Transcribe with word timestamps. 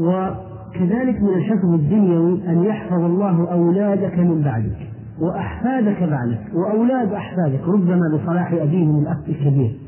وكذلك 0.00 1.22
من 1.22 1.28
الحفظ 1.28 1.74
الدنيوي 1.74 2.48
أن 2.48 2.64
يحفظ 2.64 3.00
الله 3.04 3.52
أولادك 3.52 4.18
من 4.18 4.42
بعدك 4.42 4.88
وأحفادك 5.20 6.02
بعدك 6.02 6.40
وأولاد 6.54 7.12
أحفادك 7.12 7.60
ربما 7.68 8.16
بصلاح 8.16 8.52
أبيهم 8.52 8.98
الأخ 8.98 9.18
الكبير 9.28 9.78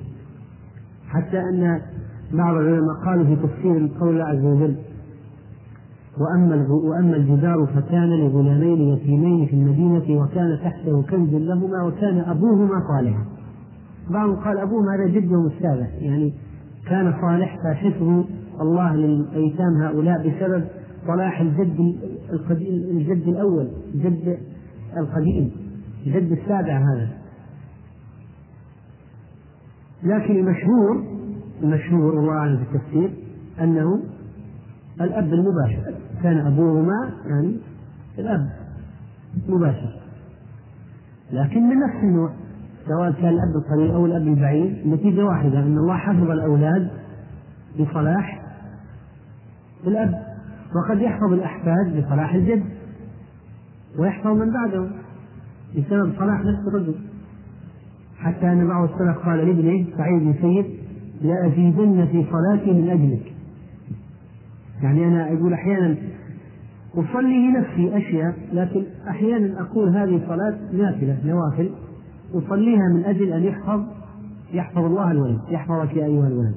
حتى 1.08 1.38
أن 1.38 1.80
بعض 2.32 2.56
العلماء 2.56 2.94
قالوا 3.04 3.24
في 3.24 3.36
تفسير 3.36 3.90
قول 4.00 4.10
الله 4.10 4.24
عز 4.24 4.44
وجل 4.44 4.74
وأما 6.20 6.66
وأما 6.68 7.16
الجدار 7.16 7.66
فكان 7.66 8.10
لغلامين 8.10 8.80
يتيمين 8.80 9.46
في 9.46 9.52
المدينة 9.52 10.22
وكان 10.22 10.58
تحته 10.64 11.02
كنز 11.02 11.34
لهما 11.34 11.82
وكان 11.82 12.18
أبوهما 12.18 12.82
صالحا. 12.88 13.24
بعضهم 14.10 14.36
قال 14.36 14.58
أبوهما 14.58 14.94
هذا 14.94 15.06
جدهم 15.06 15.46
السابع 15.46 15.86
يعني 16.00 16.34
كان 16.88 17.14
صالح 17.20 17.58
فحفظ 17.64 18.24
الله 18.60 18.94
للأيتام 18.96 19.82
هؤلاء 19.82 20.18
بسبب 20.28 20.64
صلاح 21.06 21.40
الجد 21.40 21.96
القديم 22.32 22.98
الجد 22.98 23.28
الأول 23.28 23.68
الجد 23.94 24.38
القديم 24.96 25.50
الجد 26.06 26.32
السابع 26.32 26.78
هذا. 26.78 27.08
لكن 30.02 30.36
المشهور 30.36 31.04
المشهور 31.62 32.14
والله 32.14 32.32
أعلم 32.32 32.56
في 32.56 32.76
التفسير 32.76 33.10
أنه 33.60 34.02
الأب 35.00 35.32
المباشر. 35.34 35.94
كان 36.22 36.38
أبوهما 36.46 37.10
يعني 37.26 37.56
الأب 38.18 38.48
مباشر. 39.48 40.00
لكن 41.32 41.62
من 41.62 41.76
نفس 41.76 42.04
النوع 42.04 42.30
سواء 42.88 43.12
كان 43.12 43.28
الأب 43.28 43.56
القريب 43.56 43.90
أو 43.90 44.06
الأب 44.06 44.22
البعيد 44.28 44.78
النتيجة 44.84 45.24
واحدة 45.24 45.58
أن 45.58 45.78
الله 45.78 45.96
حفظ 45.96 46.30
الأولاد 46.30 46.90
بصلاح 47.80 48.47
الأب 49.86 50.22
وقد 50.74 51.00
يحفظ 51.00 51.32
الأحفاد 51.32 51.96
بصلاح 51.96 52.34
الجد. 52.34 52.64
ويحفظ 53.98 54.30
من 54.30 54.52
بعده 54.52 54.90
بسبب 55.76 56.12
صلاح 56.18 56.40
نفس 56.40 56.68
الرجل. 56.68 56.94
حتى 58.18 58.52
أن 58.52 58.68
بعض 58.68 58.88
السلف 58.90 59.18
قال 59.18 59.38
لابنه 59.38 59.86
سعيد 59.96 60.22
بن 60.22 60.34
سيد 60.42 60.66
لأزيدن 61.22 62.06
في 62.06 62.24
صلاتي 62.32 62.72
من 62.72 62.90
أجلك. 62.90 63.32
يعني 64.82 65.04
أنا 65.08 65.32
أقول 65.32 65.52
أحيانا 65.52 65.96
أصلي 66.94 67.48
لنفسي 67.48 67.96
أشياء 67.96 68.34
لكن 68.52 68.82
أحيانا 69.08 69.60
أقول 69.60 69.96
هذه 69.96 70.20
صلاة 70.28 70.58
نافلة 70.72 71.18
نوافل. 71.24 71.70
أصليها 72.34 72.88
من 72.94 73.04
أجل 73.04 73.32
أن 73.32 73.44
يحفظ 73.44 73.84
يحفظ 74.52 74.84
الله 74.84 75.10
الولد 75.10 75.40
يحفظك 75.48 75.96
يا 75.96 76.04
أيها 76.06 76.26
الولد 76.28 76.54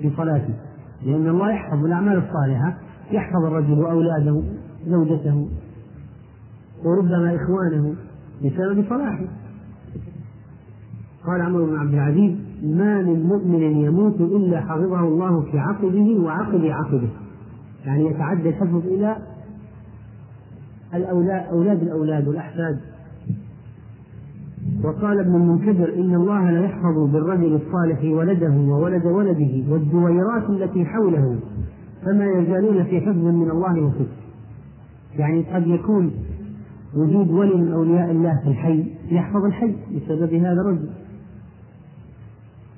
في 0.00 0.10
صلاته 0.16 0.54
لأن 1.06 1.28
الله 1.28 1.50
يحفظ 1.50 1.84
الأعمال 1.84 2.16
الصالحة 2.16 2.78
يحفظ 3.10 3.44
الرجل 3.44 3.78
وأولاده 3.78 4.42
زوجته 4.86 5.48
وربما 6.84 7.36
إخوانه 7.36 7.94
بسبب 8.44 8.84
صلاحه. 8.88 9.24
قال 11.26 11.40
عمرو 11.40 11.66
بن 11.66 11.78
عبد 11.78 11.94
العزيز 11.94 12.32
ما 12.62 13.02
من 13.02 13.22
مؤمن 13.22 13.62
يموت 13.62 14.20
إلا 14.20 14.60
حفظه 14.60 15.00
الله 15.00 15.40
في 15.40 15.58
عقبه 15.58 16.20
وعقب 16.20 16.64
عقبه. 16.64 17.08
يعني 17.84 18.06
يتعدى 18.06 18.48
الحفظ 18.48 18.86
إلى 18.86 19.16
الأولاد 20.94 21.46
أولاد 21.46 21.82
الأولاد 21.82 22.28
والأحفاد. 22.28 22.80
وقال 24.84 25.20
ابن 25.20 25.34
المنكدر 25.34 25.94
إن 25.94 26.14
الله 26.14 26.50
لا 26.50 26.64
يحفظ 26.64 27.12
بالرجل 27.12 27.54
الصالح 27.54 28.04
ولده 28.04 28.50
وولد 28.50 29.06
ولده 29.06 29.72
والدويرات 29.72 30.50
التي 30.50 30.84
حوله 30.84 31.38
فما 32.04 32.24
يزالون 32.24 32.84
في 32.84 33.00
حفظ 33.00 33.16
من 33.16 33.50
الله 33.50 33.82
وصدق. 33.82 34.08
يعني 35.18 35.42
قد 35.42 35.66
يكون 35.66 36.12
وجود 36.96 37.30
ولي 37.30 37.54
من 37.54 37.72
أولياء 37.72 38.10
الله 38.10 38.40
في 38.42 38.48
الحي 38.48 38.84
يحفظ 39.10 39.44
الحي 39.44 39.76
بسبب 39.94 40.34
هذا 40.34 40.60
الرجل. 40.60 40.88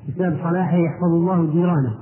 بسبب 0.09 0.37
صلاحه 0.43 0.77
يحفظ 0.77 1.13
الله 1.13 1.53
جيرانه. 1.53 1.95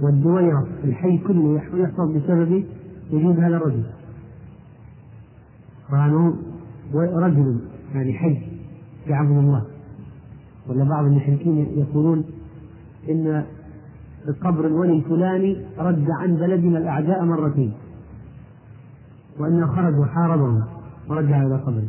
والدويرة 0.00 0.66
الحي 0.84 1.18
كله 1.18 1.60
يحفظ 1.74 2.10
بسبب 2.10 2.64
وجود 3.12 3.40
هذا 3.40 3.56
الرجل. 3.56 3.82
قالوا 5.90 6.32
رجل 6.94 7.58
يعني 7.94 8.12
حي. 8.12 8.57
يعبد 9.10 9.30
الله. 9.30 9.64
ولا 10.68 10.84
بعض 10.84 11.04
المشركين 11.04 11.66
يقولون 11.76 12.24
إن 13.08 13.44
القبر 14.28 14.66
الولي 14.66 14.96
الفلاني 14.98 15.64
رد 15.78 16.06
عن 16.10 16.34
بلدنا 16.34 16.78
الأعداء 16.78 17.24
مرتين 17.24 17.72
وأنه 19.38 19.66
خرج 19.66 19.98
وحاربهم 19.98 20.64
ورجع 21.08 21.42
إلى 21.42 21.56
قبره. 21.56 21.88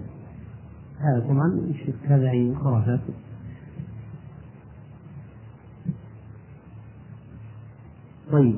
هذا 1.00 1.26
طبعا 1.30 1.62
هذا 2.06 2.24
يعني 2.24 2.56
خرافات. 2.56 3.00
طيب. 8.32 8.56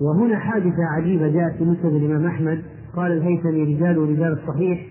وهنا 0.00 0.38
حادثة 0.38 0.84
عجيبة 0.84 1.28
جاءت 1.28 1.56
في 1.56 1.64
مسند 1.64 1.94
الإمام 1.94 2.26
أحمد. 2.26 2.62
قال 2.96 3.12
الهيثمي 3.12 3.74
رجال 3.74 3.98
رجال 3.98 4.32
الصحيح 4.32 4.86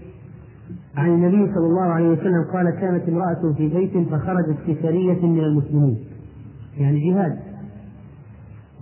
عن 0.97 1.09
النبي 1.09 1.53
صلى 1.53 1.65
الله 1.65 1.81
عليه 1.81 2.09
وسلم 2.09 2.43
قال 2.53 2.69
كانت 2.69 3.09
امرأة 3.09 3.53
في 3.57 3.67
بيت 3.67 4.09
فخرجت 4.09 4.57
في 4.65 4.75
سرية 4.81 5.25
من 5.25 5.39
المسلمين. 5.39 5.97
يعني 6.77 7.09
جهاد. 7.11 7.39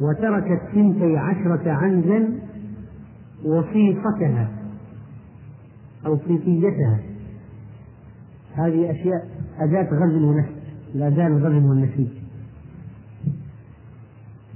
وتركت 0.01 0.61
ثنتي 0.73 1.17
عشرة 1.17 1.71
عنزا 1.71 2.29
وصيفتها 3.45 4.49
أو 6.05 6.17
صيفيتها 6.27 6.99
هذه 8.53 8.91
أشياء 8.91 9.27
أداة 9.59 9.89
غزل 9.91 10.23
ونسج 10.23 10.49
الأداة 10.95 11.27
الغزل 11.27 11.65
والنسيج 11.65 12.07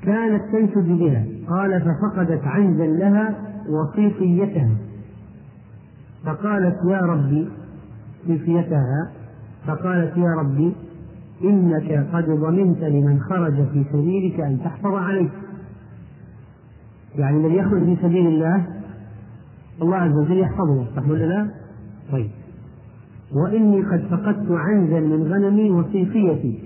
كانت 0.03 0.41
تنسج 0.51 0.91
بها. 0.91 1.25
قال 1.49 1.81
ففقدت 1.81 2.43
عنزا 2.43 2.85
لها 2.85 3.50
وصيفيتها. 3.69 4.75
فقالت 6.25 6.77
يا 6.85 7.01
ربي 7.01 7.47
صيفيتها 8.27 9.11
فقالت 9.67 10.17
يا 10.17 10.35
ربي 10.39 10.73
إنك 11.43 12.07
قد 12.13 12.25
ضمنت 12.25 12.83
لمن 12.83 13.19
خرج 13.19 13.53
في 13.53 13.85
سبيلك 13.93 14.39
أن 14.39 14.59
تحفظ 14.63 14.93
عليه 14.93 15.29
يعني 17.15 17.37
الذي 17.37 17.55
يخرج 17.55 17.83
في 17.83 17.97
سبيل 18.01 18.27
الله 18.27 18.65
الله 19.81 19.95
عز 19.95 20.17
وجل 20.17 20.39
يحفظه 20.39 20.85
صح 20.95 21.07
ولا 21.07 21.25
لا؟ 21.25 21.47
طيب. 22.11 22.29
وإني 23.33 23.81
قد 23.81 23.99
فقدت 24.11 24.51
عنزا 24.51 24.99
من 24.99 25.33
غنمي 25.33 25.71
وصيفيتي 25.71 26.59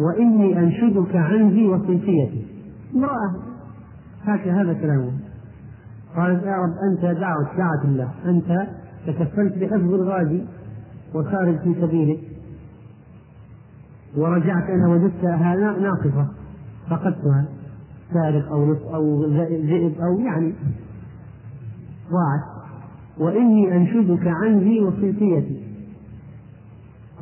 وإني 0.00 0.58
أنشدك 0.58 1.16
عنزي 1.16 1.66
وصيفيتي. 1.66 2.46
امرأة. 2.94 3.34
هكذا 4.24 4.62
هذا 4.62 4.72
كلامه. 4.72 5.12
قالت 6.18 6.44
يا 6.44 6.56
رب 6.56 6.74
أنت 6.90 7.18
دعوت 7.20 7.46
دعت 7.58 7.84
الله. 7.84 8.10
أنت 8.24 8.66
تكفلت 9.06 9.58
بحفظ 9.58 9.94
الغازي 9.94 10.44
وخارج 11.14 11.58
في 11.58 11.74
سبيلك. 11.80 12.20
ورجعت 14.16 14.70
أنا 14.70 14.88
وجدتها 14.88 15.54
ناقصة. 15.80 16.28
فقدتها. 16.90 17.44
سارق 18.12 18.52
أو 18.52 18.72
لص 18.72 18.82
أو 18.94 19.24
ذئب 19.24 19.94
أو 20.00 20.20
يعني 20.20 20.54
ضاعت 22.10 22.44
وإني 23.18 23.76
أنشدك 23.76 24.26
عنزي 24.26 24.80
وصيفيتي. 24.80 25.62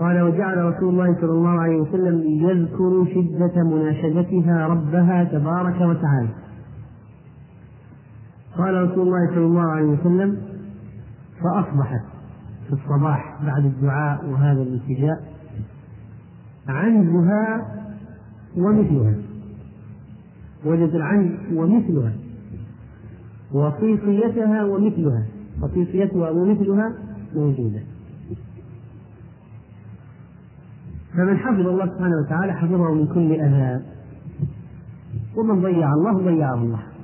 قال 0.01 0.23
وجعل 0.23 0.65
رسول 0.65 0.89
الله 0.89 1.15
صلى 1.21 1.31
الله 1.31 1.61
عليه 1.61 1.77
وسلم 1.77 2.23
يذكر 2.25 3.07
شدة 3.15 3.63
مناشدتها 3.65 4.67
ربها 4.67 5.25
تبارك 5.25 5.81
وتعالى. 5.81 6.29
قال 8.59 8.91
رسول 8.91 9.07
الله 9.09 9.27
صلى 9.27 9.45
الله 9.45 9.71
عليه 9.71 9.87
وسلم 9.87 10.39
فأصبحت 11.43 12.05
في 12.67 12.73
الصباح 12.73 13.43
بعد 13.47 13.65
الدعاء 13.65 14.27
وهذا 14.27 14.63
الالتجاء 14.63 15.25
عنزها 16.69 17.75
ومثلها. 18.57 19.15
وجد 20.65 20.95
العنز 20.95 21.31
ومثلها. 21.55 22.13
وصيصيتها 23.53 24.65
ومثلها. 24.65 25.27
وصيصيتها 25.63 26.31
ومثلها 26.31 26.93
موجودة. 27.35 27.81
فمن 31.15 31.37
حفظ 31.37 31.67
الله 31.67 31.87
سبحانه 31.87 32.17
وتعالى 32.27 32.53
حفظه 32.53 32.95
من 32.95 33.07
كل 33.07 33.33
أذى. 33.33 33.83
ومن 35.37 35.63
ضيع 35.63 35.93
الله 35.93 36.13
ضيعه 36.13 36.55
الله. 36.55 36.96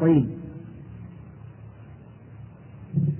طيب. 0.00 0.26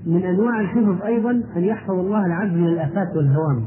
من 0.05 0.23
أنواع 0.23 0.59
الحفظ 0.61 1.01
أيضا 1.01 1.31
أن 1.31 1.63
يحفظ 1.63 1.93
الله 1.93 2.25
العبد 2.25 2.53
من 2.53 2.67
الآفات 2.67 3.15
والهوام. 3.15 3.65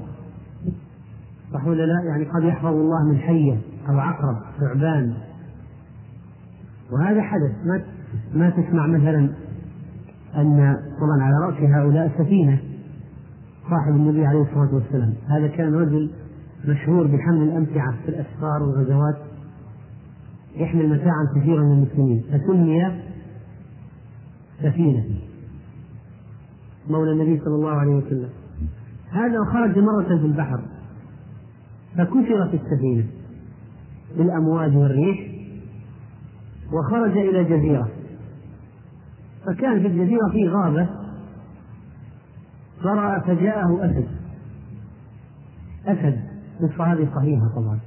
صح 1.53 1.67
ولا 1.67 1.83
لا؟ 1.83 2.03
يعني 2.05 2.25
قد 2.25 2.43
يحفظ 2.43 2.75
الله 2.75 3.05
من 3.05 3.19
حية 3.19 3.59
أو 3.89 3.99
عقرب 3.99 4.37
ثعبان. 4.61 5.15
وهذا 6.91 7.23
حدث. 7.23 7.53
ما 7.65 7.83
ما 8.35 8.51
تسمع 8.51 8.87
مثلا 8.87 9.31
أن 10.37 10.77
طبعا 11.01 11.23
على 11.23 11.47
رأس 11.47 11.63
هؤلاء 11.63 12.13
سفينة 12.19 12.59
صاحب 13.71 13.97
النبي 13.97 14.27
عليه 14.27 14.43
الصلاة 14.43 14.75
والسلام. 14.75 15.15
هذا 15.29 15.47
كان 15.47 15.75
رجل 15.75 16.11
مشهور 16.65 17.07
بحمل 17.07 17.43
الأمتعة 17.43 17.95
في 18.05 18.09
الأسفار 18.09 18.63
والغزوات. 18.63 19.28
يحمل 20.59 20.89
متاعا 20.89 21.27
كثيرا 21.37 21.63
من 21.63 21.73
المسلمين. 21.73 22.23
فسمي 22.23 23.03
سفينة. 24.63 25.05
مولى 26.91 27.13
النبي 27.13 27.41
صلى 27.45 27.55
الله 27.55 27.71
عليه 27.71 27.95
وسلم. 27.95 28.29
هذا 29.11 29.45
خرج 29.45 29.79
مرة 29.79 30.19
في 30.19 30.27
البحر. 30.27 30.61
فكسرت 31.97 32.55
السفينة. 32.55 33.07
بالأمواج 34.17 34.77
والريح. 34.77 35.19
وخرج 36.73 37.17
إلى 37.17 37.45
جزيرة. 37.45 37.89
فكان 39.47 39.81
في 39.81 39.87
الجزيرة 39.87 40.29
في 40.33 40.49
غابة. 40.49 40.89
فرأى 42.83 43.21
فجاءه 43.21 43.91
أسد. 43.91 44.09
أسد. 45.87 46.21
قصة 46.61 46.85
هذه 46.85 47.09
صحيحة 47.17 47.49
طبعا. 47.57 47.79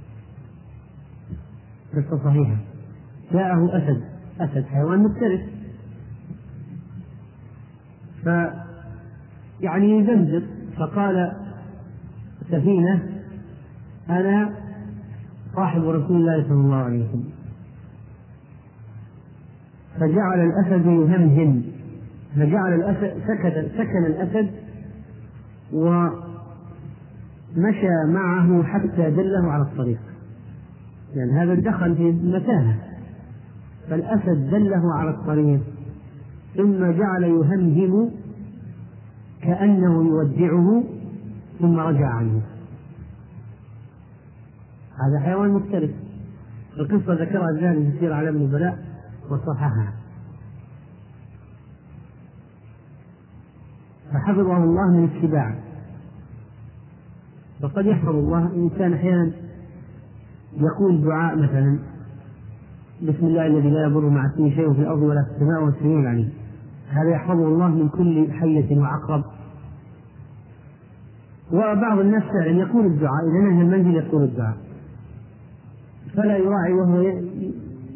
قصة 1.96 2.24
صحيحة. 2.24 2.58
جاءه 3.32 3.78
أسد. 3.78 4.02
أسد 4.40 4.66
حيوان 4.66 5.00
مفترس. 5.00 5.42
ف 8.24 8.28
يعني 9.62 10.00
يزمجر 10.00 10.44
فقال 10.78 11.32
سفينة 12.52 13.10
أنا 14.10 14.54
صاحب 15.56 15.82
رسول 15.82 16.18
الله 16.18 16.44
صلى 16.44 16.54
الله 16.54 16.76
عليه 16.76 17.10
وسلم. 17.10 17.30
فجعل 20.00 20.40
الأسد 20.40 20.86
يهمهم 20.86 21.64
فجعل 22.36 22.74
الأسد 22.74 23.22
سكت 23.28 23.72
سكن 23.78 24.06
الأسد 24.06 24.52
ومشى 25.74 26.12
معه 28.08 28.64
حتى 28.64 29.12
دله 29.12 29.52
على 29.52 29.64
الطريق. 29.64 30.11
يعني 31.16 31.32
هذا 31.32 31.56
دخل 31.56 31.96
في 31.96 32.12
متاهة. 32.12 32.76
فالأسد 33.90 34.50
دله 34.50 34.94
على 34.94 35.10
الطريق 35.10 35.62
ثم 36.56 36.92
جعل 36.92 37.24
يهمهم 37.24 38.12
كأنه 39.42 40.04
يودعه 40.04 40.84
ثم 41.60 41.80
رجع 41.80 42.08
عنه. 42.08 42.42
هذا 45.08 45.20
حيوان 45.20 45.50
مفترس. 45.50 45.90
القصة 46.78 47.14
ذكرها 47.14 47.50
الذهبي 47.50 47.92
في 47.92 48.00
سير 48.00 48.14
على 48.14 48.30
ابن 48.30 48.42
البلاء 48.42 48.86
وصححها. 49.30 49.94
فحفظه 54.14 54.64
الله 54.64 54.92
من 54.92 55.10
السباع. 55.16 55.56
وقد 57.64 57.86
يحفظ 57.86 58.16
الله 58.16 58.46
الإنسان 58.46 58.94
أحيانا 58.94 59.32
يقول 60.62 61.02
دعاء 61.04 61.36
مثلا 61.36 61.80
بسم 63.02 63.26
الله 63.26 63.48
الذي 63.48 63.70
لا 63.70 63.84
يضر 63.84 64.10
مع 64.10 64.26
اسمه 64.34 64.50
شيء 64.50 64.74
في 64.74 64.80
الأرض 64.82 65.02
ولا 65.02 65.24
في 65.24 65.32
السماء 65.36 65.64
والسميع 65.64 66.00
العليم 66.00 66.30
هذا 66.92 67.10
يحفظه 67.10 67.48
الله 67.48 67.68
من 67.68 67.90
كل 67.90 68.32
حية 68.32 68.78
وعقرب. 68.78 69.24
وبعض 71.52 72.00
الناس 72.00 72.24
فعلا 72.24 72.52
يقول 72.52 72.86
الدعاء 72.86 73.24
إذا 73.32 73.50
نهى 73.50 73.62
المنزل 73.62 73.96
يقول 73.96 74.24
الدعاء. 74.24 74.58
فلا 76.16 76.38
يراعي 76.38 76.74
وهو 76.74 77.02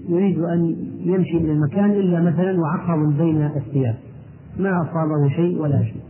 يريد 0.09 0.39
أن 0.39 0.75
يمشي 0.99 1.39
من 1.39 1.49
المكان 1.49 1.91
إلا 1.91 2.21
مثلا 2.21 2.61
وعقرب 2.61 3.17
بين 3.17 3.41
الثياب. 3.41 3.95
ما 4.59 4.81
أصابه 4.81 5.29
شيء 5.35 5.61
ولا 5.61 5.83
شيء. 5.83 6.03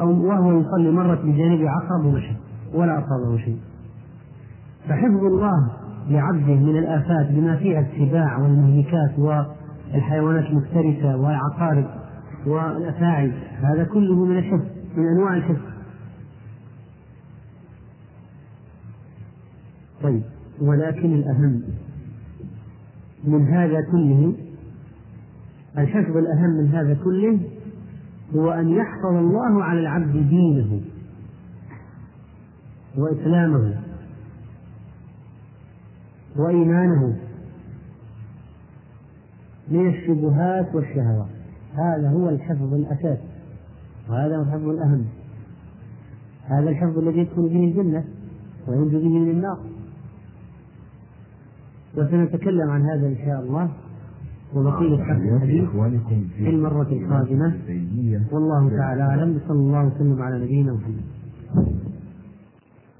أو 0.00 0.26
وهو 0.26 0.60
يصلي 0.60 0.90
مرت 0.90 1.20
بجانب 1.20 1.66
عقرب 1.66 2.04
ومشى 2.04 2.32
ولا 2.74 2.98
أصابه 2.98 3.38
شيء. 3.38 3.58
فحفظ 4.88 5.24
الله 5.24 5.70
لعبده 6.08 6.54
من 6.54 6.78
الآفات 6.78 7.30
بما 7.30 7.56
فيها 7.56 7.80
السباع 7.80 8.38
والمهلكات 8.38 9.18
والحيوانات 9.18 10.44
المفترسة 10.44 11.16
والعقارب 11.16 11.86
والأفاعي. 12.46 13.32
هذا 13.62 13.84
كله 13.84 14.24
من 14.24 14.38
الحفظ 14.38 14.66
من 14.96 15.06
أنواع 15.06 15.36
الحفظ. 15.36 15.66
طيب 20.02 20.22
ولكن 20.60 21.12
الأهم 21.14 21.62
من 23.24 23.48
هذا 23.48 23.80
كله 23.92 24.34
الحفظ 25.78 26.16
الأهم 26.16 26.50
من 26.50 26.68
هذا 26.68 26.94
كله 27.04 27.40
هو 28.34 28.50
أن 28.50 28.68
يحفظ 28.68 29.16
الله 29.16 29.64
على 29.64 29.80
العبد 29.80 30.12
دينه 30.12 30.80
وإسلامه. 32.98 33.85
وإيمانه. 36.38 37.16
من 39.70 39.88
الشبهات 39.88 40.74
والشهوات 40.74 41.28
هذا 41.74 42.10
هو 42.10 42.28
الحفظ 42.28 42.74
الأساسي 42.74 43.28
وهذا 44.08 44.36
هو 44.36 44.42
الحفظ 44.42 44.68
الأهم. 44.68 45.04
هذا 46.44 46.70
الحفظ 46.70 46.98
الذي 46.98 47.18
يدخل 47.18 47.48
به 47.48 47.64
الجنة 47.64 48.04
وينجو 48.68 48.98
به 48.98 49.18
من 49.18 49.30
النار. 49.30 49.58
وسنتكلم 51.96 52.70
عن 52.70 52.82
هذا 52.82 53.06
إن 53.06 53.16
شاء 53.16 53.40
الله. 53.40 53.70
وبقية 54.54 54.94
الحديث 54.94 55.68
في 56.36 56.50
المرة 56.50 56.88
القادمة. 56.92 57.54
والله 58.32 58.76
تعالى 58.76 59.02
أعلم. 59.02 59.40
صلى 59.48 59.58
الله 59.58 59.86
وسلم 59.86 60.22
على 60.22 60.44
نبينا 60.44 60.72
محمد. 60.72 61.15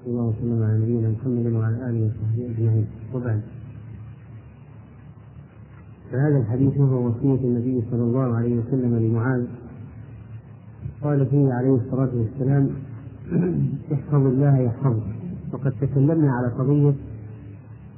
صلى 0.07 0.15
الله 0.15 0.33
وسلم 0.39 0.63
على 0.63 0.77
نبينا 0.77 1.09
محمد 1.09 1.53
وعلى 1.53 1.89
آله 1.89 2.05
وصحبه 2.05 2.45
أجمعين. 2.45 2.85
وبعد. 3.13 3.41
فهذا 6.11 6.37
الحديث 6.37 6.77
هو 6.77 7.07
وصية 7.07 7.47
النبي 7.47 7.83
صلى 7.91 8.03
الله 8.03 8.35
عليه 8.35 8.59
وسلم 8.59 8.95
لمعاذ. 8.95 9.45
قال 11.01 11.25
فيه 11.25 11.53
عليه 11.53 11.75
الصلاة 11.75 12.09
والسلام 12.15 12.69
احفظ 13.93 14.25
الله 14.25 14.57
يحفظك. 14.57 15.03
وقد 15.53 15.73
تكلمنا 15.81 16.31
على 16.31 16.47
قضية 16.47 16.93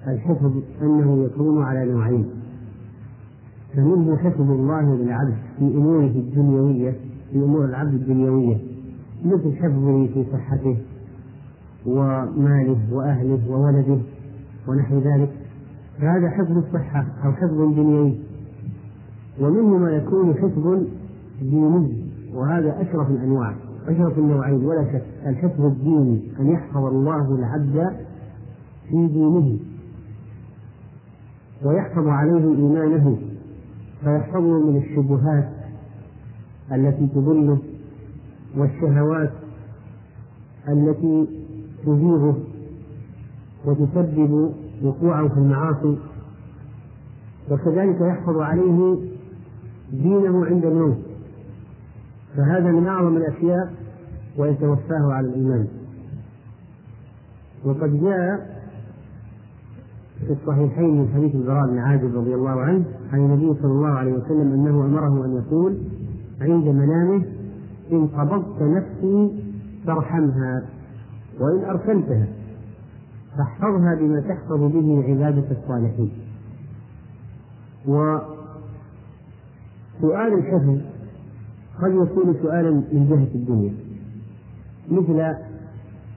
الحفظ 0.08 0.52
أنه 0.82 1.24
يكون 1.24 1.64
على 1.64 1.92
نوعين. 1.92 2.26
فمنه 3.74 4.18
حفظ 4.18 4.52
الله 4.52 4.96
للعبد 4.96 5.38
في 5.60 5.66
أموره 5.66 6.06
الدنيوية 6.06 6.96
في 7.32 7.38
أمور 7.38 7.66
العبد 7.66 7.94
الدنيوية 7.94 8.58
مثل 9.26 9.56
حفظه 9.56 10.08
في 10.08 10.26
صحته 10.32 10.78
وماله 11.86 12.78
وأهله 12.92 13.40
وولده 13.50 13.98
ونحو 14.68 15.00
ذلك 15.00 15.30
فهذا 16.02 16.30
حفظ 16.30 16.58
الصحة 16.58 17.06
أو 17.26 17.32
حفظ 17.32 17.58
دنيوي 17.58 18.18
ومنه 19.42 19.78
ما 19.78 19.92
يكون 19.92 20.34
حفظ 20.34 20.84
ديني 21.42 22.04
وهذا 22.34 22.82
أشرف 22.82 23.10
الأنواع 23.10 23.56
أشرف 23.88 24.18
النوعين. 24.18 24.66
ولا 24.66 24.84
شك 24.94 25.04
الحفظ 25.28 25.66
الديني 25.66 26.22
أن 26.40 26.48
يحفظ 26.50 26.84
الله 26.86 27.36
العبد 27.36 27.96
في 28.90 29.08
دينه 29.08 29.58
ويحفظ 31.66 32.08
عليه 32.08 32.56
إيمانه 32.56 33.18
فيحفظه 34.04 34.60
من 34.72 34.78
الشبهات 34.78 35.50
التي 36.72 37.08
تضله 37.08 37.58
والشهوات 38.58 39.32
التي 40.68 41.28
تزيغه 41.86 42.38
وتسبب 43.66 44.54
وقوعه 44.84 45.28
في 45.28 45.38
المعاصي 45.38 45.98
وكذلك 47.52 48.02
يحفظ 48.02 48.38
عليه 48.38 48.98
دينه 49.94 50.46
عند 50.46 50.66
الموت. 50.66 50.98
فهذا 52.38 52.72
من 52.72 52.88
أعظم 52.88 53.18
الأشياء 53.18 53.74
ويتوفاه 54.38 55.14
على 55.14 55.28
الإيمان. 55.28 55.68
وقد 57.66 58.02
جاء 58.04 58.60
في 60.28 60.34
الصحيحين 60.34 60.98
من 61.02 61.10
حديث 61.14 61.36
البراء 61.36 61.68
بن 61.68 61.78
عازب 61.78 62.18
رضي 62.18 62.36
الله 62.36 62.62
عنه 62.62 62.86
عن 63.14 63.20
النبي 63.20 63.60
صلى 63.62 63.72
الله 63.72 63.88
عليه 63.90 64.14
وسلم 64.14 64.54
أنه 64.54 64.86
أمره 64.86 65.26
أن 65.26 65.36
يقول 65.36 65.78
عند 66.42 66.66
منامه 66.66 67.26
إن 67.92 68.08
قبضت 68.08 68.62
نفسي 68.62 69.44
فارحمها. 69.86 70.66
وإن 71.40 71.64
أرسلتها 71.64 72.28
فاحفظها 73.38 73.96
بما 73.96 74.20
تحفظ 74.22 74.62
به 74.62 75.04
عبادة 75.08 75.52
الصالحين. 75.52 76.12
وسؤال 77.88 78.30
الحفظ 80.34 80.78
قد 81.82 81.92
يكون 81.92 82.36
سؤالا 82.42 82.72
من 82.72 83.08
جهة 83.10 83.36
الدنيا. 83.36 83.74
مثل 84.92 85.36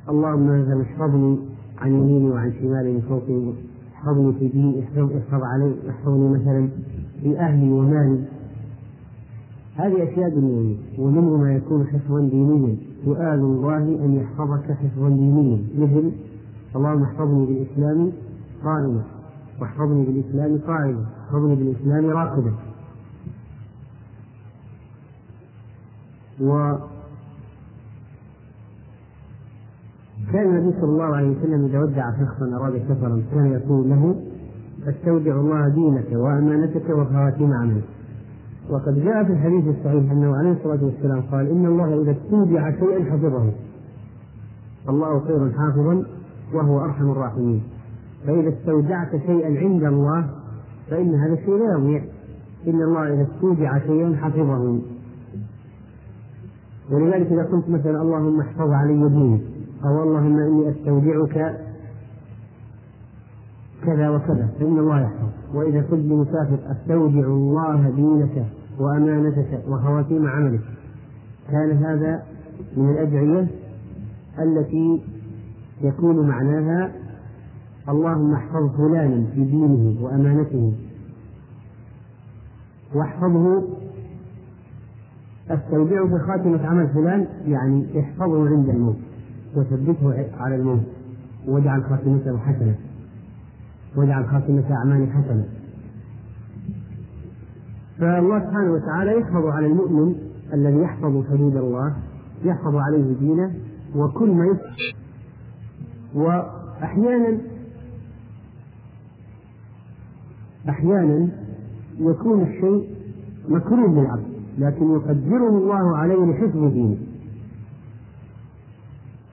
اللهم 0.09 0.47
مثلا 0.61 0.83
احفظني 0.83 1.39
عن 1.79 1.93
يميني 1.93 2.31
وعن 2.31 2.53
شمالي 2.53 2.93
من 2.93 3.01
فوقي 3.01 3.53
احفظني 3.95 4.33
في 4.33 4.49
ديني 4.49 4.85
احفظ 4.85 5.43
علي 5.43 5.75
احفظني 5.91 6.29
مثلا 6.29 6.69
في 7.23 7.39
أهلي 7.39 7.71
ومالي. 7.73 8.25
هذه 9.77 10.13
أشياء 10.13 10.29
دنيوية 10.29 10.77
ومنه 10.99 11.37
ما 11.37 11.55
يكون 11.55 11.87
حفظا 11.87 12.21
دينيا. 12.21 12.77
سؤال 13.05 13.41
الله 13.41 13.77
أن 13.79 14.17
يحفظك 14.17 14.73
حفظا 14.73 15.09
دينيا 15.09 15.59
مثل 15.79 16.13
اللهم 16.77 17.03
احفظني 17.03 17.47
بالإسلام 17.47 18.13
قائما 18.65 19.03
واحفظني 19.61 20.05
بالإسلام 20.05 20.59
قائما 20.67 21.05
واحفظني 21.21 21.55
بالإسلام 21.55 22.07
راكبا 22.11 22.53
و 26.41 26.75
كان 30.33 30.57
النبي 30.57 30.81
صلى 30.81 30.91
الله 30.91 31.17
عليه 31.17 31.31
وسلم 31.39 31.65
إذا 31.65 31.81
ودع 31.81 32.11
شخصا 32.11 32.57
أراد 32.57 32.83
سفرا 32.89 33.23
كان 33.35 33.53
يقول 33.53 33.91
له 33.91 34.17
أستودع 34.87 35.35
الله 35.35 35.69
دينك 35.69 36.07
وأمانتك 36.13 36.91
وخواتيم 36.91 37.53
عملك. 37.53 37.85
وقد 38.71 39.05
جاء 39.05 39.25
في 39.25 39.33
الحديث 39.33 39.65
الصحيح 39.69 40.13
أنه 40.13 40.37
عليه 40.37 40.53
الصلاة 40.53 40.85
والسلام 40.85 41.21
قال 41.21 41.51
إن 41.51 41.67
الله 41.67 42.03
إذا 42.03 42.11
استودع 42.13 42.71
شيئا 42.71 43.13
حفظه. 43.13 43.53
الله 44.89 45.21
خير 45.21 45.53
حافظا 45.53 46.05
وهو 46.55 46.85
أرحم 46.85 47.11
الراحمين. 47.11 47.63
فإذا 48.27 48.49
استودعت 48.49 49.17
شيئا 49.27 49.61
عند 49.61 49.85
الله 49.85 50.31
فإن 50.91 51.15
هذا 51.15 51.33
الشيء 51.33 51.57
لا 51.57 51.75
يضيع. 51.75 52.03
إن 52.67 52.83
الله 52.83 53.15
إذا 53.15 53.27
استودع 53.35 53.79
شيئا 53.79 54.17
حفظه. 54.17 54.79
ولذلك 56.91 57.33
إذا 57.33 57.43
قلت 57.43 57.69
مثلا 57.69 58.03
اللهم 58.03 58.41
احفظ 58.41 58.71
علي 58.71 59.09
ديني 59.09 59.41
أو 59.85 60.03
اللهم 60.03 60.39
إني 60.39 60.71
أستودعك 60.71 61.61
كذا 63.87 64.09
وكذا 64.11 64.49
فإن 64.59 64.79
الله 64.79 65.01
يحفظ 65.01 65.29
وإذا 65.55 65.79
قلت 65.79 66.05
لمسافر 66.05 66.59
أستودع 66.67 67.27
الله 67.27 67.91
دينك 67.91 68.47
وأمانتك 68.79 69.63
وخواتيم 69.69 70.29
عملك. 70.29 70.61
كان 71.51 71.71
هذا 71.71 72.23
من 72.77 72.91
الأدعية 72.91 73.47
التي 74.39 75.03
يكون 75.83 76.29
معناها 76.29 76.93
اللهم 77.89 78.35
احفظ 78.35 78.77
فلانا 78.77 79.25
في 79.35 79.45
دينه 79.45 80.05
وأمانته. 80.05 80.73
واحفظه 82.95 83.63
استودعه 85.51 86.19
خاتمة 86.19 86.67
عمل 86.67 86.89
فلان 86.89 87.27
يعني 87.47 88.01
احفظه 88.01 88.49
عند 88.49 88.69
الموت 88.69 88.97
وثبته 89.57 90.25
على 90.41 90.57
الموت 90.57 90.83
واجعل 91.49 91.85
خاتمته 91.85 92.39
حسنة. 92.39 92.75
واجعل 93.97 94.25
خاتمة 94.29 94.65
أعمال 94.73 95.13
حسنة 95.13 95.45
فالله 97.99 98.39
سبحانه 98.39 98.73
وتعالى 98.73 99.21
يحفظ 99.21 99.47
على 99.47 99.67
المؤمن 99.67 100.15
الذي 100.53 100.77
يحفظ 100.77 101.25
حدود 101.31 101.57
الله 101.57 101.97
يحفظ 102.45 102.77
عليه 102.77 103.15
دينه 103.21 103.55
وكل 103.97 104.31
ما 104.31 104.47
يفعل. 104.47 104.95
وأحيانا 106.15 107.39
أحيانا 110.69 111.29
يكون 111.99 112.43
الشيء 112.43 112.95
مكروه 113.49 113.91
للعبد 113.91 114.33
لكن 114.59 114.93
يقدره 114.95 115.49
الله 115.49 115.97
عليه 115.97 116.25
لحفظ 116.25 116.73
دينه. 116.73 116.97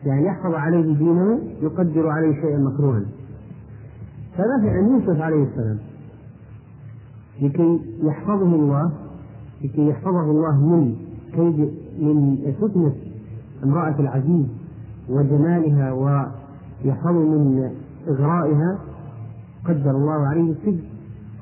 يعني 0.05 0.25
يحفظ 0.25 0.53
عليه 0.53 0.93
دينه 0.93 1.39
يقدر 1.61 2.09
عليه 2.09 2.41
شيئا 2.41 2.57
مكروها. 2.57 3.01
فمثلا 4.37 4.87
يوسف 4.91 5.21
عليه 5.21 5.43
السلام. 5.43 5.77
لكي 7.41 7.79
يحفظه 8.03 8.55
الله 8.55 8.91
لكي 9.63 9.87
يحفظه 9.87 10.31
الله 10.31 10.57
من 10.65 10.95
كيد 11.31 11.73
من 11.99 12.37
فتنة 12.61 12.93
امرأة 13.63 13.99
العزيز 13.99 14.45
وجمالها 15.09 15.91
ويحفظه 15.91 17.19
من 17.19 17.71
إغرائها 18.07 18.79
قدر 19.65 19.91
الله 19.91 20.27
عليه 20.27 20.51
السجن. 20.51 20.83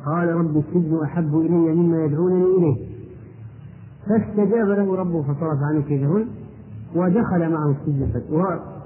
قال 0.06 0.27
رب 0.27 0.58
السجن 0.58 1.00
أحب 1.03 1.36
إلي 1.36 1.75
مما 1.75 2.06
يدعونني 2.06 2.46
إليه. 2.58 2.88
فاستجاب 4.08 4.67
له 4.67 4.96
ربه 4.96 5.22
فصرف 5.22 5.60
عنه 5.62 5.82
كيدهن 5.82 6.25
ودخل 6.96 7.51
معه 7.51 7.72
السجن. 7.72 8.22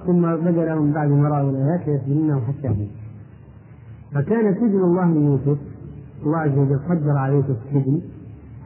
ثم 0.05 0.36
بدا 0.36 0.65
لهم 0.65 0.91
بعد 0.91 1.10
ما 1.10 1.29
رأوا 1.29 1.50
الآيات 1.50 1.88
ليسجننه 1.88 2.39
حتى 2.39 2.70
هو 2.70 2.74
فكان 4.13 4.56
سجن 4.56 4.84
الله 4.84 5.13
ليوسف 5.13 5.58
الله 6.25 6.38
عز 6.38 6.58
وجل 6.58 6.80
قدر 6.89 7.18
عليه 7.18 7.39
السجن. 7.39 8.01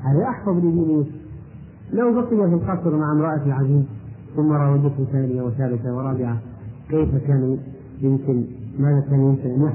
هذا 0.04 0.24
أحفظ 0.24 0.58
لدين 0.58 0.90
يوسف. 0.90 1.26
لو 1.94 2.14
بقي 2.14 2.50
في 2.50 2.56
القصر 2.56 2.98
مع 2.98 3.12
امرأة 3.12 3.46
العزيز 3.46 3.84
ثم 4.36 4.52
راودته 4.52 5.06
ثانية 5.12 5.42
وثالثة 5.42 5.96
ورابعة 5.96 6.38
كيف 6.90 7.16
كان 7.28 7.58
يمكن؟ 8.02 8.44
ماذا 8.80 9.00
كان 9.10 9.20
يمكن 9.20 9.50
أن 9.50 9.74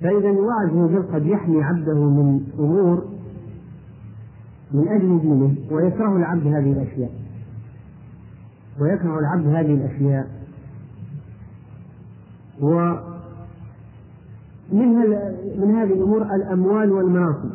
فإذا 0.00 0.30
الله 0.30 0.54
عز 0.60 0.76
وجل 0.76 1.02
قد 1.14 1.26
يحمي 1.26 1.62
عبده 1.62 1.94
من 1.94 2.40
أمور 2.58 3.04
من 4.72 4.88
أجل 4.88 5.20
دينه 5.20 5.54
ويكره 5.70 6.16
العبد 6.16 6.46
هذه 6.46 6.72
الأشياء. 6.72 7.10
ويكره 8.80 9.18
العبد 9.18 9.46
هذه 9.46 9.74
الأشياء. 9.74 10.28
و 12.60 12.94
من 14.74 14.88
من 15.58 15.74
هذه 15.74 15.92
الأمور 15.92 16.22
الأموال 16.22 16.92
والمناصب 16.92 17.50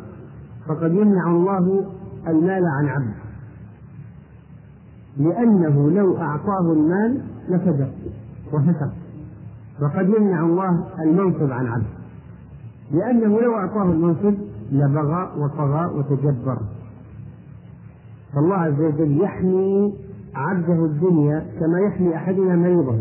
فقد 0.66 0.94
يمنع 0.94 1.30
الله 1.30 1.84
المال 2.26 2.64
عن 2.66 2.88
عبد 2.88 3.14
لأنه 5.16 5.90
لو 5.90 6.16
أعطاه 6.16 6.72
المال 6.72 7.20
لفجر 7.48 7.88
وفسق. 8.52 8.90
وقد 9.82 10.08
يمنع 10.08 10.40
الله 10.40 10.84
المنصب 11.00 11.52
عن 11.52 11.66
عبد 11.66 11.86
لأنه 12.92 13.40
لو 13.40 13.54
أعطاه 13.54 13.82
المنصب 13.82 14.34
لبغى 14.72 15.32
وطغى 15.38 15.86
وتجبر. 15.86 16.58
فالله 18.34 18.54
عز 18.54 18.80
وجل 18.80 19.20
يحمي 19.22 19.94
عبده 20.34 20.84
الدنيا 20.84 21.46
كما 21.60 21.80
يحمي 21.80 22.16
أحدنا 22.16 22.56
مريضه. 22.56 22.98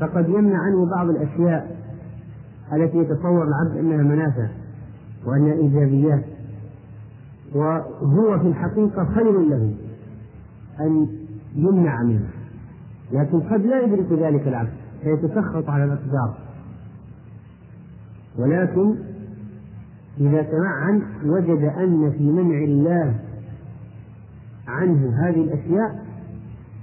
فقد 0.00 0.28
يمنع 0.28 0.58
عنه 0.58 0.90
بعض 0.96 1.08
الأشياء 1.08 1.75
التي 2.72 2.98
يتصور 2.98 3.48
العبد 3.48 3.76
أنها 3.76 4.02
منافع 4.02 4.48
وأنها 5.26 5.52
إيجابيات 5.52 6.24
وهو 7.54 8.38
في 8.38 8.46
الحقيقة 8.46 9.04
خير 9.14 9.40
له 9.40 9.74
أن 10.80 11.06
يمنع 11.54 12.02
منه 12.02 12.28
لكن 13.12 13.40
قد 13.40 13.60
لا 13.66 13.82
يدرك 13.82 14.12
ذلك 14.12 14.48
العبد 14.48 14.72
فيتسخط 15.02 15.70
على 15.70 15.84
الأقدار. 15.84 16.38
ولكن 18.38 18.94
إذا 20.20 20.42
تمعن 20.42 21.02
وجد 21.24 21.64
أن 21.64 22.12
في 22.18 22.30
منع 22.30 22.58
الله 22.64 23.14
عنه 24.68 25.16
هذه 25.22 25.44
الأشياء 25.44 26.06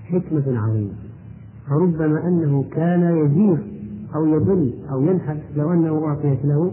حكمة 0.05 0.59
عظيمة. 0.59 0.93
فربما 1.67 2.27
أنه 2.27 2.63
كان 2.71 3.17
يزيغ 3.17 3.72
أو 4.15 4.25
يضل 4.25 4.74
أو 4.91 5.01
ينحف 5.01 5.38
لو 5.55 5.74
أنه 5.74 6.08
أعطيت 6.08 6.46
له 6.46 6.72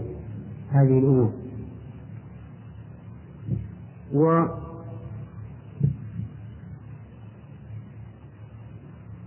هذه 0.69 0.99
الأمور. 0.99 1.31
و 4.13 4.45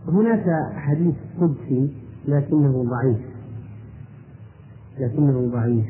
هناك 0.08 0.44
حديث 0.76 1.14
قدسي 1.40 1.92
لكنه 2.28 2.84
ضعيف. 2.90 3.18
لكنه 5.00 5.50
ضعيف. 5.52 5.86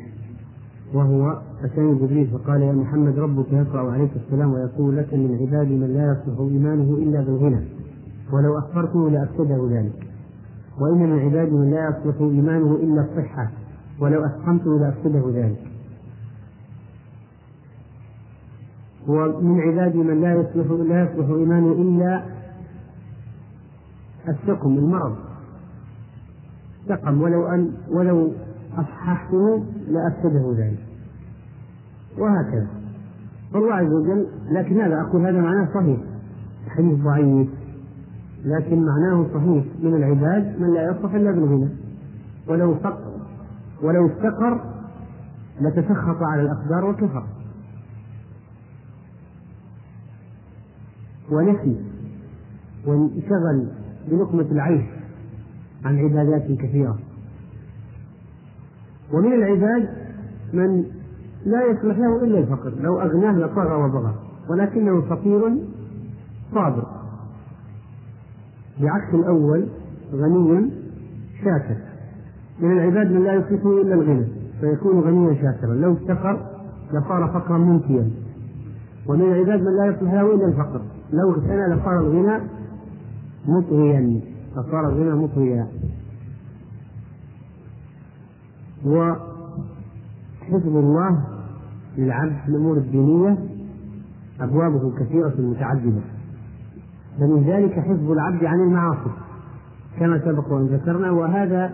وهو 0.94 1.42
أتاني 1.64 1.94
جبريل 1.94 2.26
فقال 2.26 2.62
يا 2.62 2.72
محمد 2.72 3.18
ربك 3.18 3.52
يقرأ 3.52 3.92
عليك 3.92 4.10
السلام 4.16 4.52
ويقول 4.52 4.96
لك 4.96 5.14
من 5.14 5.38
عبادي 5.40 5.76
من 5.76 5.94
لا 5.94 6.12
يصلح 6.12 6.40
إيمانه 6.40 6.94
إلا 6.98 7.20
بالغنى 7.20 7.60
ولو 8.32 8.58
أخبرته 8.58 9.10
لأفسده 9.10 9.68
ذلك. 9.70 10.13
وإن 10.80 10.98
من 10.98 11.18
عبادي 11.18 11.50
من 11.50 11.70
لا 11.70 11.88
يصلح 11.88 12.20
إيمانه 12.20 12.74
إلا 12.74 13.00
الصحة 13.00 13.50
ولو 14.00 14.26
أسقمته 14.26 14.78
لأفسده 14.78 15.30
ذلك. 15.34 15.66
ومن 19.08 19.60
عبادي 19.60 19.98
من 19.98 20.20
لا 20.20 20.34
يصلح 20.34 20.70
لا 20.70 21.02
يصلح 21.02 21.28
إيمانه 21.28 21.72
إلا 21.72 22.24
السقم 24.28 24.78
المرض. 24.78 25.16
سقم 26.88 27.22
ولو 27.22 27.46
أن 27.46 27.72
ولو 27.88 28.32
أصححته 28.76 29.64
لأفسده 29.88 30.54
ذلك. 30.58 30.84
وهكذا. 32.18 32.66
فالله 33.52 33.74
عز 33.74 33.92
وجل 33.92 34.26
لكن 34.50 34.80
هذا 34.80 35.00
أقول 35.00 35.26
هذا 35.26 35.40
معناه 35.40 35.68
صحيح. 35.74 36.00
حديث 36.68 36.98
ضعيف. 36.98 37.48
لكن 38.44 38.86
معناه 38.86 39.26
صحيح. 39.34 39.64
من 39.82 39.94
العباد 39.94 40.60
من 40.60 40.74
لا 40.74 40.90
يصلح 40.90 41.14
إلا 41.14 41.30
بالغنى. 41.30 41.68
ولو 42.48 42.74
فقر 42.74 43.14
ولو 43.82 44.06
افتقر 44.06 44.60
لتسخط 45.60 46.22
على 46.22 46.42
الأقدار 46.42 46.84
وكفر 46.84 47.24
ونسي 51.30 51.76
وانشغل 52.86 53.68
بلقمة 54.08 54.46
العيش 54.50 54.84
عن 55.84 55.98
عبادات 55.98 56.58
كثيرة. 56.58 56.98
ومن 59.12 59.32
العباد 59.32 59.88
من 60.52 60.84
لا 61.46 61.62
يصلح 61.62 61.98
له 61.98 62.24
إلا 62.24 62.38
الفقر. 62.38 62.72
لو 62.80 63.00
أغناه 63.00 63.38
لطغى 63.38 63.74
وبغى 63.74 64.14
ولكنه 64.48 65.00
فقير 65.00 65.56
صابر. 66.54 66.93
بعكس 68.80 69.14
الأول 69.14 69.68
غني 70.14 70.70
شاكر 71.44 71.76
من 72.60 72.72
العباد 72.72 73.12
من 73.12 73.24
لا 73.24 73.34
يصلحه 73.34 73.80
إلا 73.80 73.94
الغنى 73.94 74.26
فيكون 74.60 75.00
غنيا 75.00 75.34
شاكرا. 75.34 75.74
لو 75.74 75.92
افتقر 75.92 76.40
لصار 76.92 77.28
فقرا 77.28 77.58
منتيا 77.58 78.10
ومن 79.06 79.20
العباد 79.20 79.60
من 79.60 79.76
لا 79.76 79.86
يصلح 79.86 80.12
له 80.12 80.34
إلا 80.34 80.46
الفقر. 80.46 80.80
لو 81.12 81.30
اغتنى 81.30 81.74
لصار 81.74 82.00
الغنى 82.00 82.40
مطغيا. 83.48 84.20
فصار 84.56 84.88
الغنى 84.88 85.22
مطغيا. 85.24 85.66
وحفظ 88.86 90.76
الله 90.76 91.24
للعبد 91.98 92.36
في 92.44 92.48
الأمور 92.48 92.76
الدينية 92.76 93.38
أبوابه 94.40 94.92
كثيرة 94.98 95.34
متعددة. 95.38 96.13
فمن 97.20 97.44
ذلك 97.46 97.72
حفظ 97.72 98.10
العبد 98.10 98.44
عن 98.44 98.60
المعاصي 98.60 99.10
كما 99.98 100.18
سبق 100.18 100.52
وأن 100.52 100.66
ذكرنا. 100.66 101.10
وهذا 101.10 101.72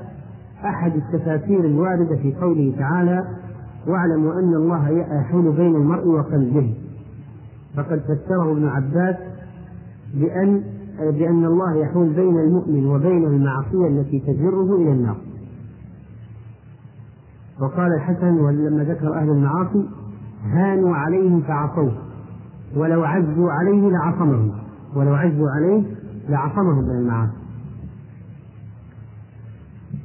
أحد 0.64 0.92
التفاسير 0.97 1.61
الواردة 1.61 2.16
في 2.16 2.35
قوله 2.40 2.75
تعالى 2.78 3.25
واعلموا 3.87 4.32
أن 4.32 4.54
الله 4.54 4.88
يحول 4.88 5.52
بين 5.52 5.76
المرء 5.76 6.09
وقلبه. 6.09 6.75
فقد 7.76 8.00
فسره 8.00 8.52
ابن 8.52 8.68
عباس 8.68 9.16
بأن 10.14 10.62
بأن 11.00 11.44
الله 11.44 11.76
يحول 11.76 12.09
بين 12.09 12.38
المؤمن 12.38 12.87
وبين 12.87 13.25
المعصية 13.25 13.87
التي 13.87 14.20
تجره 14.20 14.76
إلى 14.76 14.92
النار. 14.92 15.16
وقال 17.61 17.92
الحسن 17.92 18.37
لما 18.50 18.85
ذكر 18.85 19.14
أهل 19.14 19.30
المعاصي 19.30 19.88
هانوا 20.44 20.97
عليهم 20.97 21.40
فعصوه 21.40 21.92
ولو 22.76 23.04
عزوا 23.04 23.52
عليه 23.52 23.90
لعصمهم. 23.90 24.59
ولو 24.97 25.14
عزوا 25.14 25.50
عليه 25.50 25.82
لعصمهم 26.28 26.85
من 26.85 26.90
المعاصي. 26.90 27.32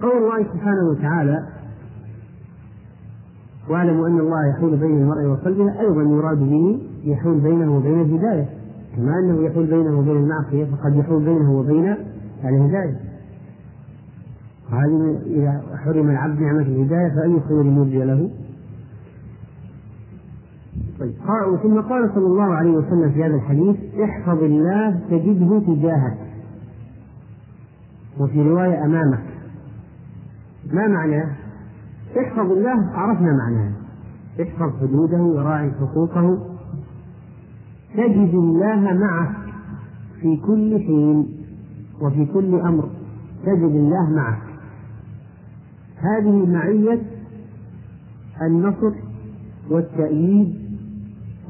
قول 0.01 0.12
الله 0.12 0.44
سبحانه 0.54 0.89
وتعالى 0.89 1.48
واعلموا 3.70 4.08
أن 4.08 4.20
الله 4.20 4.48
يحول 4.50 4.77
بين 4.77 5.01
المرء 5.01 5.25
وقلبه 5.25 5.80
أيضا 5.80 6.01
يراد 6.01 6.38
به 6.38 6.80
يحول 7.04 7.39
بينه 7.39 7.77
وبين 7.77 8.01
الهداية. 8.01 8.50
كما 8.96 9.20
أنه 9.20 9.46
يحول 9.46 9.65
بينه 9.65 10.00
وبين 10.00 10.15
المعصية 10.18 10.65
فقد 10.65 10.96
يحول 10.96 11.25
بينه 11.25 11.51
وبين 11.51 11.96
الهداية. 12.44 13.00
هذه 14.72 15.20
إذا 15.25 15.62
حرم 15.86 16.10
العبد 16.10 16.42
نعمة 16.42 16.62
الهداية 16.62 17.10
فأي 17.10 17.39
خير 17.48 17.65
يرجى 17.65 18.04
له؟ 18.04 18.30
طيب 21.00 21.14
ثم 21.64 21.82
قال 21.82 22.12
صلى 22.16 22.25
الله 22.25 22.44
عليه 22.44 22.72
وسلم 22.72 23.12
في 23.12 23.24
هذا 23.24 23.36
الحديث 23.36 23.75
احفظ 24.04 24.44
الله 24.44 25.00
تجده 25.10 25.60
تجاهك 25.60 26.18
وفي 28.20 28.42
رواية 28.42 28.86
أمامك. 28.86 29.24
ما 30.72 30.88
معناه؟ 30.88 31.36
احفظ 32.20 32.51
الله 32.51 32.90
عرفنا 32.94 33.31
معناه. 33.31 33.72
احفظ 34.42 34.79
حدوده 34.81 35.18
وراعي 35.18 35.72
حقوقه. 35.72 36.38
تجد 37.94 38.34
الله 38.34 38.94
معك 38.94 39.36
في 40.22 40.38
كل 40.38 40.79
حين 40.79 41.27
وفي 42.01 42.25
كل 42.25 42.55
أمر. 42.55 42.90
تجد 43.46 43.75
الله 43.75 44.10
معك. 44.10 44.42
هذه 45.98 46.46
معية 46.46 47.01
النصر 48.42 48.92
والتأييد 49.70 50.65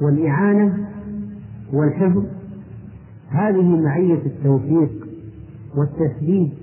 والإعانة 0.01 0.87
والحفظ 1.73 2.23
هذه 3.29 3.81
معية 3.81 4.25
التوفيق 4.25 5.07
والتسديد 5.75 6.53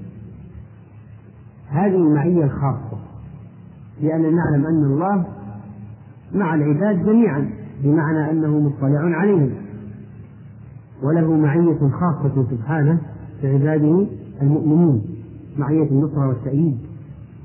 هذه 1.68 1.96
المعية 1.96 2.44
الخاصة 2.44 2.98
لأننا 4.02 4.30
نعلم 4.30 4.66
أن 4.66 4.84
الله 4.84 5.24
مع 6.34 6.54
العباد 6.54 7.06
جميعا 7.06 7.50
بمعنى 7.84 8.30
أنه 8.30 8.60
مطلع 8.60 9.00
عليهم. 9.18 9.50
وله 11.02 11.36
معية 11.36 11.78
خاصة 11.78 12.46
سبحانه 12.50 12.98
في 13.40 13.54
عباده 13.54 14.06
المؤمنين 14.42 15.02
معية 15.58 15.90
النصرة 15.90 16.28
والتأييد 16.28 16.78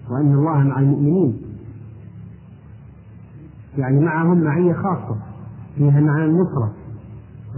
وأن 0.10 0.34
الله 0.34 0.58
مع 0.58 0.80
المؤمنين. 0.80 1.41
يعني 3.78 4.00
معهم 4.00 4.43
معية 4.43 4.73
خاصة. 4.73 5.17
فيها 5.77 5.99
معنى 6.01 6.25
النصرة 6.25 6.73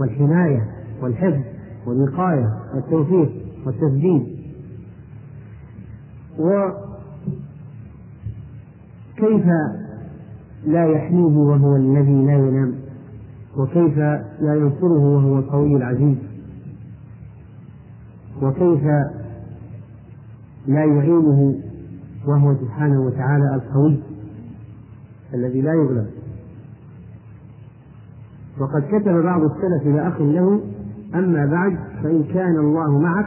والحماية 0.00 0.70
والحفظ 1.02 1.40
والوقاية 1.86 2.58
والتوفيق 2.74 3.30
والتسديد. 3.66 4.40
وكيف 9.18 9.46
لا 10.66 10.86
يحميه 10.86 11.36
وهو 11.38 11.76
الذي 11.76 12.24
لا 12.26 12.32
ينام؟ 12.32 12.74
وكيف 13.56 13.98
لا 14.40 14.54
ينصره 14.54 15.16
وهو 15.16 15.38
القوي 15.38 15.76
العزيز؟ 15.76 16.16
وكيف 18.42 18.84
لا 20.66 20.84
يعينه 20.84 21.54
وهو 22.26 22.54
سبحانه 22.54 23.00
وتعالى 23.00 23.54
القوي 23.54 24.00
الذي 25.34 25.60
لا 25.60 25.72
يغلب؟ 25.72 26.06
وقد 28.60 28.82
كتب 28.82 29.22
بعض 29.22 29.42
السلف 29.42 29.86
إلى 29.86 30.08
أخ 30.08 30.20
له 30.20 30.60
أما 31.14 31.46
بعد 31.46 31.78
فإن 32.02 32.24
كان 32.24 32.56
الله 32.56 32.98
معك 32.98 33.26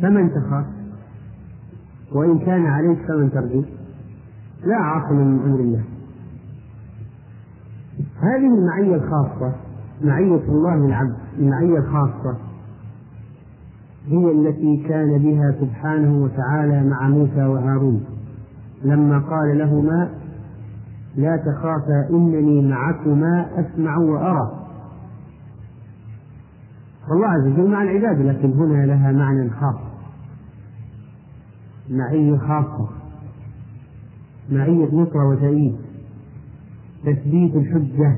فمن 0.00 0.30
تخاف 0.30 0.64
وإن 2.12 2.38
كان 2.38 2.66
عليك 2.66 2.98
فمن 3.08 3.30
ترجو. 3.30 3.62
لا 4.64 4.76
عاصم 4.76 5.14
من 5.14 5.40
أمر 5.46 5.60
الله. 5.60 5.82
هذه 8.20 8.54
المعية 8.58 8.94
الخاصة 8.96 9.52
معية 10.04 10.48
الله 10.48 10.74
العبد 10.74 11.16
المعية 11.38 11.78
الخاصة 11.78 12.36
هي 14.06 14.30
التي 14.30 14.84
كان 14.88 15.18
بها 15.18 15.54
سبحانه 15.60 16.22
وتعالى 16.24 16.88
مع 16.90 17.08
موسى 17.08 17.44
وهارون. 17.44 18.04
لما 18.84 19.18
قال 19.18 19.58
لهما 19.58 20.10
لا 21.16 21.36
تخافا 21.36 22.08
إنني 22.10 22.68
معكما 22.68 23.46
أسمع 23.60 23.98
وأرى. 23.98 24.66
والله 27.08 27.26
عز 27.26 27.46
وجل 27.46 27.70
مع 27.70 27.82
العباد 27.82 28.20
لكن 28.20 28.52
هنا 28.52 28.86
لها 28.86 29.12
معنى 29.12 29.50
خاص. 29.50 29.80
معية 31.90 32.38
خاصة. 32.38 32.88
معية 34.50 34.94
نصرة 34.94 35.28
وتأييد. 35.28 35.76
تثبيت 37.04 37.56
الحجة 37.56 38.16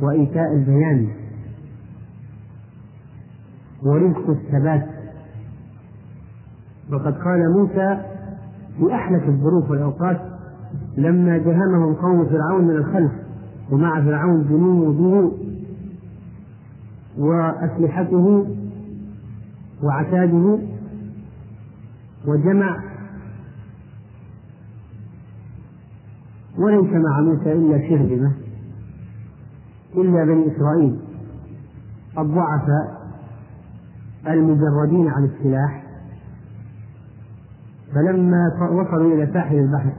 وإيتاء 0.00 0.52
البيان 0.52 1.08
ورزق 3.82 4.30
الثبات. 4.30 4.88
وقد 6.92 7.14
قال 7.14 7.52
موسى 7.52 8.02
في 8.78 8.94
أحلك 8.94 9.28
الظروف 9.28 9.70
والأوقات 9.70 10.33
لما 10.96 11.38
جهمهم 11.38 11.94
قوم 11.94 12.26
فرعون 12.26 12.64
من 12.64 12.76
الخلف 12.76 13.12
ومع 13.70 14.00
فرعون 14.00 14.44
جنوده 14.48 15.30
وأسلحته 17.18 18.46
وعتاده 19.82 20.58
وجمع 22.26 22.80
وليس 26.58 26.92
مع 26.92 27.20
موسى 27.20 27.52
إلا 27.52 27.88
شرذمة 27.88 28.32
إلا 29.96 30.24
بني 30.24 30.56
إسرائيل. 30.56 30.98
الضعفاء 32.18 33.04
المجردين 34.26 35.08
عن 35.08 35.24
السلاح 35.24 35.84
فلما 37.94 38.68
وصلوا 38.70 39.14
إلى 39.14 39.32
ساحل 39.32 39.56
البحر 39.56 39.92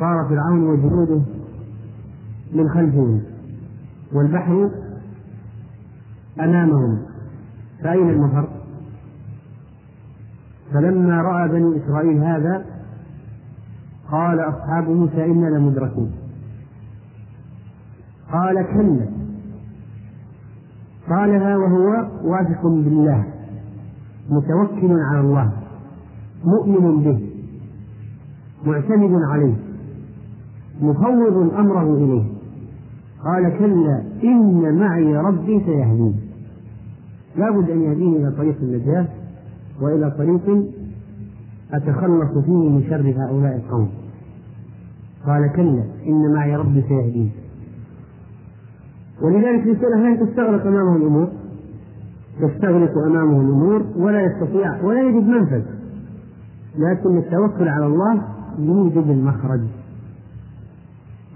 صار 0.00 0.28
فرعون 0.28 0.62
وجنوده 0.62 1.20
من 2.52 2.68
خلفهم 2.68 3.22
والبحر 4.12 4.70
أمامهم 6.40 6.98
فأين 7.82 8.10
المفر؟ 8.10 8.48
فلما 10.72 11.22
رأى 11.22 11.48
بني 11.48 11.84
إسرائيل 11.84 12.22
هذا 12.22 12.64
قال 14.10 14.40
أصحاب 14.40 14.88
موسى 14.88 15.24
إنا 15.24 15.46
لمدركون 15.46 16.12
قال 18.32 18.66
كلا. 18.66 19.08
قالها 21.08 21.56
وهو 21.56 22.08
واثق 22.24 22.62
بالله 22.62 23.24
متوكل 24.30 25.00
على 25.00 25.20
الله 25.20 25.52
مؤمن 26.44 27.02
به 27.04 27.30
معتمد 28.66 29.22
عليه. 29.32 29.63
مفوض 30.82 31.54
أمره 31.54 31.96
إليه. 31.96 32.24
قال 33.24 33.58
كلا 33.58 34.02
إن 34.24 34.78
معي 34.78 35.16
ربي 35.16 35.60
سيهدين. 35.66 36.14
لابد 37.36 37.70
أن 37.70 37.82
يهديني 37.82 38.16
إلى 38.16 38.30
طريق 38.30 38.56
النجاة 38.62 39.06
وإلى 39.80 40.10
طريق 40.10 40.64
أتخلص 41.72 42.44
فيه 42.44 42.68
من 42.68 42.84
شر 42.90 43.14
هؤلاء 43.16 43.56
القوم. 43.56 43.88
قال 45.26 45.52
كلا 45.56 45.84
إن 46.06 46.34
معي 46.34 46.56
ربي 46.56 46.82
سيهدين. 46.82 47.32
ولذلك 49.22 49.62
الانسان 49.62 50.06
هل 50.06 50.26
تستغرق 50.26 50.66
أمامه 50.66 50.96
الأمور؟ 50.96 51.28
تستغرق 52.40 52.98
أمامه 53.06 53.40
الأمور 53.40 53.84
ولا 53.96 54.20
يستطيع 54.20 54.82
ولا 54.82 55.02
يجد 55.02 55.28
منفذ. 55.28 55.62
لكن 56.78 57.18
التوكل 57.18 57.68
على 57.68 57.86
الله 57.86 58.22
يوجد 58.58 59.10
المخرج. 59.10 59.60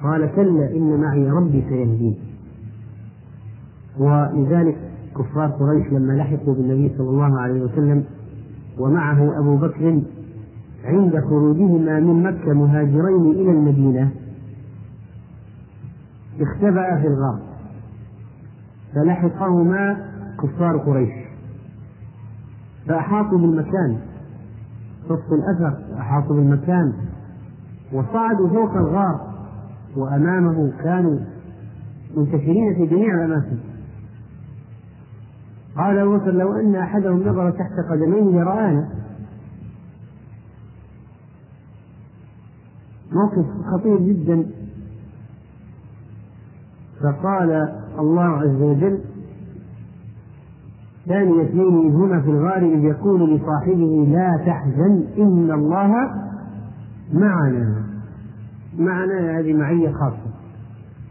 قال 0.03 0.31
كلا 0.37 0.71
إن 0.77 1.01
معي 1.01 1.31
ربي 1.31 1.65
سيهدين. 1.69 2.17
ولذلك 3.99 4.77
كفار 5.17 5.51
قريش 5.51 5.93
لما 5.93 6.13
لحقوا 6.13 6.55
بالنبي 6.55 6.95
صلى 6.99 7.11
الله 7.11 7.41
عليه 7.41 7.63
وسلم 7.63 8.05
ومعه 8.79 9.39
أبو 9.39 9.57
بكر 9.57 10.01
عند 10.85 11.21
خروجهما 11.21 12.01
من 12.01 12.23
مكة 12.23 12.53
مهاجرين 12.53 13.31
إلى 13.31 13.51
المدينة 13.51 14.11
اختبأ 16.41 17.01
في 17.01 17.07
الغار. 17.07 17.39
فلحقهما 18.95 19.97
كفار 20.43 20.77
قريش. 20.77 21.13
فأحاطوا 22.87 23.39
بالمكان. 23.39 23.99
صف 25.09 25.33
الأثر 25.33 25.79
أحاطوا 25.99 26.37
بالمكان. 26.37 26.93
وصعدوا 27.93 28.49
فوق 28.49 28.77
الغار. 28.77 29.28
وأمامه 29.99 30.73
كانوا 30.85 31.19
منتشرين 32.17 32.75
في 32.75 32.87
جميع 32.87 33.15
الأماكن. 33.15 33.57
قال 35.77 35.99
أبو 35.99 36.17
بكر 36.19 36.31
لو 36.31 36.53
أن 36.53 36.77
أحدهم 36.77 37.23
نظر 37.23 37.51
تحت 37.51 37.73
قدميه 37.91 38.43
لرآنا. 38.43 38.89
موقف 43.13 43.47
خطير 43.73 43.99
جدا. 43.99 44.47
فقال 47.01 47.51
الله 47.99 48.23
عز 48.23 48.63
وجل 48.63 49.01
ثاني 51.07 51.43
اثنين 51.43 51.89
إذ 51.89 51.95
هما 51.95 52.21
في 52.21 52.31
الغار 52.31 52.63
يقول 52.63 53.35
لصاحبه 53.35 54.07
لا 54.11 54.45
تحزن 54.47 55.05
إن 55.19 55.51
الله 55.51 55.95
معنا. 57.13 57.88
معنا 58.79 59.38
هذه 59.38 59.55
معية 59.55 59.93
خاصة. 59.93 60.31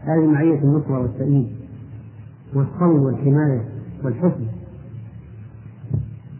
هذه 0.01 0.27
معية 0.27 0.59
النصرة 0.59 0.99
والتأييد 1.01 1.47
والصون 2.55 2.99
والحماية 2.99 3.61
والحفظ 4.03 4.41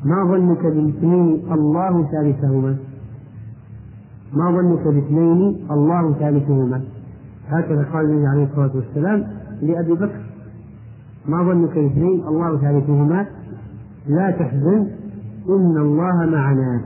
ما 0.05 0.23
ظنك 0.23 0.65
بالاثنين 0.65 1.53
الله 1.53 2.07
ثالثهما؟ 2.11 2.77
ما 4.33 4.51
ظنك 4.51 4.87
باثنين 4.87 5.67
الله 5.71 6.13
ثالثهما؟ 6.13 6.83
هكذا 7.47 7.83
قال 7.93 8.05
النبي 8.05 8.27
عليه 8.27 8.43
الصلاة 8.43 8.71
والسلام 8.75 9.27
لأبي 9.61 9.93
بكر. 9.93 10.21
ما 11.25 11.43
ظنك 11.43 11.77
باثنين 11.77 12.27
الله 12.27 12.57
ثالثهما؟ 12.57 13.25
لا 14.07 14.31
تحزن 14.31 14.87
إن 15.49 15.77
الله 15.77 16.25
معنا. 16.25 16.81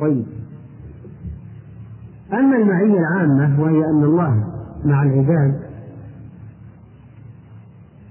طيب. 0.00 0.41
أما 2.32 2.56
المعية 2.56 2.98
العامة 2.98 3.62
وهي 3.62 3.84
أن 3.84 4.04
الله 4.04 4.44
مع 4.84 5.02
العباد 5.02 5.60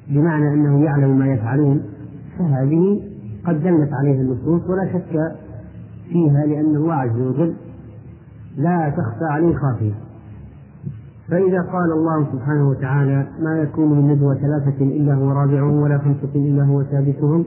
بمعنى 0.10 0.54
أنه 0.54 0.84
يعلم 0.84 1.20
ما 1.20 1.28
يفعلون 1.28 1.82
فهذه 2.40 3.02
قد 3.46 3.64
دلت 3.64 3.94
عليها 3.94 4.22
النصوص 4.22 4.62
ولا 4.70 4.94
شك 4.94 5.36
فيها 6.10 6.46
لأن 6.46 6.76
الله 6.76 6.94
عز 6.94 7.20
وجل 7.22 7.54
لا 8.58 8.90
تخفى 8.90 9.26
عليه 9.32 9.56
خافية. 9.56 9.94
فإذا 11.30 11.62
قال 11.62 11.92
الله 11.92 12.28
سبحانه 12.32 12.70
وتعالى 12.70 13.28
ما 13.40 13.58
يكون 13.58 13.92
من 13.92 14.12
ندوة 14.12 14.36
ثلاثة 14.36 14.86
إلا 14.86 15.14
هو 15.14 15.32
رابعهم 15.32 15.82
ولا 15.82 15.98
خمسة 15.98 16.36
إلا 16.36 16.64
هو 16.64 16.84
سادسهم 16.84 17.46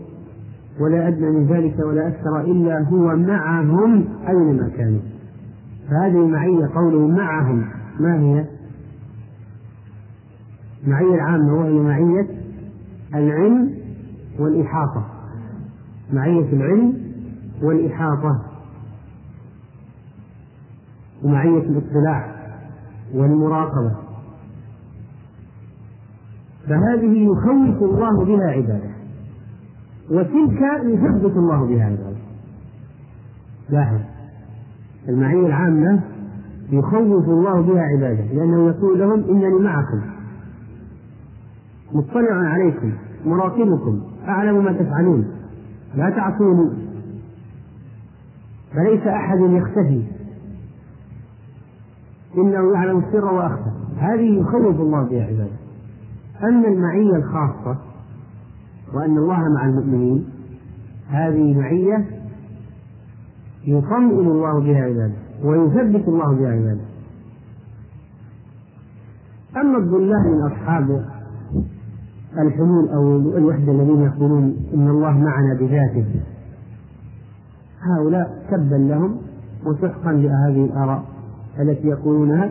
ولا 0.81 1.09
أدنى 1.09 1.31
من 1.31 1.47
ذلك 1.47 1.79
ولا 1.79 2.09
أكثر 2.09 2.41
إلا 2.41 2.83
هو 2.83 3.17
معهم 3.17 4.05
أينما 4.29 4.69
كانوا. 4.77 5.01
فهذه 5.91 6.27
معية 6.27 6.67
قوله 6.75 7.07
معهم. 7.09 7.69
ما 8.01 8.21
هي؟ 8.21 8.47
معية 10.87 11.15
العامة 11.15 11.55
وهي 11.55 11.73
معية 11.73 12.29
العلم 13.15 13.75
والإحاطة. 14.39 15.07
معية 16.13 16.53
العلم 16.53 17.13
والإحاطة. 17.63 18.45
ومعية 21.23 21.63
الاطلاع 21.63 22.35
والمراقبة. 23.15 23.97
فهذه 26.69 27.25
يخوف 27.25 27.83
الله 27.83 28.25
بها 28.25 28.47
عباده. 28.47 28.95
وتلك 30.11 30.61
يثبت 30.85 31.37
الله 31.37 31.67
بها 31.67 31.85
عباده. 31.85 32.17
لاحظ. 33.71 34.14
المعية 35.09 35.47
العامة 35.47 36.01
يخوف 36.71 37.29
الله 37.29 37.61
بها 37.61 37.83
عباده 37.83 38.25
لأنه 38.25 38.69
يقول 38.69 38.99
لهم 38.99 39.25
إنني 39.25 39.59
معكم. 39.59 40.01
مطلع 41.93 42.35
عليكم 42.35 42.93
مراقبكم 43.27 44.01
أعلم 44.29 44.65
ما 44.65 44.73
تفعلون. 44.73 45.27
لا 45.95 46.11
تعصوني. 46.11 46.71
فليس 48.75 49.07
أحد 49.07 49.39
يختفي. 49.41 50.03
إنه 52.37 52.75
يعلم 52.75 52.99
السر 52.99 53.25
وأخفى. 53.25 53.71
هذه 53.99 54.41
يخوف 54.41 54.81
الله 54.81 55.03
بها 55.03 55.25
عباده. 55.25 55.57
أما 56.43 56.69
المعية 56.69 57.17
الخاصة 57.17 57.79
وأن 58.95 59.19
الله 59.19 59.49
مع 59.55 59.65
المؤمنين 59.67 60.29
هذه 61.09 61.59
معية 61.59 62.05
يطمئن 63.67 64.27
الله 64.27 64.61
بها 64.61 64.83
عباده 64.83 65.15
ويثبت 65.45 66.09
الله 66.09 66.35
بها 66.35 66.49
عباده. 66.49 66.85
أما 69.57 69.79
الضلال 69.79 70.33
من 70.33 70.53
أصحاب 70.53 71.05
الحلول 72.39 72.89
أو 72.89 73.17
الوحدة 73.17 73.73
الذين 73.73 74.03
يقولون 74.03 74.57
إن 74.75 74.89
الله 74.89 75.11
معنا 75.11 75.55
بذاته 75.55 76.07
هؤلاء 77.83 78.45
تبا 78.51 78.75
لهم 78.75 79.17
وسحقا 79.67 80.13
لهذه 80.13 80.65
الآراء 80.65 81.03
التي 81.61 81.89
يقولونها 81.89 82.51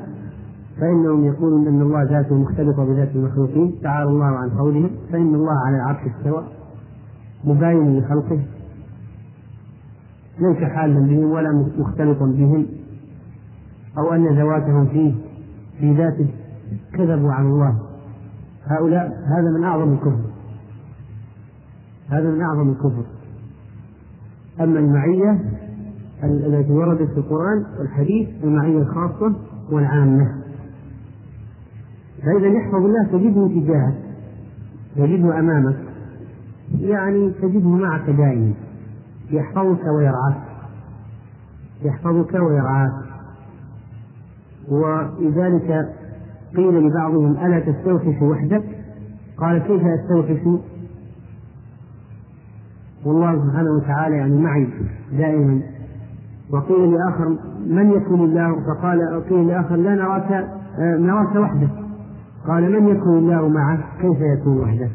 فإنهم 0.79 1.25
يقولون 1.25 1.67
أن 1.67 1.81
الله 1.81 2.03
ذاته 2.03 2.35
مختلطة 2.35 2.85
بذات 2.85 3.15
المخلوقين 3.15 3.75
تعالى 3.83 4.09
الله 4.09 4.25
عن 4.25 4.49
قولهم 4.49 4.89
فإن 5.11 5.35
الله 5.35 5.65
على 5.65 5.75
العرش 5.75 5.99
استوى 6.17 6.43
مباين 7.43 7.99
لخلقه 7.99 8.39
ليس 10.39 10.57
حالا 10.57 10.99
بهم 10.99 11.31
ولا 11.31 11.67
مختلطا 11.77 12.25
بهم 12.25 12.65
أو 13.97 14.13
أن 14.13 14.39
ذواتهم 14.39 14.85
فيه 14.85 15.13
في 15.79 15.93
ذاته 15.93 16.27
كذبوا 16.93 17.31
على 17.31 17.47
الله. 17.47 17.79
هؤلاء 18.65 19.23
هذا 19.37 19.57
من 19.57 19.63
أعظم 19.63 19.93
الكفر. 19.93 20.21
هذا 22.09 22.29
من 22.29 22.41
أعظم 22.41 22.69
الكفر. 22.69 23.03
أما 24.61 24.79
المعية 24.79 25.41
التي 26.23 26.71
وردت 26.71 27.11
في 27.11 27.17
القرآن 27.17 27.65
والحديث 27.79 28.29
المعية 28.43 28.77
الخاصة 28.77 29.35
والعامة. 29.71 30.35
فإذا 32.21 32.47
يحفظ 32.47 32.75
الله 32.75 33.03
تجده 33.03 33.47
تجاهك 33.47 33.95
تجده 34.95 35.39
أمامك 35.39 35.75
يعني 36.79 37.31
تجده 37.41 37.69
معك 37.69 38.09
دائما. 38.09 38.53
يحفظك 39.31 39.85
ويرعاك. 39.97 40.41
يحفظك 41.83 42.33
ويرعاك. 42.33 42.91
ولذلك 44.69 45.89
قيل 46.55 46.87
لبعضهم 46.87 47.37
ألا 47.45 47.59
تستوحش 47.59 48.21
وحدك؟ 48.21 48.63
قال 49.37 49.57
كيف 49.57 49.81
أستوحش؟ 49.85 50.59
والله 53.05 53.45
سبحانه 53.45 53.71
وتعالى 53.71 54.17
يعني 54.17 54.37
معي 54.37 54.67
دائما. 55.17 55.61
وقيل 56.51 56.93
لآخر 56.93 57.37
من 57.67 57.91
يكون 57.91 58.21
الله؟ 58.21 58.55
فقال 58.67 59.23
قيل 59.29 59.47
لآخر 59.47 59.75
لا 59.75 59.95
نراك 59.95 60.47
نراك 60.79 61.35
وحدك. 61.35 61.69
قال 62.47 62.71
من 62.71 62.87
يكون 62.87 63.17
الله 63.17 63.47
معه 63.47 63.77
كيف 64.01 64.17
يكون 64.21 64.57
وحده 64.57 64.89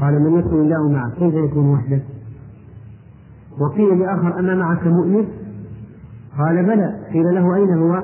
قال 0.00 0.22
من 0.22 0.38
يكون 0.38 0.60
الله 0.60 0.88
معه 0.88 1.10
كيف 1.10 1.34
يكون 1.34 1.70
وحده 1.70 2.00
وقيل 3.60 3.98
لآخر 3.98 4.38
أما 4.38 4.54
معك 4.54 4.86
مؤنس 4.86 5.26
قال 6.38 6.66
بلى. 6.66 7.00
قيل 7.12 7.34
له 7.34 7.54
أين 7.54 7.78
هو؟ 7.78 8.02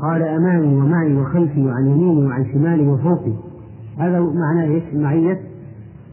قال 0.00 0.22
أمامي 0.22 0.76
ومعي 0.76 1.16
وخلفي 1.16 1.66
وعن 1.66 1.86
يميني 1.86 2.26
وعن 2.26 2.44
شمالي 2.52 2.88
وفوقي. 2.88 3.32
هذا 3.98 4.20
معناه 4.20 4.64
إيش؟ 4.64 4.84
معية. 4.94 5.40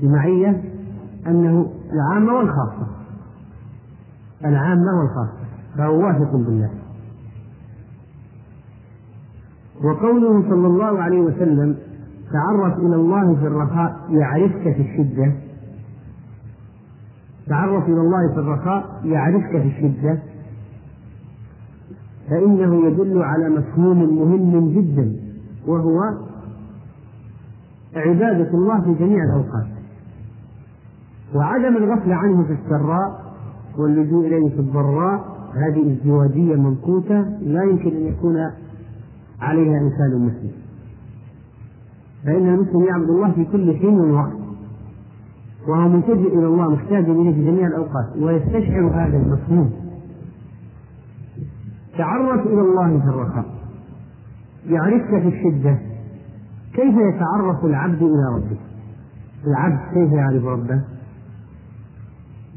المعية 0.03 0.63
أنه 1.27 1.71
العامة 1.93 2.33
والخاصة. 2.33 2.87
العامة 4.45 4.99
والخاصة. 4.99 5.37
فهو 5.77 6.05
واثق 6.05 6.31
بالله. 6.31 6.69
وقوله 9.83 10.49
صلى 10.49 10.67
الله 10.67 10.99
عليه 10.99 11.21
وسلم 11.21 11.77
تعرف 12.33 12.77
إلى 12.77 12.95
الله 12.95 13.35
في 13.35 13.47
الرخاء 13.47 13.95
يعرفك 14.09 14.75
في 14.75 14.81
الشدة. 14.81 15.31
تعرف 17.47 17.85
إلى 17.85 18.01
الله 18.01 18.33
في 18.33 18.39
الرخاء 18.39 19.01
يعرفك 19.05 19.51
في 19.51 19.67
الشدة. 19.67 20.19
فإنه 22.29 22.87
يدل 22.87 23.21
على 23.23 23.49
مفهوم 23.49 24.19
مهم 24.19 24.69
جدا 24.69 25.15
وهو 25.67 25.99
عبادة 27.95 28.49
الله 28.53 28.81
في 28.81 28.93
جميع 28.93 29.23
الأوقات. 29.23 29.67
وعدم 31.35 31.77
الغفلة 31.77 32.15
عنه 32.15 32.43
في 32.43 32.53
السراء 32.53 33.33
واللجوء 33.77 34.27
إليه 34.27 34.49
في 34.49 34.59
الضراء 34.59 35.31
هذه 35.53 35.91
ازدواجية 35.93 36.55
ممقوتة 36.55 37.21
لا 37.41 37.63
يمكن 37.63 37.95
أن 37.95 38.07
يكون 38.07 38.51
عليها 39.41 39.79
إنسان 39.81 40.25
مسلم. 40.25 40.51
فإن 42.25 42.53
المسلم 42.53 42.83
يعبد 42.83 43.09
الله 43.09 43.31
في 43.31 43.45
كل 43.45 43.77
حين 43.77 43.99
ووقت. 43.99 44.40
وهو 45.67 45.89
ملتجئ 45.89 46.37
إلى 46.37 46.45
الله 46.45 46.69
محتاج 46.69 47.09
إليه 47.09 47.33
في 47.33 47.45
جميع 47.45 47.67
الأوقات 47.67 48.17
ويستشعر 48.17 48.87
هذا 48.93 49.17
المفهوم. 49.17 49.73
تعرف 51.97 52.47
إلى 52.47 52.61
الله 52.61 52.99
في 52.99 53.05
الرخاء. 53.05 53.45
يعرفك 54.65 55.09
في 55.09 55.27
الشدة. 55.27 55.77
كيف 56.73 56.95
يتعرف 56.95 57.65
العبد 57.65 58.01
إلى 58.01 58.35
ربه؟ 58.35 58.57
العبد 59.47 59.79
كيف 59.93 60.11
يعرف 60.11 60.45
ربه؟ 60.45 60.81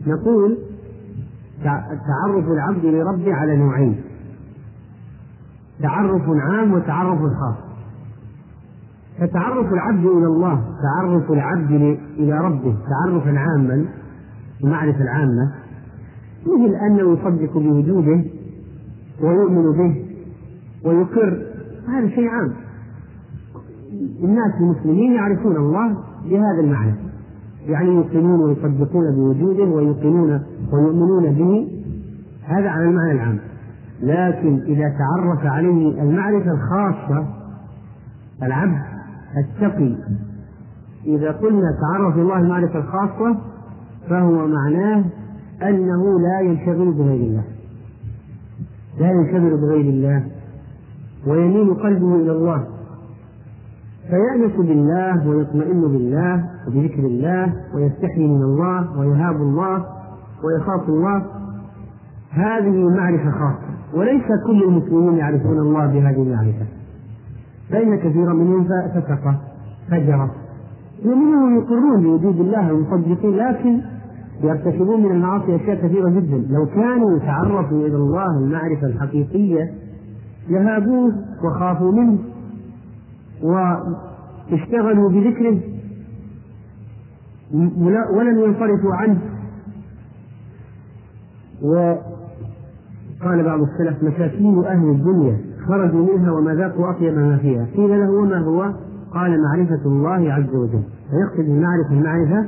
نقول 0.07 0.59
تعرف 2.07 2.49
العبد 2.49 2.85
لربه 2.85 3.35
على 3.35 3.57
نوعين. 3.57 4.01
تعرف 5.83 6.23
عام 6.29 6.73
وتعرف 6.73 7.19
خاص. 7.19 7.64
فتعرف 9.19 9.73
العبد 9.73 10.07
إلى 10.07 10.27
الله 10.27 10.65
تعرف 10.83 11.33
العبد 11.33 11.99
إلى 12.19 12.39
ربه. 12.39 12.75
تعرفا 12.89 13.39
عاما 13.39 13.85
المعرفة 14.65 15.03
العامة 15.03 15.53
مثل 16.47 16.75
أنه 16.75 17.13
يصدق 17.13 17.59
بوجوده 17.59 18.25
ويؤمن 19.23 19.73
به 19.73 20.05
ويقر. 20.85 21.43
هذا 21.89 22.09
شيء 22.09 22.29
عام. 22.29 22.53
الناس 24.23 24.53
المسلمين 24.61 25.13
يعرفون 25.13 25.57
الله 25.57 25.97
بهذا 26.25 26.61
المعنى. 26.61 26.95
يعني 27.67 27.89
يوقنون 27.89 28.41
ويصدقون 28.41 29.15
بوجوده 29.15 29.65
ويوقنون 29.65 30.43
ويؤمنون 30.73 31.33
به. 31.33 31.69
هذا 32.45 32.69
على 32.69 32.85
المعنى 32.85 33.13
العام. 33.13 33.39
لكن 34.03 34.63
إذا 34.67 34.89
تعرف 34.99 35.47
عليه 35.47 36.03
المعرفة 36.03 36.51
الخاصة 36.51 37.27
العبد 38.43 38.94
التقي 39.37 39.95
إذا 41.07 41.31
قلنا 41.31 41.79
تعرف 41.81 42.17
الله 42.17 42.39
المعرفة 42.39 42.79
الخاصة 42.79 43.37
فهو 44.09 44.47
معناه 44.47 45.05
أنه 45.63 46.21
لا 46.21 46.41
ينشغل 46.41 46.93
بغير 46.93 47.21
الله. 47.21 47.45
لا 49.01 49.11
ينشغل 49.11 49.57
بغير 49.57 49.81
الله 49.81 50.25
ويميل 51.27 51.75
قلبه 51.75 52.15
إلى 52.17 52.33
الله. 52.33 52.65
فيأنس 54.11 54.57
بالله 54.57 55.29
ويطمئن 55.29 55.81
بالله 55.81 56.45
وبذكر 56.67 56.99
الله 56.99 57.53
ويستحي 57.75 58.27
من 58.27 58.43
الله 58.43 58.99
ويهاب 58.99 59.37
الله 59.37 59.85
ويخاف 60.45 60.89
الله. 60.89 61.23
هذه 62.31 62.89
معرفة 62.89 63.31
خاصة 63.31 63.75
وليس 63.95 64.25
كل 64.47 64.63
المسلمين 64.63 65.15
يعرفون 65.15 65.59
الله 65.59 65.87
بهذه 65.87 66.23
المعرفة. 66.23 66.67
فإن 67.71 67.97
كثيرا 67.97 68.33
منهم 68.33 68.65
فسق 68.65 69.35
فجر. 69.91 70.29
ومنهم 71.05 71.57
يقرون 71.59 72.03
بوجود 72.03 72.41
الله 72.41 72.73
ويصدقون 72.73 73.37
لكن 73.37 73.81
يرتكبون 74.43 75.03
من 75.03 75.11
المعاصي 75.11 75.57
أشياء 75.57 75.87
كثيرة 75.87 76.09
جدا. 76.09 76.47
لو 76.51 76.67
كانوا 76.67 77.19
تعرفوا 77.19 77.87
إلى 77.87 77.97
الله 77.97 78.39
المعرفة 78.39 78.87
الحقيقية 78.87 79.75
لهابوه 80.49 81.13
وخافوا 81.45 81.93
منه 81.93 82.19
واشتغلوا 83.43 85.11
بذكره 85.11 85.61
ولم 88.17 88.39
ينصرفوا 88.39 88.95
عنه. 88.95 89.19
وقال 91.63 93.45
بعض 93.45 93.61
السلف 93.61 94.03
مساكين 94.03 94.65
أهل 94.65 94.91
الدنيا. 94.91 95.39
خرجوا 95.69 96.17
منها 96.17 96.33
وما 96.33 96.55
ذاقوا 96.55 96.91
أطيب 96.91 97.15
ما 97.15 97.37
فيها. 97.37 97.67
قيل 97.77 97.91
له 97.91 98.11
وما 98.11 98.39
هو؟ 98.39 98.73
قال 99.15 99.43
معرفة 99.43 99.87
الله 99.87 100.33
عز 100.33 100.55
وجل. 100.55 100.83
فيقصد 101.11 101.49
المعرفة 101.49 101.91
المعرفة 101.91 102.47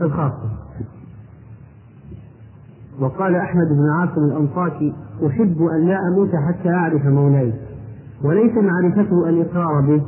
الخاصة. 0.00 0.50
وقال 3.00 3.36
أحمد 3.36 3.68
بن 3.68 3.90
عاصم 3.90 4.24
الأنصاكي 4.24 4.94
أحب 5.26 5.62
أن 5.62 5.86
لا 5.86 5.98
أموت 6.08 6.30
حتى 6.48 6.68
أعرف 6.70 7.06
مولاي 7.06 7.52
وليس 8.24 8.52
معرفته 8.56 9.28
الإقرار 9.28 9.80
به 9.80 10.02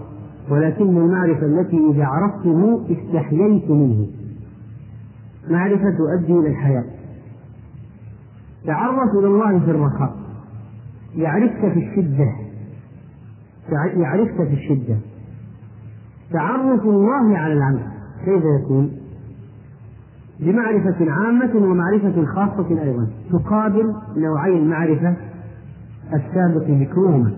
ولكن 0.51 0.97
المعرفة 0.97 1.47
التي 1.47 1.90
إذا 1.90 2.05
عرفته 2.05 2.81
استحييت 2.90 3.71
منه. 3.71 4.07
معرفة 5.51 5.90
تؤدي 5.99 6.33
إلى 6.33 6.49
الحياة. 6.49 6.85
تعرف 8.66 9.11
إلى 9.18 9.27
الله 9.27 9.59
في 9.59 9.71
الرخاء. 9.71 10.21
يعرفك 11.16 11.72
في 11.72 11.79
الشدة. 11.79 12.33
يعرفك 13.96 14.37
في 14.48 14.55
الشدة. 14.55 14.96
تعرف 16.33 16.83
الله 16.83 17.38
على 17.38 17.53
العمل. 17.53 17.83
كيف 18.25 18.42
يكون؟ 18.64 18.90
بمعرفة 20.40 21.11
عامة 21.12 21.57
ومعرفة 21.57 22.25
خاصة 22.25 22.83
أيضا. 22.83 23.07
تقابل 23.33 23.94
نوعي 24.16 24.59
المعرفة 24.59 25.14
السابق 26.14 26.64
ذكرهما 26.70 27.33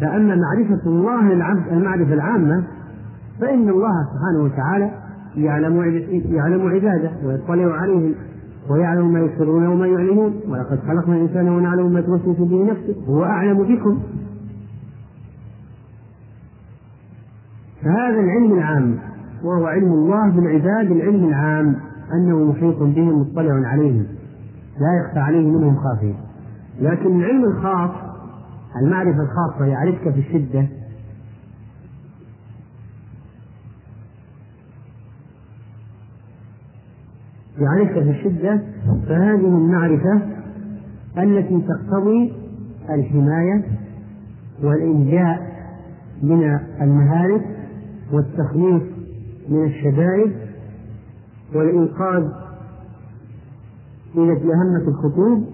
فأما 0.00 0.36
معرفة 0.36 0.86
الله 0.86 1.22
للعبد 1.22 1.68
المعرفة 1.72 2.14
العامة 2.14 2.64
فإن 3.40 3.68
الله 3.68 3.92
سبحانه 4.12 4.44
وتعالى 4.44 4.90
يعلم 5.36 5.82
يعلم 6.30 6.68
عباده 6.68 7.10
ويطلع 7.24 7.74
عليهم 7.74 8.14
ويعلم 8.70 9.12
ما 9.12 9.20
يسرون 9.20 9.66
وما 9.66 9.86
يعلنون. 9.86 10.34
ولقد 10.48 10.78
خلقنا 10.78 11.16
الإنسان 11.16 11.48
ونعلم 11.48 11.92
ما 11.92 12.00
توسوس 12.00 12.36
به 12.36 12.70
نفسه. 12.70 12.94
هو 13.08 13.24
أعلم 13.24 13.62
بكم. 13.62 13.98
فهذا 17.82 18.20
العلم 18.20 18.52
العام 18.52 18.98
وهو 19.44 19.66
علم 19.66 19.92
الله 19.92 20.30
بالعباد 20.30 20.90
العلم 20.90 21.28
العام 21.28 21.76
أنه 22.14 22.44
محيط 22.44 22.78
بهم 22.78 23.20
مطلع 23.20 23.68
عليهم. 23.68 24.06
لا 24.80 25.00
يخفى 25.00 25.18
عليه 25.18 25.50
منهم 25.50 25.76
خافية 25.76 26.14
لكن 26.80 27.20
العلم 27.20 27.44
الخاص 27.44 27.90
المعرفة 28.82 29.22
الخاصة 29.22 29.64
يعرفك 29.64 30.10
في 30.10 30.18
الشدة 30.18 30.68
يعرفك 37.58 37.92
في 37.92 38.10
الشدة 38.10 38.60
فهذه 39.08 39.46
المعرفة 39.48 40.20
التي 41.18 41.60
تقتضي 41.68 42.32
الحماية 42.90 43.62
والإنجاء 44.62 45.56
من 46.22 46.58
المهالك 46.80 47.44
والتخليص 48.12 48.82
من 49.48 49.64
الشدائد 49.64 50.32
والإنقاذ 51.54 52.28
من 54.14 54.26
لهمة 54.26 54.88
الخطوب. 54.88 55.44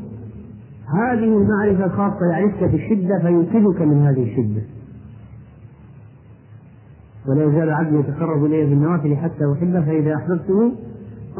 هذه 0.87 1.25
المعرفة 1.25 1.85
الخاصة 1.85 2.27
يعرفك 2.31 2.65
بالشدة 2.65 3.19
فينقذك 3.19 3.81
من 3.81 4.03
هذه 4.03 4.23
الشدة. 4.23 4.63
ولا 7.29 7.45
يزال 7.45 7.71
عبدي 7.71 7.97
يتقرب 7.97 8.45
إلي 8.45 8.67
بالنوافل 8.67 9.17
حتى 9.17 9.53
أحبه 9.53 9.81
فإذا 9.81 10.17
أحببته 10.17 10.73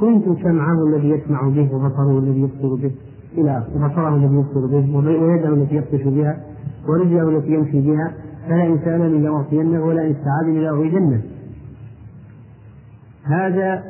كنت 0.01 0.25
سمعه 0.43 0.87
الذي 0.89 1.09
يسمع 1.09 1.49
به 1.49 1.75
وبصره 1.75 2.19
الذي 2.19 2.41
يبصر 2.41 2.75
به 2.75 2.93
إلى 3.39 3.67
وبصره 3.77 4.17
الذي 4.17 4.35
يبصر 4.35 4.67
به 4.67 4.97
ويده 4.97 5.49
التي 5.49 5.75
يبطش 5.75 6.03
بها 6.03 6.41
ورجله 6.89 7.29
التي 7.29 7.55
يمشي 7.55 7.81
بها 7.81 8.13
فلئن 8.49 8.79
سألني 8.85 9.19
لأعطينه 9.19 9.85
ولئن 9.85 10.15
استعاذني 10.15 10.61
لأعيذنه 10.61 11.23
هذا 13.25 13.83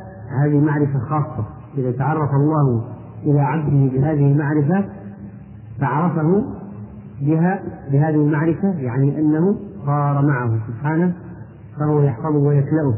هذه 0.43 0.61
معرفة 0.61 0.99
خاصة. 0.99 1.45
إذا 1.79 1.93
تعرف 1.93 2.31
الله 2.31 2.85
إلى 3.27 3.41
عبده 3.41 3.99
بهذه 3.99 4.33
المعرفة 4.33 4.85
فعرفه 5.81 6.45
بها 7.21 7.63
بهذه 7.93 8.15
المعرفة 8.15 8.69
يعني 8.69 9.19
أنه 9.19 9.57
صار 9.87 10.27
معه 10.27 10.59
سبحانه 10.69 11.13
فهو 11.79 12.03
يحفظه 12.03 12.39
ويكلأه 12.39 12.95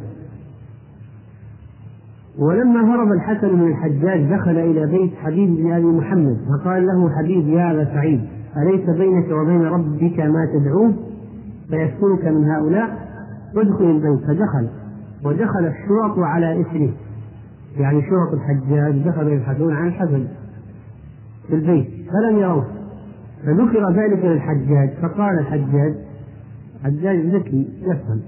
ولما 2.39 2.95
هرب 2.95 3.13
الحسن 3.13 3.55
من 3.55 3.69
الحجاج 3.69 4.33
دخل 4.33 4.59
إلى 4.59 4.87
بيت 4.87 5.15
حبيب 5.15 5.57
بن 5.57 5.73
أبي 5.73 5.85
محمد 5.85 6.37
فقال 6.49 6.87
له 6.87 7.11
حبيب 7.11 7.49
يا 7.49 7.71
أبا 7.71 7.85
سعيد 7.85 8.21
أليس 8.57 8.91
بينك 8.91 9.31
وبين 9.31 9.63
ربك 9.63 10.21
ما 10.21 10.47
تدعوه 10.55 10.93
فيسكنك 11.71 12.25
من 12.25 12.51
هؤلاء 12.51 13.09
ادخل 13.57 13.85
البيت. 13.85 14.27
فدخل 14.27 14.69
ودخل 15.25 15.67
الشرط 15.67 16.19
على 16.19 16.61
إثره 16.61 16.91
يعني 17.79 18.03
شرط 18.03 18.33
الحجاج 18.33 18.99
دخلوا 19.09 19.31
يبحثون 19.31 19.75
عن 19.75 19.87
الحسن 19.87 20.25
في 21.49 21.55
البيت 21.55 21.87
فلم 21.87 22.39
يروه. 22.39 22.65
فذكر 23.47 23.91
ذلك 23.91 24.25
للحجاج 24.25 24.91
فقال 25.03 25.39
الحجاج 25.39 25.95
حجاج 26.85 27.27
ذكي 27.27 27.69
يفهم. 27.83 28.21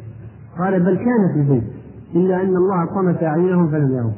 قال 0.58 0.80
بل 0.80 0.96
كان 0.96 1.32
في 1.34 1.40
البيت. 1.40 1.75
إلا 2.14 2.42
أن 2.42 2.56
الله 2.56 2.84
طمس 2.84 3.22
أعينهم 3.22 3.70
فلم 3.70 3.92
يروا 3.94 4.12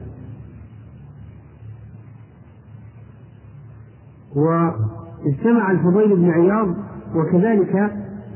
واجتمع 4.36 5.70
الفضيل 5.70 6.16
بن 6.16 6.30
عياض 6.30 6.68
وكذلك 7.14 7.92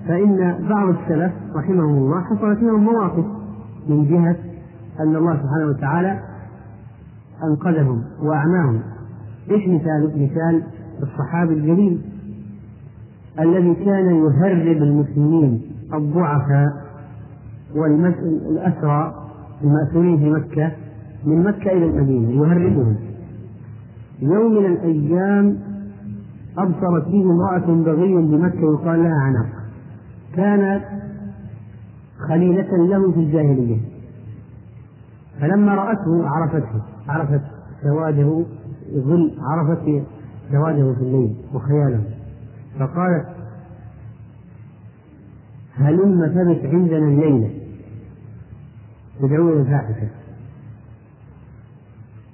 فإن 0.09 0.67
بعض 0.71 0.88
السلف 0.88 1.33
رحمهم 1.55 1.99
الله 1.99 2.21
حصلت 2.21 2.62
لهم 2.62 2.85
مواقف 2.85 3.25
من 3.88 4.05
جهة 4.05 4.37
أن 5.01 5.17
الله 5.17 5.37
سبحانه 5.43 5.67
وتعالى 5.67 6.21
أنقذهم 7.45 8.05
وأعماهم 8.23 8.81
إيش 9.51 9.69
مثال؟ 9.69 10.12
مثال 10.17 10.62
الصحابي 11.03 11.55
الجليل 11.55 12.01
الذي 13.41 13.75
كان 13.75 14.15
يهرب 14.15 14.83
المسلمين 14.83 15.62
الضعفاء 15.95 16.83
والأسرى 17.75 19.21
المأسورين 19.64 20.18
في 20.18 20.31
مكة 20.31 20.72
من 21.25 21.42
مكة 21.42 21.72
إلى 21.72 21.85
المدينة 21.85 22.31
يهربهم 22.31 22.96
يوم 24.20 24.53
من 24.53 24.66
الأيام 24.66 25.59
أبصرت 26.59 27.09
به 27.09 27.22
امرأة 27.22 27.66
بغي 27.85 28.14
بمكة 28.14 28.72
يقال 28.72 29.03
لها 29.03 29.20
عناق 29.20 29.46
كانت 30.37 30.85
خليلة 32.29 32.87
له 32.87 33.12
في 33.12 33.20
الجاهلية. 33.20 33.79
فلما 35.40 35.75
رأته 35.75 36.29
عرفته 36.29 36.83
عرفت 37.09 37.40
سواده 37.83 38.44
ظل 38.94 39.33
عرفت 39.40 40.03
سواده 40.53 40.92
في 40.92 41.01
الليل 41.01 41.35
وخياله. 41.55 42.03
فقالت 42.79 43.27
هلم 45.75 46.27
ثبت 46.27 46.66
عندنا 46.75 47.09
الليلة. 47.09 47.51
تدعو 49.20 49.48
إلى 49.48 49.61
الفاحشة 49.61 50.09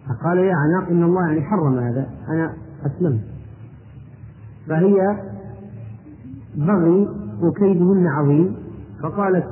فقال 0.08 0.38
يا 0.38 0.54
عناق 0.54 0.88
إن 0.88 1.02
الله 1.02 1.26
يعني 1.28 1.42
حرم 1.42 1.78
هذا. 1.78 2.08
أنا 2.28 2.54
أسلمت. 2.86 3.20
فهي 4.68 5.16
بغي 6.56 7.08
وكيدهن 7.42 8.06
عظيم. 8.06 8.56
فقالت 9.02 9.46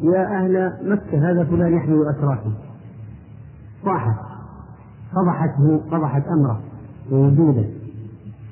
يا 0.00 0.38
أهل 0.38 0.72
مكة 0.82 1.30
هذا 1.30 1.44
فلان 1.44 1.76
يحمل 1.76 2.08
أسراكم 2.08 2.54
صاحت. 3.84 4.16
فضحته 5.12 5.80
فضحت 5.90 6.22
أمره 6.28 6.62
ووجوده. 7.10 7.64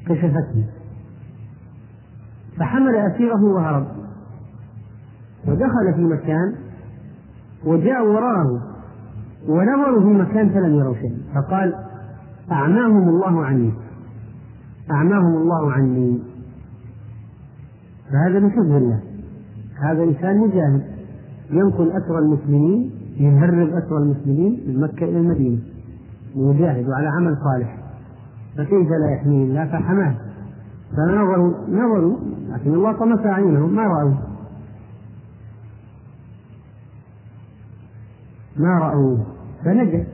كشفته. 0.06 0.64
فحمل 2.58 2.96
أسيره 2.96 3.44
وهرب. 3.44 3.86
ودخل 5.46 5.94
في 5.94 6.00
مكان 6.00 6.54
وجاءوا 7.66 8.14
وراءه 8.14 8.62
ونظروا 9.48 10.00
في 10.00 10.06
مكان 10.06 10.48
فلم 10.48 10.74
يروا 10.74 10.94
شيئا. 10.94 11.18
فقال 11.34 11.74
أعماهم 12.52 13.08
الله 13.08 13.44
عني. 13.44 13.72
أعماهم 14.90 15.36
الله 15.36 15.72
عني. 15.72 16.22
فهذا 18.10 18.38
من 18.38 18.50
حزب 18.50 18.76
الله. 18.76 19.00
هذا 19.82 20.02
إنسان 20.02 20.38
مجاهد. 20.38 20.82
ينقل 21.50 21.92
أسرى 21.92 22.18
المسلمين 22.18 22.90
يهرب 23.16 23.68
أسرى 23.68 23.98
المسلمين 23.98 24.60
من 24.66 24.80
مكة 24.80 25.04
إلى 25.04 25.18
المدينة 25.18 25.58
مجاهد 26.36 26.88
وعلى 26.88 27.08
عمل 27.08 27.36
صالح. 27.36 27.76
فكيف 28.56 28.88
لا 28.88 29.10
يحميه 29.16 29.44
الله؟ 29.44 29.64
فحماه. 29.64 30.14
فنظروا 30.96 31.52
نظروا 31.68 32.16
لكن 32.48 32.74
الله 32.74 32.92
طمس 32.92 33.26
أعينهم 33.26 33.74
ما 33.74 33.82
رأوا. 33.82 34.31
ما 38.62 38.78
رأوه 38.78 39.26
فنجا 39.64 40.06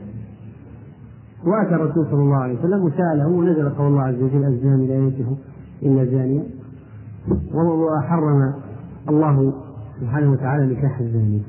وأتى 1.45 1.75
الرسول 1.75 2.05
صلى 2.05 2.21
الله 2.21 2.37
عليه 2.37 2.59
وسلم 2.59 2.83
وسأله 2.83 3.27
ونزل 3.27 3.69
قول 3.69 3.87
الله 3.87 4.01
عز 4.01 4.21
وجل 4.21 4.45
الزاني 4.45 4.87
لا 4.87 4.95
ينكح 4.95 5.25
إلا 5.83 6.05
زانيا 6.05 6.43
وحرم 7.53 8.53
الله 9.09 9.53
سبحانه 10.01 10.31
وتعالى 10.31 10.75
نكاح 10.75 10.99
الزاني 10.99 11.41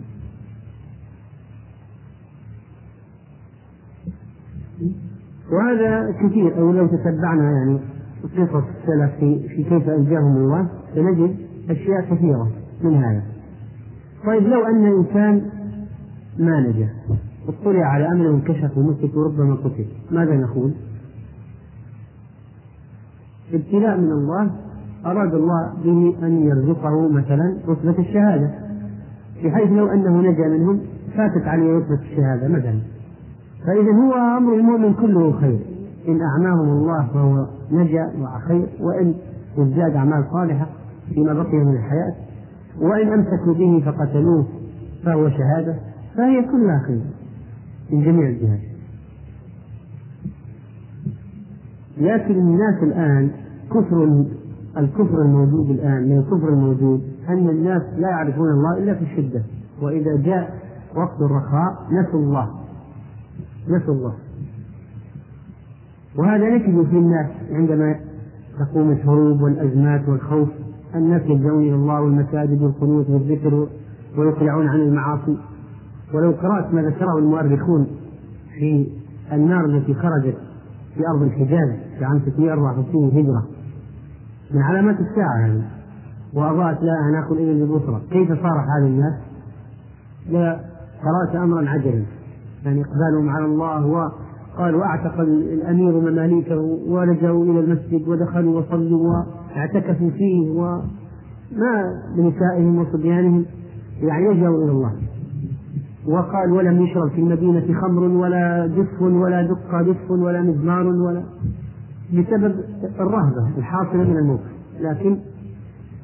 وهذا 5.52 6.12
كثير 6.12 6.58
أو 6.58 6.72
لو 6.72 6.86
تتبعنا 6.86 7.50
يعني 7.50 7.78
قصص 8.22 8.54
السلف 8.54 9.14
في, 9.20 9.48
في 9.48 9.62
كيف 9.62 9.88
أنجاهم 9.88 10.36
الله 10.36 10.68
سنجد 10.94 11.36
أشياء 11.70 12.00
كثيرة 12.14 12.50
من 12.82 12.94
هذا. 12.94 13.22
طيب 14.26 14.42
لو 14.42 14.62
أن 14.66 14.86
إنسان 14.86 15.42
ما 16.40 16.60
نجا. 16.60 16.88
اطلع 17.48 17.84
على 17.84 18.12
أمره 18.12 18.30
انكشف 18.30 18.78
ومسك 18.78 19.16
وربما 19.16 19.54
قتل. 19.54 19.84
ماذا 20.10 20.36
نقول؟ 20.36 20.72
ابتلاء 23.52 23.96
من 23.96 24.12
الله. 24.12 24.50
أراد 25.06 25.34
الله 25.34 25.72
به 25.84 26.14
أن 26.22 26.42
يرزقه 26.42 27.08
مثلا 27.08 27.56
رتبة 27.68 27.98
الشهادة. 27.98 28.50
بحيث 29.44 29.72
لو 29.72 29.86
أنه 29.86 30.20
نجا 30.20 30.48
منهم 30.48 30.80
فاتت 31.16 31.48
عليه 31.48 31.78
رتبة 31.78 32.00
الشهادة 32.02 32.48
مثلا. 32.48 32.78
فإذا 33.66 33.92
هو 33.92 34.36
أمر 34.38 34.54
المؤمن 34.54 34.94
كله 34.94 35.32
خير. 35.40 35.58
إن 36.08 36.20
أعماهم 36.22 36.68
الله 36.68 37.06
فهو 37.14 37.46
نجا 37.72 38.12
وخير 38.20 38.66
وإن 38.80 39.14
ازداد 39.58 39.96
أعمال 39.96 40.24
صالحة 40.32 40.66
فيما 41.14 41.32
بقي 41.32 41.56
من 41.56 41.76
الحياة. 41.76 42.14
وإن 42.80 43.12
أمسكوا 43.12 43.54
به 43.54 43.82
فقتلوه 43.86 44.46
فهو 45.04 45.28
شهادة. 45.28 45.89
فهي 46.20 46.42
كلها 46.42 46.82
خير 46.86 47.00
من 47.90 48.04
جميع 48.04 48.28
الجهات. 48.28 48.60
لكن 51.98 52.34
الناس 52.34 52.82
الآن 52.82 53.30
كفر 53.70 54.24
الكفر 54.76 55.22
الموجود 55.22 55.70
الآن 55.70 56.08
من 56.08 56.18
الكفر 56.18 56.48
الموجود 56.48 57.02
أن 57.28 57.48
الناس 57.48 57.82
لا 57.98 58.08
يعرفون 58.08 58.48
الله 58.50 58.78
إلا 58.78 58.94
في 58.94 59.04
الشدة. 59.04 59.42
وإذا 59.82 60.16
جاء 60.16 60.60
وقت 60.94 61.20
الرخاء 61.20 61.86
نسوا 61.90 62.20
الله. 62.20 62.50
نسوا 63.68 63.94
الله. 63.94 64.14
وهذا 66.16 66.48
نجد 66.48 66.86
في 66.90 66.96
الناس 66.96 67.30
عندما 67.50 68.00
تقوم 68.58 68.90
الحروب 68.90 69.42
والأزمات 69.42 70.08
والخوف. 70.08 70.48
الناس 70.94 71.22
يلجؤون 71.22 71.62
إلى 71.62 71.74
الله 71.74 72.00
والمساجد 72.00 72.62
والقنوت 72.62 73.10
والذكر 73.10 73.66
ويقلعون 74.18 74.68
عن 74.68 74.80
المعاصي. 74.80 75.36
ولو 76.14 76.30
قرأت 76.30 76.74
ما 76.74 76.82
ذكره 76.82 77.18
المؤرخون 77.18 77.86
في 78.58 78.88
النار 79.32 79.64
التي 79.64 79.94
خرجت 79.94 80.36
في 80.94 81.00
أرض 81.08 81.22
الحجاز 81.22 81.68
في 81.98 82.04
عام 82.04 82.20
654 82.24 83.08
هجرة 83.08 83.46
من 84.50 84.62
علامات 84.62 84.96
الساعة 85.00 85.38
يعني 85.40 85.62
وأضاءت 86.34 86.82
لها 86.82 86.94
أعناق 87.02 87.32
الإبل 87.32 87.58
بالبصرة 87.58 88.02
كيف 88.10 88.28
صار 88.28 88.64
حال 88.68 88.86
الناس؟ 88.86 89.14
لا 90.30 90.60
قرأت 91.02 91.36
أمرا 91.36 91.68
عجبا 91.68 92.04
يعني 92.64 92.82
إقبالهم 92.82 93.30
على 93.30 93.44
الله 93.44 93.86
وقال 93.86 94.74
واعتق 94.74 95.20
الأمير 95.20 96.00
مماليكه 96.00 96.56
ولجأوا 96.88 97.44
إلى 97.44 97.60
المسجد 97.60 98.08
ودخلوا 98.08 98.60
وصلوا 98.60 99.24
واعتكفوا 99.56 100.10
فيه 100.10 100.50
وما 100.50 102.02
بنسائهم 102.16 102.78
وصبيانهم 102.78 103.44
يعني 104.02 104.28
لجأوا 104.28 104.64
إلى 104.64 104.72
الله 104.72 104.92
وقال 106.06 106.52
ولم 106.52 106.82
يشرب 106.82 107.10
في 107.10 107.20
المدينة 107.20 107.80
خمر 107.80 108.02
ولا 108.02 108.66
دف 108.66 109.02
ولا 109.02 109.42
دق 109.42 109.82
دف 109.82 110.10
ولا 110.10 110.42
مزمار 110.42 110.86
ولا 110.86 111.22
بسبب 112.12 112.54
الرهبة 113.00 113.58
الحاصلة 113.58 114.04
من 114.04 114.16
الموت. 114.16 114.40
لكن 114.80 115.16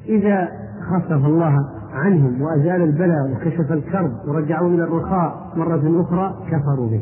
إذا 0.09 0.49
خفف 0.89 1.25
الله 1.25 1.65
عنهم 1.93 2.41
وأزال 2.41 2.81
البلاء 2.81 3.31
وكشف 3.31 3.71
الكرب 3.71 4.11
ورجعوا 4.27 4.69
إلى 4.69 4.83
الرخاء 4.83 5.53
مرة 5.55 6.01
أخرى 6.01 6.35
كفروا 6.51 6.89
به. 6.89 7.01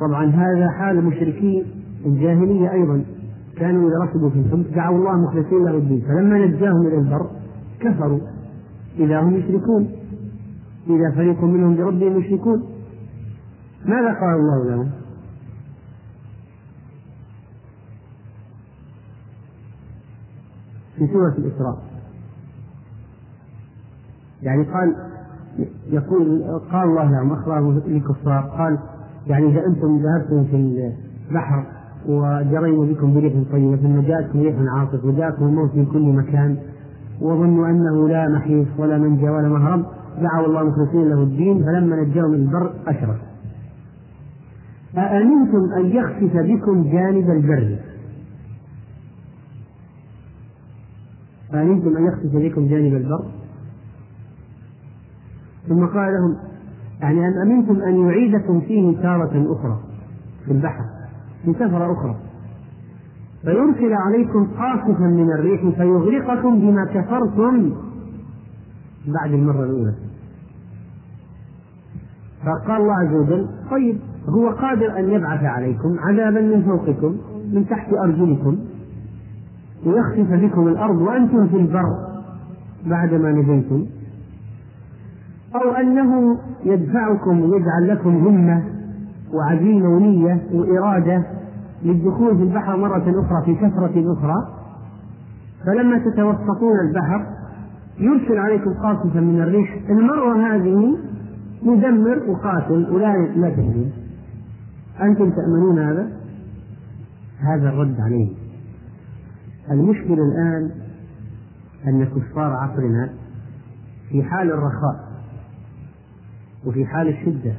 طبعا 0.00 0.26
هذا 0.26 0.70
حال 0.70 0.98
المشركين 0.98 1.64
الجاهلية 2.06 2.72
أيضا. 2.72 3.04
كانوا 3.56 3.90
إذا 3.90 3.98
ركبوا 3.98 4.30
في 4.30 4.38
الحمص 4.38 4.66
دعوا 4.74 4.98
الله 4.98 5.16
مخلصين 5.16 5.64
له 5.64 5.76
الدين. 5.76 6.02
فلما 6.08 6.46
نجاهم 6.46 6.86
إلى 6.86 6.98
البر 6.98 7.26
كفروا. 7.80 8.20
إذا 8.98 9.20
هم 9.20 9.34
يشركون. 9.34 9.88
إذا 10.86 11.10
فريق 11.10 11.44
منهم 11.44 11.76
بربهم 11.76 12.18
يشركون 12.20 12.62
ماذا 13.84 14.20
قال 14.20 14.34
الله 14.34 14.64
لهم؟ 14.70 14.90
في 20.96 21.06
سورة 21.12 21.34
الإسراء 21.38 21.78
يعني 24.42 24.62
قال 24.62 24.94
يقول 25.86 26.42
قال 26.72 26.88
الله 26.88 27.10
لهم 27.10 27.32
أخبرهم 27.32 27.76
الكفار 27.76 28.42
قال 28.58 28.78
يعني 29.26 29.46
إذا 29.46 29.66
أنتم 29.66 30.02
ذهبتم 30.02 30.44
في 30.44 30.56
البحر 31.30 31.64
وجرينا 32.08 32.92
بكم 32.92 33.14
بريح 33.14 33.32
طيبة 33.52 33.76
ثم 33.76 34.00
جاءتكم 34.00 34.40
ريح 34.40 34.56
عاصف 34.76 35.04
وجاءكم 35.04 35.44
الموت 35.44 35.74
من 35.74 35.86
كل 35.86 36.02
مكان 36.02 36.56
وظنوا 37.20 37.68
أنه 37.68 38.08
لا 38.08 38.28
محيص 38.28 38.66
ولا 38.78 38.98
منجى 38.98 39.28
ولا 39.28 39.48
مهرب 39.48 39.84
دعوا 40.20 40.46
الله 40.46 40.62
مخلصين 40.62 41.08
له 41.08 41.22
الدين 41.22 41.64
فلما 41.64 41.96
نجاهم 41.96 42.34
البر 42.34 42.72
أشرك 42.86 43.20
أأمنتم 44.98 45.72
أن 45.76 45.86
يخسف 45.86 46.36
بكم 46.36 46.82
جانب 46.92 47.30
البر؟ 47.30 47.76
أأمنتم 51.54 51.96
أن 51.96 52.06
يخسف 52.06 52.36
بكم 52.36 52.68
جانب 52.68 52.94
البر؟ 52.94 53.24
ثم 55.68 55.86
قال 55.86 56.14
لهم 56.14 56.36
يعني 57.00 57.28
أن 57.28 57.40
أمنتم 57.42 57.82
أن 57.82 58.08
يعيدكم 58.08 58.60
فيه 58.60 58.96
تارة 58.96 59.52
أخرى 59.52 59.80
في 60.44 60.52
البحر 60.52 60.84
في 61.44 61.52
سفرة 61.52 61.92
أخرى؟ 61.92 62.16
فيرسل 63.42 63.92
عليكم 63.92 64.46
قاصفا 64.46 65.04
من 65.04 65.32
الريح 65.32 65.76
فيغرقكم 65.76 66.60
بما 66.60 66.84
كفرتم. 66.84 67.72
بعد 69.06 69.32
المرة 69.32 69.64
الأولى. 69.64 69.94
فقال 72.44 72.80
الله 72.80 72.94
عز 72.94 73.14
وجل 73.14 73.48
طيب 73.70 73.98
هو 74.28 74.48
قادر 74.48 74.98
أن 74.98 75.10
يبعث 75.10 75.44
عليكم 75.44 75.96
عذابا 75.98 76.40
من 76.40 76.62
فوقكم 76.62 77.16
من 77.52 77.66
تحت 77.70 77.92
أرجلكم 77.92 78.58
ويخسف 79.86 80.32
بكم 80.32 80.68
الأرض 80.68 81.00
وأنتم 81.00 81.48
في 81.48 81.56
البر 81.56 81.96
بعدما 82.86 83.32
نجيتم 83.32 83.86
أو 85.54 85.70
أنه 85.70 86.38
يدفعكم 86.64 87.40
ويجعل 87.40 87.88
لكم 87.88 88.26
همة 88.26 88.62
وعزيمة 89.32 89.88
ونية 89.88 90.42
وإرادة 90.52 91.22
للدخول 91.82 92.36
في 92.36 92.42
البحر 92.42 92.76
مرة 92.76 93.24
أخرى 93.26 93.44
في 93.44 93.54
كثرة 93.54 94.12
أخرى. 94.12 94.48
فلما 95.66 95.98
تتوسطون 95.98 96.80
البحر 96.88 97.26
يرسل 97.98 98.38
عليكم 98.38 98.74
قاصفا 98.74 99.20
من 99.20 99.42
الريح. 99.42 99.78
المرة 99.90 100.54
هذه 100.54 100.98
مدمر 101.62 102.22
وقاتل 102.28 102.86
ولا 102.90 103.26
لا 103.36 103.50
تهدي 103.50 103.88
أنتم 105.02 105.30
تأمنون 105.30 105.78
هذا؟ 105.78 106.12
هذا 107.38 107.68
الرد 107.68 108.00
عليه. 108.00 108.28
المشكلة 109.70 110.24
الآن 110.24 110.70
أن 111.86 112.04
كفار 112.04 112.52
عصرنا 112.52 113.10
في 114.08 114.22
حال 114.22 114.50
الرخاء 114.50 115.12
وفي 116.66 116.86
حال 116.86 117.08
الشدة 117.08 117.54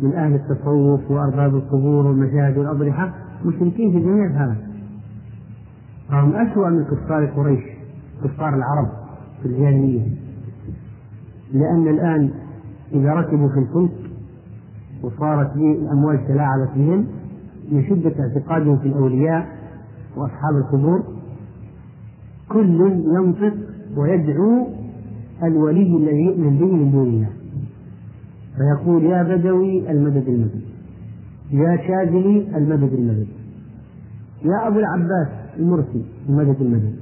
من 0.00 0.12
أهل 0.14 0.34
التصوف 0.34 1.10
وأرباب 1.10 1.54
القبور 1.54 2.06
والمشاهد 2.06 2.58
والأضرحة 2.58 3.14
مشركين 3.44 3.92
في 3.92 4.00
جميع 4.00 4.26
الحالات. 4.26 4.56
فهم 6.08 6.34
أسوأ 6.34 6.68
من 6.68 6.84
كفار 6.84 7.26
قريش. 7.26 7.69
كفار 8.24 8.54
العرب 8.54 8.88
في 9.42 9.48
الجاهلية. 9.48 10.02
لأن 11.52 11.88
الآن 11.88 12.30
إذا 12.92 13.12
ركبوا 13.12 13.48
في 13.48 13.58
الفلك 13.58 14.10
وصارت 15.02 15.56
الأموال 15.56 16.26
تلاعبت 16.28 16.70
بهم 16.76 17.06
من 17.72 17.84
شدة 17.84 18.14
اعتقادهم 18.20 18.78
في 18.78 18.88
الأولياء 18.88 19.48
وأصحاب 20.16 20.56
القبور. 20.56 21.02
كل 22.48 23.02
ينطق 23.16 23.54
ويدعو 23.96 24.66
الولي 25.42 25.96
الذي 25.96 26.22
يؤمن 26.24 26.58
به 26.58 26.72
من 26.72 26.90
دون 26.90 27.08
الله. 27.08 27.28
فيقول 28.56 29.04
يا 29.04 29.22
بدوي 29.22 29.90
المدد 29.90 30.28
المدد 30.28 30.60
يا 31.50 31.76
شاذلي 31.76 32.56
المدد 32.56 32.92
المدد 32.92 33.26
يا 34.44 34.68
أبو 34.68 34.78
العباس 34.78 35.28
المرسي 35.58 36.04
المدد 36.28 36.56
المدد. 36.60 36.94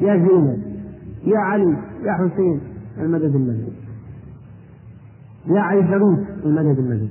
يا 0.00 0.16
زينب 0.16 0.62
يا 1.24 1.38
علي 1.38 1.76
يا 2.04 2.12
حسين 2.12 2.60
المدد 2.98 3.34
المدد 3.34 3.72
يا 5.46 5.60
عيسروس 5.60 6.18
المدد 6.44 6.78
المدد 6.78 7.08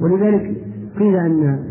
ولذلك 0.00 0.56
قيل 0.98 1.16
أن 1.16 1.64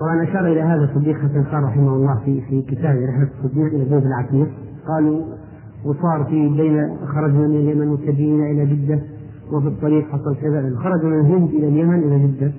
طبعا 0.00 0.22
أشار 0.22 0.46
إلى 0.52 0.60
هذا 0.60 0.84
الصديق 0.84 1.16
حسن 1.16 1.44
خان 1.44 1.64
رحمه 1.64 1.94
الله 1.94 2.20
في 2.24 2.40
في 2.40 2.62
كتابه 2.62 3.06
رحلة 3.06 3.28
الصديق 3.44 3.66
إلى 3.66 3.84
بيت 3.84 4.06
العتيق. 4.06 4.48
قالوا 4.88 5.24
وصار 5.84 6.24
في 6.24 6.48
بين 6.48 6.96
خرجنا 7.06 7.48
من 7.48 7.56
اليمن 7.56 7.88
متجهين 7.88 8.40
إلى 8.40 8.66
جدة 8.66 9.00
وفي 9.52 9.66
الطريق 9.66 10.08
حصل 10.10 10.36
كذا 10.36 10.76
خرجوا 10.76 11.10
من 11.10 11.20
الهند 11.20 11.48
إلى 11.48 11.68
اليمن 11.68 11.98
إلى 11.98 12.28
جدة. 12.28 12.52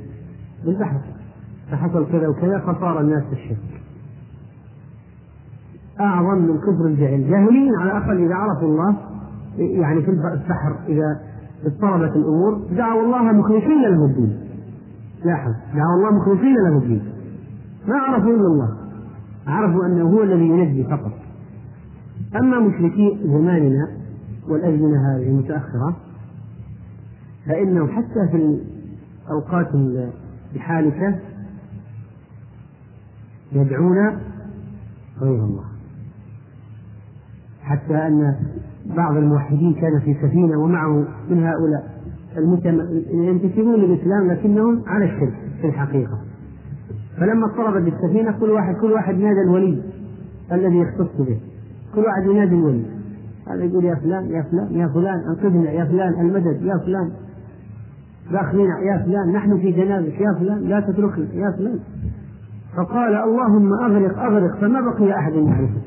بالبحر. 0.65 0.97
فحصل 1.72 2.11
كذا 2.11 2.28
وكذا 2.28 2.59
فصار 2.59 2.99
الناس 2.99 3.24
في 3.24 3.34
الشرك. 3.34 3.82
أعظم 5.99 6.38
من 6.38 6.57
كفر 6.57 6.86
الجاهل. 6.86 7.30
جاهلين 7.30 7.72
على 7.80 7.91
الأقل 7.91 8.26
إذا 8.26 8.36
عرفوا 8.36 8.68
الله 8.68 8.95
يعني 9.57 10.01
في 10.01 10.11
البحر 10.11 10.76
إذا 10.88 11.20
اضطربت 11.66 12.16
الأمور 12.16 12.61
دعوا 12.72 13.01
الله 13.01 13.22
مخلصين 13.22 13.82
له 13.82 14.05
الدين. 14.05 14.38
لاحظ 15.26 15.51
دعوا 15.76 15.95
الله 15.95 16.11
مخلصين 16.11 16.55
له 16.55 16.78
الدين. 16.78 17.03
ما 17.88 17.95
عرفوا 17.95 18.30
إلا 18.30 18.47
الله. 18.47 18.78
عرفوا 19.47 19.86
أنه 19.86 20.03
هو 20.03 20.24
الذي 20.24 20.47
ينجي 20.47 20.84
فقط. 20.84 21.11
أما 22.36 22.59
مشركي 22.59 23.20
زماننا 23.24 23.88
والأزمنة 24.49 25.16
هذه 25.16 25.28
المتأخرة 25.28 25.95
فإنهم 27.47 27.88
حتى 27.88 28.28
في 28.32 28.59
الأوقات 29.28 29.68
الحالكة 30.55 31.16
يدعون 33.54 33.97
غير 35.22 35.43
الله. 35.43 35.64
حتى 37.62 37.95
أن 37.95 38.36
بعض 38.95 39.18
الموحدين 39.18 39.74
كان 39.74 39.99
في 39.99 40.14
سفينة 40.14 40.58
ومعه 40.58 41.06
من 41.30 41.43
هؤلاء 41.43 41.93
ينتسبون 43.12 43.76
للإسلام 43.76 44.32
لكنهم 44.32 44.84
على 44.88 45.06
الشرك 45.06 45.34
في 45.62 45.68
الحقيقة. 45.68 46.20
فلما 47.18 47.45
اضطربت 47.45 47.84
بالسفينة 47.84 48.32
كل 48.39 48.49
واحد 48.49 48.76
كل 48.76 48.91
واحد 48.91 49.16
نادى 49.16 49.41
الولي 49.41 49.82
الذي 50.51 50.78
يختص 50.78 51.18
به. 51.20 51.39
كل 51.95 52.01
واحد 52.01 52.24
ينادي 52.24 52.56
الولي. 52.56 52.86
هذا 53.47 53.64
يقول 53.64 53.86
يا 53.86 53.95
فلان 53.95 54.26
يا 54.26 54.41
فلان 54.51 54.68
يا 54.72 54.88
فلان 54.88 55.20
أنقذنا 55.30 55.72
يا 55.72 55.86
فلان 55.86 56.14
المدد 56.22 56.62
يا 56.62 56.78
فلان 56.86 57.12
داخلين 58.32 58.68
يا 58.68 59.04
فلان 59.06 59.32
نحن 59.32 59.58
في 59.58 59.72
جنازك 59.72 60.22
يا 60.22 60.34
فلان 60.39 60.60
لا 60.60 60.80
تتركنا 60.80 61.34
يا 61.34 61.51
فلان. 61.58 61.80
فقال 62.78 63.15
اللهم 63.15 63.74
أغرق 63.74 64.19
أغرق 64.19 64.59
فما 64.61 64.82
بقي 64.82 65.19
أحد 65.19 65.34
يعرفك 65.34 65.84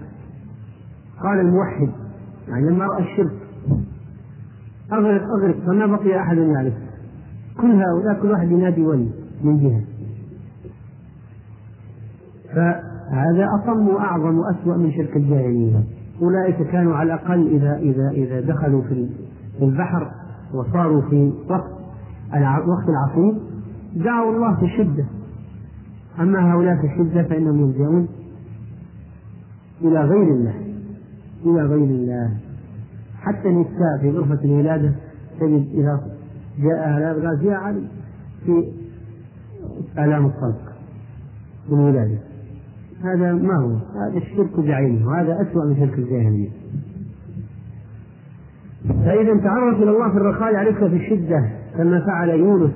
قال 1.23 1.41
الموحد 1.41 1.89
يعني 2.49 2.71
لما 2.71 2.87
رأى 2.87 3.03
الشرك. 3.03 3.33
أغرق 4.93 5.23
أغرق 5.39 5.57
فما 5.67 5.87
بقي 5.87 6.21
أحد 6.21 6.39
يعرفك 6.39 6.87
كل 7.61 7.71
هؤلاء 7.71 8.23
كل 8.23 8.31
واحد 8.31 8.51
ينادي 8.51 8.83
ولي 8.83 9.11
من 9.45 9.59
جهة. 9.59 9.83
فهذا 12.55 13.49
أصم 13.61 13.89
وأعظم 13.89 14.39
وأسوأ 14.39 14.77
من 14.77 14.93
شرك 14.93 15.17
الجاهلية. 15.17 15.85
أولئك 16.23 16.63
كانوا 16.63 16.97
على 16.97 17.15
الأقل 17.15 17.47
إذا 17.47 17.77
إذا 17.77 18.11
إذا 18.11 18.41
دخلوا 18.41 18.83
في 18.83 19.09
البحر 19.63 20.11
وصاروا 20.55 21.03
في 21.03 21.33
وقت 21.51 21.71
وقت 22.67 22.89
العصيب 22.89 23.39
دعوا 23.97 24.33
الله 24.33 24.57
في 24.57 24.65
الشدة. 24.65 25.05
أما 26.21 26.53
هؤلاء 26.53 26.77
في 26.77 26.87
الشدة 26.87 27.23
فإنهم 27.23 27.61
يلجؤون 27.61 28.09
إلى 29.83 30.01
غير 30.01 30.23
الله 30.23 30.55
إلى 31.45 31.63
غير 31.63 31.85
الله. 31.85 32.37
حتى 33.21 33.49
النساء 33.49 33.99
في 34.01 34.11
غرفة 34.11 34.45
الولادة 34.45 34.93
تجد 35.41 35.69
إذا 35.75 36.01
جاءها 36.59 37.13
قال 37.13 37.39
فيها 37.41 37.57
علي 37.57 37.83
في 38.47 38.73
آلام 39.99 40.27
الطلق 40.27 40.73
بالولادة 41.71 42.19
هذا 43.03 43.33
ما 43.33 43.57
هو؟ 43.57 43.77
هذا 44.01 44.17
الشرك 44.19 44.61
بعينه 44.61 45.09
وهذا 45.09 45.43
أسوأ 45.43 45.65
من 45.65 45.77
شرك 45.77 45.99
الجاهلية. 45.99 46.49
فإذا 48.89 49.41
تعرف 49.41 49.83
إلى 49.83 49.91
الله 49.91 50.11
في 50.11 50.17
الرخاء 50.17 50.53
يعرفك 50.53 50.79
في 50.79 50.97
الشدة 50.97 51.51
كما 51.77 52.07
فعل 52.07 52.29
يونس 52.29 52.73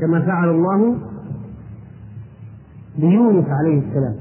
كما 0.00 0.20
فعل 0.20 0.48
الله 0.48 1.09
بيونس 3.00 3.46
عليه 3.48 3.78
السلام. 3.78 4.14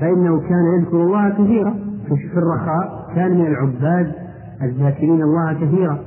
فإنه 0.00 0.40
كان 0.40 0.78
يذكر 0.78 1.02
الله 1.02 1.30
كثيرا 1.30 1.74
في 2.08 2.38
الرخاء 2.38 3.12
كان 3.14 3.30
من 3.38 3.46
العباد 3.46 4.12
الذاكرين 4.62 5.22
الله 5.22 5.52
كثيرا. 5.52 5.98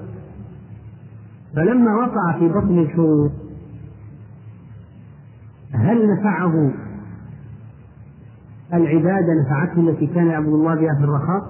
فلما 1.56 1.96
وقع 1.96 2.40
في 2.40 2.50
بطن 2.50 2.80
الحوت 2.80 3.32
هل 5.74 6.14
نفعه؟ 6.14 6.72
العبادة 8.74 9.34
نفعته 9.46 9.90
التي 9.90 10.08
كان 10.08 10.28
يعبد 10.28 10.48
الله 10.48 10.76
بها 10.76 10.96
في 10.96 11.04
الرخاء؟ 11.04 11.44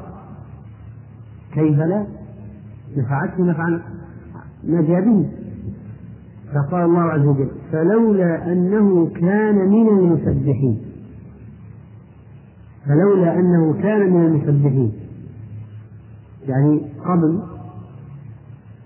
كيف 1.53 1.79
لا؟ 1.79 2.05
نفعته 2.97 3.43
نفعا؟ 3.43 3.81
به. 4.63 5.44
فقال 6.55 6.85
الله 6.85 7.01
عز 7.01 7.25
وجل 7.25 7.49
فلولا 7.71 8.51
أنه 8.51 9.09
كان 9.09 9.55
من 9.55 9.87
المسبحين. 9.87 10.81
فلولا 12.85 13.39
أنه 13.39 13.73
كان 13.81 14.13
من 14.13 14.25
المسبحين. 14.25 14.93
يعني 16.47 16.81
قبل 17.05 17.41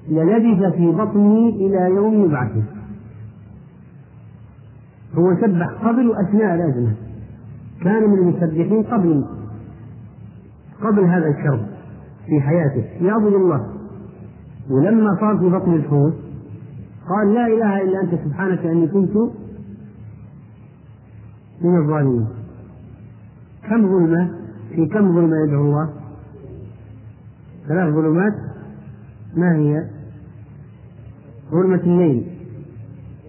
للبث 0.09 0.74
في 0.76 0.91
بطنه 0.91 1.49
إلى 1.49 1.95
يوم 1.95 2.26
يبعثه. 2.26 2.63
هو 5.15 5.36
سبح 5.36 5.67
قبل 5.67 6.09
وأثناء 6.09 6.55
الأزمة. 6.55 6.93
كان 7.84 8.09
من 8.09 8.17
المسبحين 8.17 8.84
قبل 8.84 9.26
قبل 10.82 11.03
هذا 11.03 11.28
الشر 11.28 11.65
في 12.26 12.41
حياته. 12.41 12.84
يعبد 13.01 13.34
الله. 13.34 13.67
ولما 14.70 15.17
صار 15.20 15.38
في 15.38 15.49
بطن 15.49 15.74
الحوت 15.74 16.29
قال 17.10 17.34
لا 17.34 17.47
إله 17.47 17.82
إلا 17.82 18.01
أنت 18.01 18.16
سبحانك 18.26 18.66
أني 18.66 18.88
كنت 18.88 19.16
من 21.62 21.78
الظالمين. 21.82 22.28
كم 23.70 23.82
ظلمة؟ 23.88 24.32
في 24.76 24.86
كم 24.86 25.16
ظلمة 25.16 25.38
يدعو 25.47 25.62
الله؟ 25.62 25.89
ثلاث 27.68 27.93
ظلمات. 27.93 28.34
ما 29.36 29.55
هي؟ 29.55 29.88
ظلمة 31.51 31.76
الليل 31.76 32.28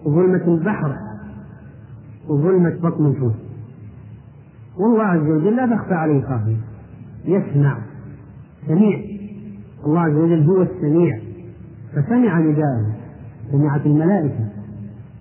وظلمة 0.05 0.43
البحر 0.47 0.95
وظلمة 2.29 2.75
بطن 2.83 3.05
الحوت 3.05 3.35
والله 4.77 5.03
عز 5.03 5.29
وجل 5.29 5.55
لا 5.55 5.75
تخفى 5.75 5.93
عليه 5.93 6.21
خافية. 6.21 6.57
يسمع 7.25 7.77
سميع. 8.67 8.99
الله 9.85 9.99
عز 9.99 10.15
وجل 10.15 10.49
هو 10.49 10.61
السميع. 10.61 11.19
فسمع 11.93 12.39
نداءه. 12.39 13.00
سمعت 13.51 13.85
الملائكة. 13.85 14.45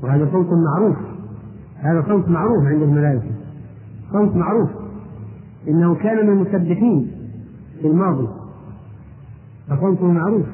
وهذا 0.03 0.29
صوت 0.33 0.47
معروف. 0.53 0.97
هذا 1.77 2.05
صوت 2.09 2.29
معروف 2.29 2.67
عند 2.67 2.83
الملائكة. 2.83 3.31
صوت 4.13 4.37
معروف. 4.37 4.71
إنه 5.69 5.95
كان 5.95 6.27
من 6.27 6.33
المسبحين 6.33 7.11
في 7.81 7.87
الماضي. 7.87 8.29
فصوته 9.69 10.07
معروف. 10.07 10.47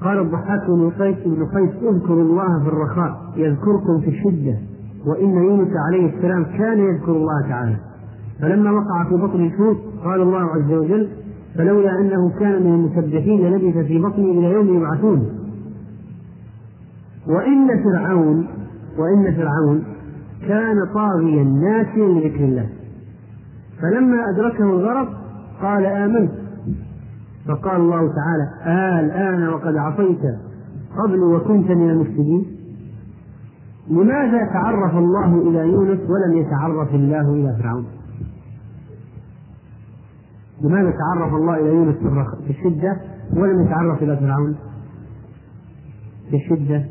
قال 0.00 0.18
الضحاك 0.18 0.66
بن 0.70 0.90
قيس 0.90 1.16
بن 1.26 1.46
قيس 1.46 1.70
اذكروا 1.82 2.22
الله 2.22 2.62
في 2.62 2.68
الرخاء 2.68 3.32
يذكركم 3.36 4.00
في 4.00 4.08
الشدة 4.10 4.58
وإن 5.06 5.30
يونس 5.30 5.70
عليه 5.88 6.16
السلام 6.16 6.44
كان 6.44 6.78
يذكر 6.78 7.12
الله 7.12 7.48
تعالى. 7.48 7.76
فلما 8.40 8.70
وقع 8.70 9.04
في 9.04 9.14
بطن 9.14 9.44
الحوت 9.44 9.76
قال 10.04 10.20
الله 10.20 10.40
عز 10.40 10.72
وجل 10.72 11.08
فلولا 11.54 12.00
أنه 12.00 12.30
كان 12.40 12.62
من 12.62 12.74
المسبحين 12.74 13.50
لبث 13.50 13.86
في 13.86 13.98
بطنه 13.98 14.30
إلى 14.30 14.52
يوم 14.52 14.76
يبعثون. 14.76 15.28
وإن 17.26 17.82
فرعون 17.84 18.46
وإن 18.98 19.34
فرعون 19.34 19.84
كان 20.48 20.76
طاغيا 20.94 21.44
ناسيا 21.44 22.08
لذكر 22.08 22.44
الله. 22.44 22.68
فلما 23.82 24.30
أدركه 24.30 24.64
الغرق 24.64 25.08
قال 25.62 25.86
آمنت. 25.86 26.30
فقال 27.48 27.76
الله 27.76 27.98
تعالى 28.14 28.50
آه 28.64 29.00
الآن 29.00 29.48
وقد 29.48 29.76
عصيت 29.76 30.20
قبل 31.04 31.18
وكنت 31.18 31.70
من 31.70 31.90
المفسدين. 31.90 32.46
لماذا 33.90 34.44
تعرف 34.52 34.96
الله 34.96 35.34
إلى 35.48 35.58
يونس 35.58 35.98
ولم 36.10 36.36
يتعرف 36.36 36.94
الله 36.94 37.34
إلى 37.34 37.56
فرعون؟ 37.62 37.84
لماذا 40.60 40.90
تعرف 40.90 41.34
الله 41.34 41.54
إلى 41.56 41.68
يونس 41.68 41.96
في 42.46 42.50
الشدة 42.50 43.00
ولم 43.36 43.62
يتعرف 43.62 44.02
إلى 44.02 44.16
فرعون؟ 44.16 44.56
في 46.30 46.36
الشدة 46.36 46.84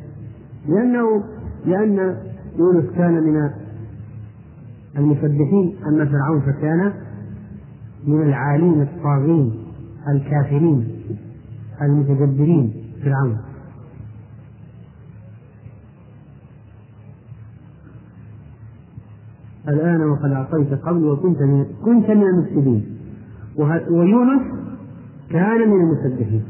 لأنه 0.68 1.24
لأن 1.66 2.18
يونس 2.58 2.86
كان 2.96 3.24
من 3.24 3.50
المسبحين 4.98 5.76
أما 5.88 6.06
فرعون 6.06 6.42
فكان 6.42 6.94
من 8.08 8.22
العالين 8.22 8.82
الطاغين 8.82 9.54
الكافرين 10.08 10.88
المتجبرين 11.82 12.74
فرعون. 13.04 13.38
الآن 19.68 20.02
وقد 20.02 20.32
أعطيت 20.32 20.74
قبل 20.74 21.06
وكنت 21.06 21.42
من 21.42 21.66
كنت 21.86 22.10
من 22.10 22.24
المفسدين. 22.24 22.99
ويونس 23.89 24.41
كان 25.30 25.70
من 25.70 25.82
المسبحين. 25.82 26.43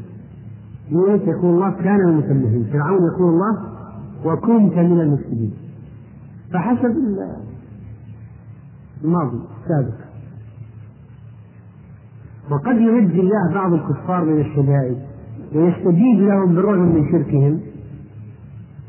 يونس 0.92 1.22
يقول 1.22 1.56
الله 1.56 1.72
كان 1.72 1.98
من 1.98 2.10
المسبحين. 2.10 2.70
فرعون 2.74 3.00
يقول 3.14 3.34
الله 3.34 3.54
وكنت 4.26 4.78
من 4.78 5.02
المفسدين. 5.02 5.54
فحسب 6.54 6.96
الماضي 9.04 9.40
السابق. 9.64 9.98
وقد 12.52 12.76
ينجي 12.76 13.20
الله 13.20 13.54
بعض 13.54 13.74
الكفار 13.74 14.26
من 14.26 14.40
الشدائد 14.40 14.98
ويستجيب 15.56 16.20
لهم 16.20 16.56
بالرغم 16.56 16.96
من 16.96 17.12
شركهم 17.12 17.60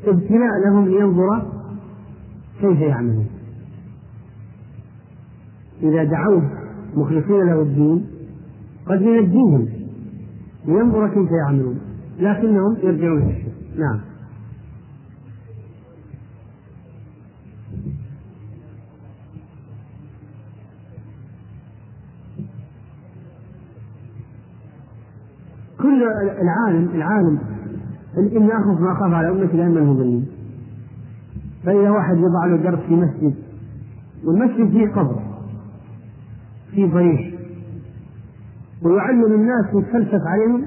ابتلاء 0.05 0.51
لهم 0.67 0.89
لينظر 0.89 1.43
كيف 2.61 2.81
يعملون. 2.81 3.27
إذا 5.83 6.05
دعوه 6.05 6.43
مخلصين 6.97 7.47
له 7.47 7.63
الدين 7.63 8.07
قد 8.87 9.03
ينجيهم 9.03 9.69
لينظر 10.67 11.09
كيف 11.09 11.31
يعملون 11.31 11.79
لكنهم 12.19 12.77
يرجعون 12.83 13.23
إلى 13.23 13.31
الشرك. 13.31 13.53
نعم. 13.79 14.01
كل 25.79 26.03
العالم 26.43 26.89
العالم 26.95 27.39
إني 28.19 28.53
أخاف 28.53 28.81
ما 28.81 28.93
أخاف 28.93 29.13
على 29.13 29.29
أمتي 29.29 29.55
الأئمة 29.55 29.79
المضلين. 29.79 30.27
فإذا 31.65 31.91
واحد 31.91 32.17
يضع 32.17 32.47
له 32.47 32.57
درس 32.57 32.81
في 32.81 32.95
مسجد 32.95 33.35
والمسجد 34.25 34.71
فيه 34.71 34.89
قبر 34.89 35.30
في 36.75 36.87
ضريح. 36.87 37.31
ويعلم 38.83 39.35
الناس 39.35 39.75
ويتفلسف 39.75 40.21
عليهم 40.27 40.67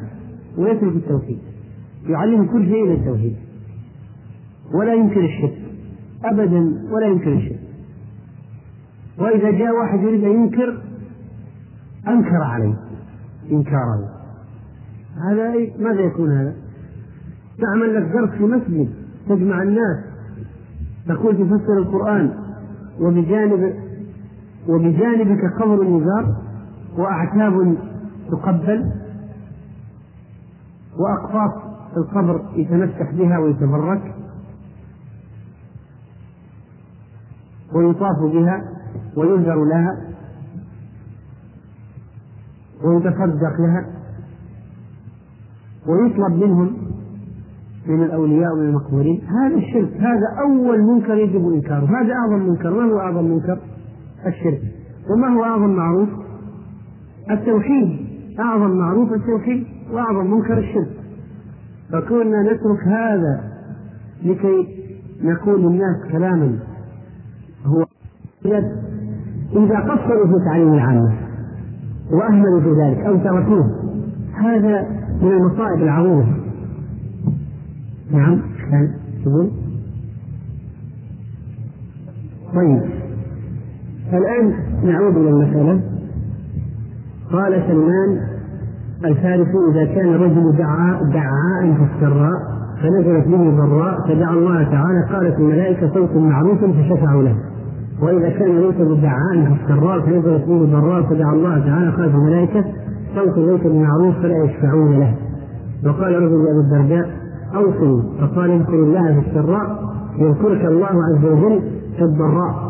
ويترك 0.57 0.95
التوحيد. 0.95 1.39
يعلمهم 2.09 2.47
كل 2.47 2.65
شيء 2.65 2.83
الا 2.83 2.93
التوحيد. 2.93 3.35
ولا 4.73 4.93
ينكر 4.93 5.25
الشرك. 5.25 5.57
ابدا 6.25 6.87
ولا 6.91 7.07
ينكر 7.07 7.33
الشرك. 7.33 7.59
وإذا 9.19 9.51
جاء 9.51 9.71
واحد 9.71 9.99
يريد 9.99 10.23
أن 10.23 10.31
ينكر 10.31 10.81
أنكر 12.07 12.43
عليه 12.43 12.75
انكاره 13.51 14.09
هذا 15.29 15.53
ماذا 15.79 16.01
يكون 16.01 16.31
هذا؟ 16.31 16.55
تعمل 17.61 17.95
لك 17.95 18.11
درس 18.13 18.29
في 18.29 18.43
مسجد 18.43 18.89
تجمع 19.29 19.63
الناس. 19.63 20.03
تقول 21.07 21.37
تفسر 21.37 21.77
القرآن. 21.77 22.33
وبجانب 22.99 23.82
وبجانبك 24.67 25.61
قبر 25.61 25.83
يزار 25.83 26.35
وأعتاب 26.97 27.77
تقبل 28.31 28.91
وأقفاص 30.99 31.51
القبر 31.97 32.41
يتمسح 32.55 33.11
بها 33.11 33.39
ويتبرك 33.39 34.15
ويطاف 37.75 38.19
بها 38.19 38.61
وينذر 39.17 39.65
لها 39.65 39.97
ويتصدق 42.83 43.61
لها 43.61 43.85
ويطلب 45.87 46.43
منهم 46.43 46.77
من 47.87 48.03
الأولياء 48.03 48.53
ومن 48.53 48.69
المقبورين. 48.69 49.21
هذا 49.27 49.55
الشرك 49.55 49.93
هذا 49.93 50.41
أول 50.45 50.81
منكر 50.81 51.17
يجب 51.17 51.53
إنكاره. 51.53 51.85
هذا 51.85 52.13
أعظم 52.13 52.49
منكر. 52.49 52.69
ما 52.69 52.93
هو 52.93 52.99
أعظم 52.99 53.25
منكر؟ 53.25 53.59
الشرك. 54.27 54.61
وما 55.09 55.27
هو 55.27 55.43
أعظم 55.43 55.75
معروف؟ 55.75 56.09
التوحيد. 57.31 58.07
أعظم 58.39 58.71
معروف 58.71 59.13
التوحيد 59.13 59.63
وأعظم 59.91 60.31
منكر 60.31 60.57
الشرك. 60.57 60.91
فكنا 61.91 62.41
نترك 62.43 62.83
هذا 62.87 63.43
لكي 64.23 64.67
نقول 65.23 65.61
للناس 65.61 66.11
كلاما. 66.11 66.59
هو 67.65 67.85
إذا 69.55 69.79
قصروا 69.79 70.27
في 70.27 70.45
تعليم 70.45 70.73
العامة 70.73 71.13
وأهملوا 72.11 72.61
في 72.61 72.71
ذلك 72.81 72.97
أو 72.97 73.17
تركوه 73.17 73.83
هذا 74.33 74.87
من 75.21 75.31
المصائب 75.31 75.81
العظيمة. 75.81 76.25
نعم 78.11 78.41
كان 78.71 78.93
تقول؟ 79.25 79.51
طيب. 82.55 83.02
الآن 84.17 84.53
نعود 84.83 85.17
إلى 85.17 85.29
المسألة. 85.29 85.79
قال 87.31 87.63
سلمان 87.67 88.19
الفارسي 89.05 89.57
إذا 89.71 89.85
كان 89.85 90.13
الرجل 90.13 90.57
دعاء 90.57 91.03
دعاء 91.03 91.73
في 91.77 91.83
السراء 91.95 92.53
فنزلت 92.81 93.27
به 93.27 93.49
الضراء 93.49 94.07
فدعا 94.07 94.33
الله 94.33 94.63
تعالى 94.63 95.05
قالت 95.11 95.39
الملائكة 95.39 95.93
صوت 95.93 96.15
معروف 96.15 96.57
فشفعوا 96.57 97.23
له. 97.23 97.35
وإذا 98.01 98.29
كان 98.29 98.59
ليس 98.59 98.75
بدعاء 98.75 99.45
في 99.45 99.63
السراء 99.63 99.99
فنزلت 99.99 100.45
به 100.45 100.63
الضراء 100.63 101.03
فدعا 101.03 101.33
الله 101.33 101.59
تعالى 101.59 101.89
قالت 101.89 102.15
الملائكة 102.15 102.65
صوت 103.15 103.37
ليس 103.37 103.61
بمعروف 103.61 104.15
فلا 104.15 104.43
يشفعون 104.43 104.99
له. 104.99 105.15
وقال 105.85 106.15
رجل 106.15 106.43
لأبي 106.43 106.59
الدرداء 106.59 107.09
أوصني. 107.55 108.03
فقال 108.21 108.51
اذكر 108.51 108.73
الله 108.73 109.21
في 109.21 109.27
السراء 109.27 109.79
يذكرك 110.17 110.65
الله 110.65 110.87
عز 110.87 111.25
وجل 111.25 111.61
في 111.97 112.03
الضراء. 112.03 112.62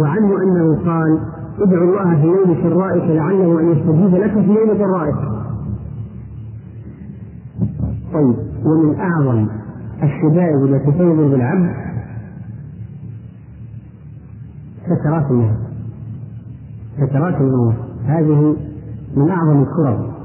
وعنه 0.00 0.42
أنه 0.42 0.76
قال 0.84 1.20
ادعو 1.60 1.84
الله 1.84 2.16
في 2.20 2.26
يوم 2.26 2.62
سرائك 2.62 3.02
لعله 3.02 3.60
أن 3.60 3.72
يستجيب 3.72 4.14
لك 4.14 4.32
في 4.32 4.54
يوم 4.54 4.78
ضرائك 4.78 5.16
طيب 8.12 8.36
ومن 8.64 8.94
أعظم 9.00 9.46
الشدائد 10.02 10.62
التي 10.62 10.92
تنزل 10.92 11.28
بالعبد 11.28 11.70
سكرات 14.86 15.30
الموت 15.30 15.56
سكرات 17.00 17.40
الموت 17.40 17.74
هذه 18.06 18.56
من 19.16 19.30
أعظم 19.30 19.62
الكرب. 19.62 20.16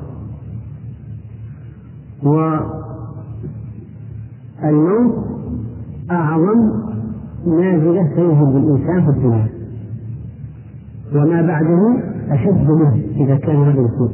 والموت 4.63 5.25
أعظم 6.11 6.71
نازلة 7.47 8.03
تنزل 8.15 8.45
بالإنسان 8.45 9.03
في 9.05 9.09
الدنيا 9.09 9.60
وما 11.15 11.41
بعده 11.41 11.97
أشد 12.29 12.69
منه 12.69 13.03
إذا 13.15 13.35
كان 13.35 13.55
هذا 13.55 13.89
سوء 13.97 14.11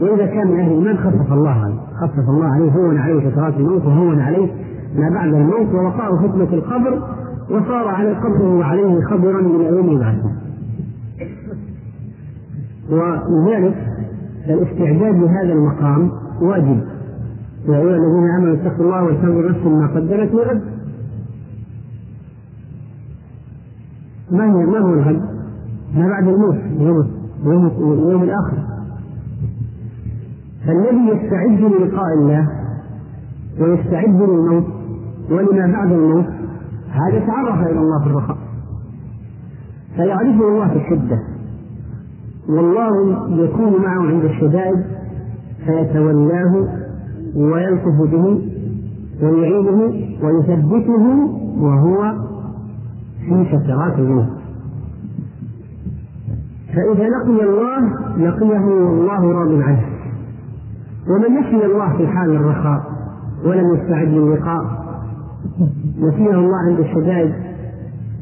وإذا 0.00 0.26
كان 0.26 0.46
من 0.48 0.60
أهل 0.60 0.72
الإيمان 0.72 0.96
خفف 0.96 1.32
الله 1.32 1.50
عليه. 1.50 1.80
خفف 2.00 2.28
الله 2.28 2.46
عليه 2.46 2.70
هون 2.70 2.98
عليه 2.98 3.30
سكرات 3.30 3.54
الموت 3.56 3.84
وهون 3.84 4.20
عليه 4.20 4.48
ما 4.96 5.10
بعد 5.10 5.34
الموت 5.34 5.74
ووقعه 5.74 6.28
فتنة 6.28 6.54
القبر 6.58 7.02
وصار 7.50 7.88
على 7.88 8.12
قبره 8.12 8.56
وعليه 8.56 9.00
خبرا 9.00 9.42
من 9.42 9.64
يوم 9.64 9.90
يبعثه. 9.90 10.32
ولذلك 12.90 13.76
الاستعداد 14.46 15.14
لهذا 15.14 15.52
المقام 15.52 16.10
واجب. 16.40 16.80
يا 17.68 17.76
أيها 17.76 17.96
الذين 17.96 18.30
آمنوا 18.36 18.54
اتقوا 18.54 18.84
الله 18.84 19.04
ولتنظر 19.04 19.50
نفس 19.50 19.66
ما 19.66 19.86
قدمت 19.86 20.34
لغد. 20.34 20.62
ما 24.30 24.44
هي 24.44 24.66
ما 24.66 24.78
هو 24.78 24.94
الغد؟ 24.94 25.37
ما 25.94 26.08
بعد 26.08 26.28
الموت 26.28 26.56
يوم 26.78 27.10
يوم 27.44 27.66
اليوم 27.66 28.22
الآخر 28.22 28.58
فالذي 30.66 31.08
يستعد 31.08 31.60
للقاء 31.60 32.14
الله 32.14 32.48
ويستعد 33.60 34.22
للموت 34.22 34.64
ولما 35.30 35.72
بعد 35.72 35.92
الموت 35.92 36.26
هذا 36.90 37.26
تعرف 37.26 37.66
إلى 37.66 37.78
الله 37.78 38.00
في 38.04 38.06
الرخاء. 38.06 38.36
فيعرفه 39.96 40.48
الله 40.48 40.68
في 40.68 40.76
الشدة. 40.76 41.18
والله 42.48 43.18
يكون 43.44 43.82
معه 43.82 44.00
عند 44.06 44.24
الشدائد 44.24 44.84
فيتولاه 45.66 46.68
ويلطف 47.36 48.10
به 48.12 48.42
ويعينه 49.22 49.92
ويثبته 50.22 51.04
وهو 51.58 52.14
في 53.20 53.44
سكرات 53.52 53.98
الموت 53.98 54.37
فإذا 56.78 57.08
لقي 57.08 57.44
الله 57.44 57.80
لقيه 58.16 58.60
والله 58.60 59.32
راض 59.32 59.62
عنه. 59.62 59.82
ومن 61.10 61.40
نسي 61.40 61.66
الله 61.66 61.96
في 61.96 62.08
حال 62.08 62.36
الرخاء 62.36 62.82
ولم 63.44 63.74
يستعد 63.74 64.08
للقاء 64.08 64.64
نسيه 66.00 66.34
الله 66.34 66.56
عند 66.68 66.78
الشدائد 66.78 67.32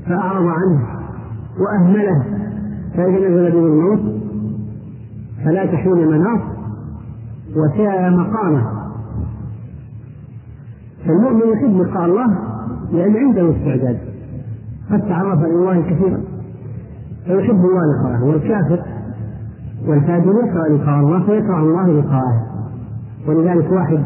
فأعرض 0.07 0.47
عنه 0.47 0.81
وأهمله. 1.61 2.25
فإذا 2.95 3.29
نزل 3.29 3.51
به 3.51 3.67
الموت 3.67 4.01
فلا 5.45 5.67
تحين 5.67 6.09
مناص 6.09 6.41
وساء 7.57 8.11
مقامه. 8.11 8.63
فالمؤمن 11.07 11.53
يحب 11.53 11.81
لقاء 11.81 12.05
الله 12.05 12.39
لأن 12.93 13.17
عنده 13.17 13.51
استعداد 13.51 13.99
قد 14.91 15.09
تعرف 15.09 15.39
إلى 15.39 15.55
الله 15.55 15.83
كثيرا. 15.83 16.21
فيحب 17.27 17.65
الله 17.65 17.81
لقاءه 17.93 18.25
والكافر 18.25 18.83
والفاجر 19.87 20.31
يكره 20.31 20.77
لقاء 20.77 21.01
الله 21.01 21.27
فيكره 21.27 21.59
الله 21.59 22.01
لقاءه. 22.01 22.43
ولذلك 23.29 23.73
واحد 23.73 24.05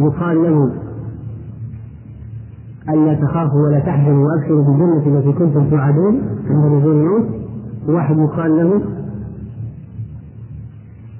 يقال 0.00 0.42
له 0.42 0.72
ألا 2.88 3.14
تخافوا 3.14 3.68
ولا 3.68 3.78
تحزنوا 3.78 4.26
وأبشروا 4.26 4.64
بالجنة 4.64 5.18
التي 5.18 5.32
كنتم 5.32 5.70
توعدون 5.70 6.20
عند 6.50 6.74
نزول 6.74 6.96
الموت. 6.96 7.26
وواحد 7.88 8.18
يقال 8.18 8.56
له 8.56 8.82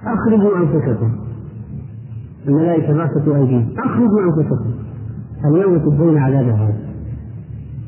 أخرجوا 0.06 0.56
أنفسكم. 0.58 1.10
الملائكة 2.48 2.92
باسطوا 2.92 3.36
أيديهم. 3.36 3.68
أخرجوا 3.78 4.20
أنفسكم. 4.24 4.70
اليوم 5.44 5.78
تجزون 5.78 6.18
عذاب 6.18 6.48
هذا. 6.48 6.74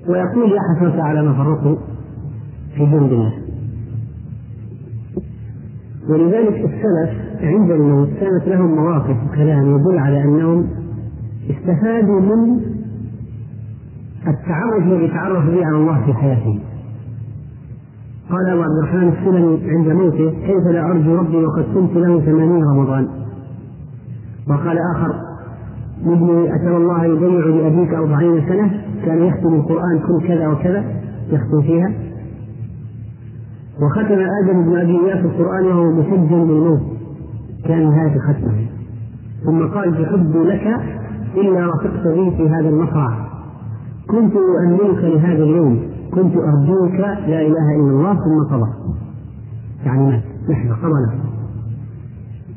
ويقول 0.09 0.53
يا 0.53 0.59
حسرة 0.77 1.03
على 1.03 1.23
ما 1.23 1.35
فرطوا 1.35 1.77
في 2.75 2.87
جند 2.87 3.13
الله 3.13 3.33
ولذلك 6.09 6.55
السلف 6.55 7.11
عند 7.43 7.71
الموت 7.71 8.09
كانت 8.21 8.49
لهم 8.49 8.75
مواقف 8.77 9.17
وكلام 9.29 9.77
يدل 9.77 9.99
على 9.99 10.25
أنهم 10.25 10.67
استفادوا 11.51 12.21
من 12.21 12.61
التعرف 14.29 14.83
الذي 14.87 15.09
تعرف 15.09 15.47
به 15.47 15.67
على 15.67 15.77
الله 15.77 16.05
في 16.07 16.13
حياتهم. 16.15 16.59
قال 18.31 18.49
أبو 18.49 18.63
عبد 18.63 18.79
الرحمن 18.83 19.09
السلمي 19.09 19.71
عند 19.71 19.89
موته 19.89 20.31
كيف 20.47 20.67
لا 20.67 20.87
أرجو 20.87 21.17
ربي 21.17 21.37
وقد 21.37 21.65
كنت 21.75 21.97
له 21.97 22.21
ثمانين 22.21 22.65
رمضان؟ 22.65 23.09
وقال 24.49 24.79
آخر 24.97 25.15
ابني 26.07 26.57
أسأل 26.57 26.77
الله 26.77 27.05
يضيع 27.05 27.47
لأبيك 27.47 27.95
أربعين 27.95 28.49
سنة 28.49 28.71
كان 29.07 29.23
يختم 29.23 29.55
القرآن 29.55 29.99
كل 29.99 30.29
كذا 30.29 30.49
وكذا 30.49 30.85
يختم 31.29 31.63
فيها. 31.63 31.93
وختم 33.83 34.19
آدم 34.43 34.63
بن 34.63 34.79
أبي 34.79 34.99
إياس 35.07 35.25
القرآن 35.25 35.67
وهو 35.67 35.93
مسجل 35.93 36.47
بالموت 36.47 36.81
كان 37.65 37.91
نهاية 37.91 38.19
ختمه. 38.19 38.67
ثم 39.45 39.67
قال 39.69 39.91
بحبي 39.91 40.39
لك 40.39 40.67
إلا 41.37 41.67
رفقت 41.67 42.07
بي 42.07 42.31
في 42.37 42.49
هذا 42.49 42.69
المصرع 42.69 43.13
كنت 44.09 44.33
أؤمنك 44.37 45.05
لهذا 45.05 45.43
اليوم. 45.43 45.81
كنت 46.15 46.37
أرجوك 46.37 47.01
لا 47.01 47.41
إله 47.41 47.77
إلا 47.77 47.91
الله. 47.91 48.15
ثم 48.15 48.55
قضى. 48.55 48.71
يعني 49.87 50.07
مات. 50.07 50.23
نحن 50.51 50.73
قضى 50.73 51.33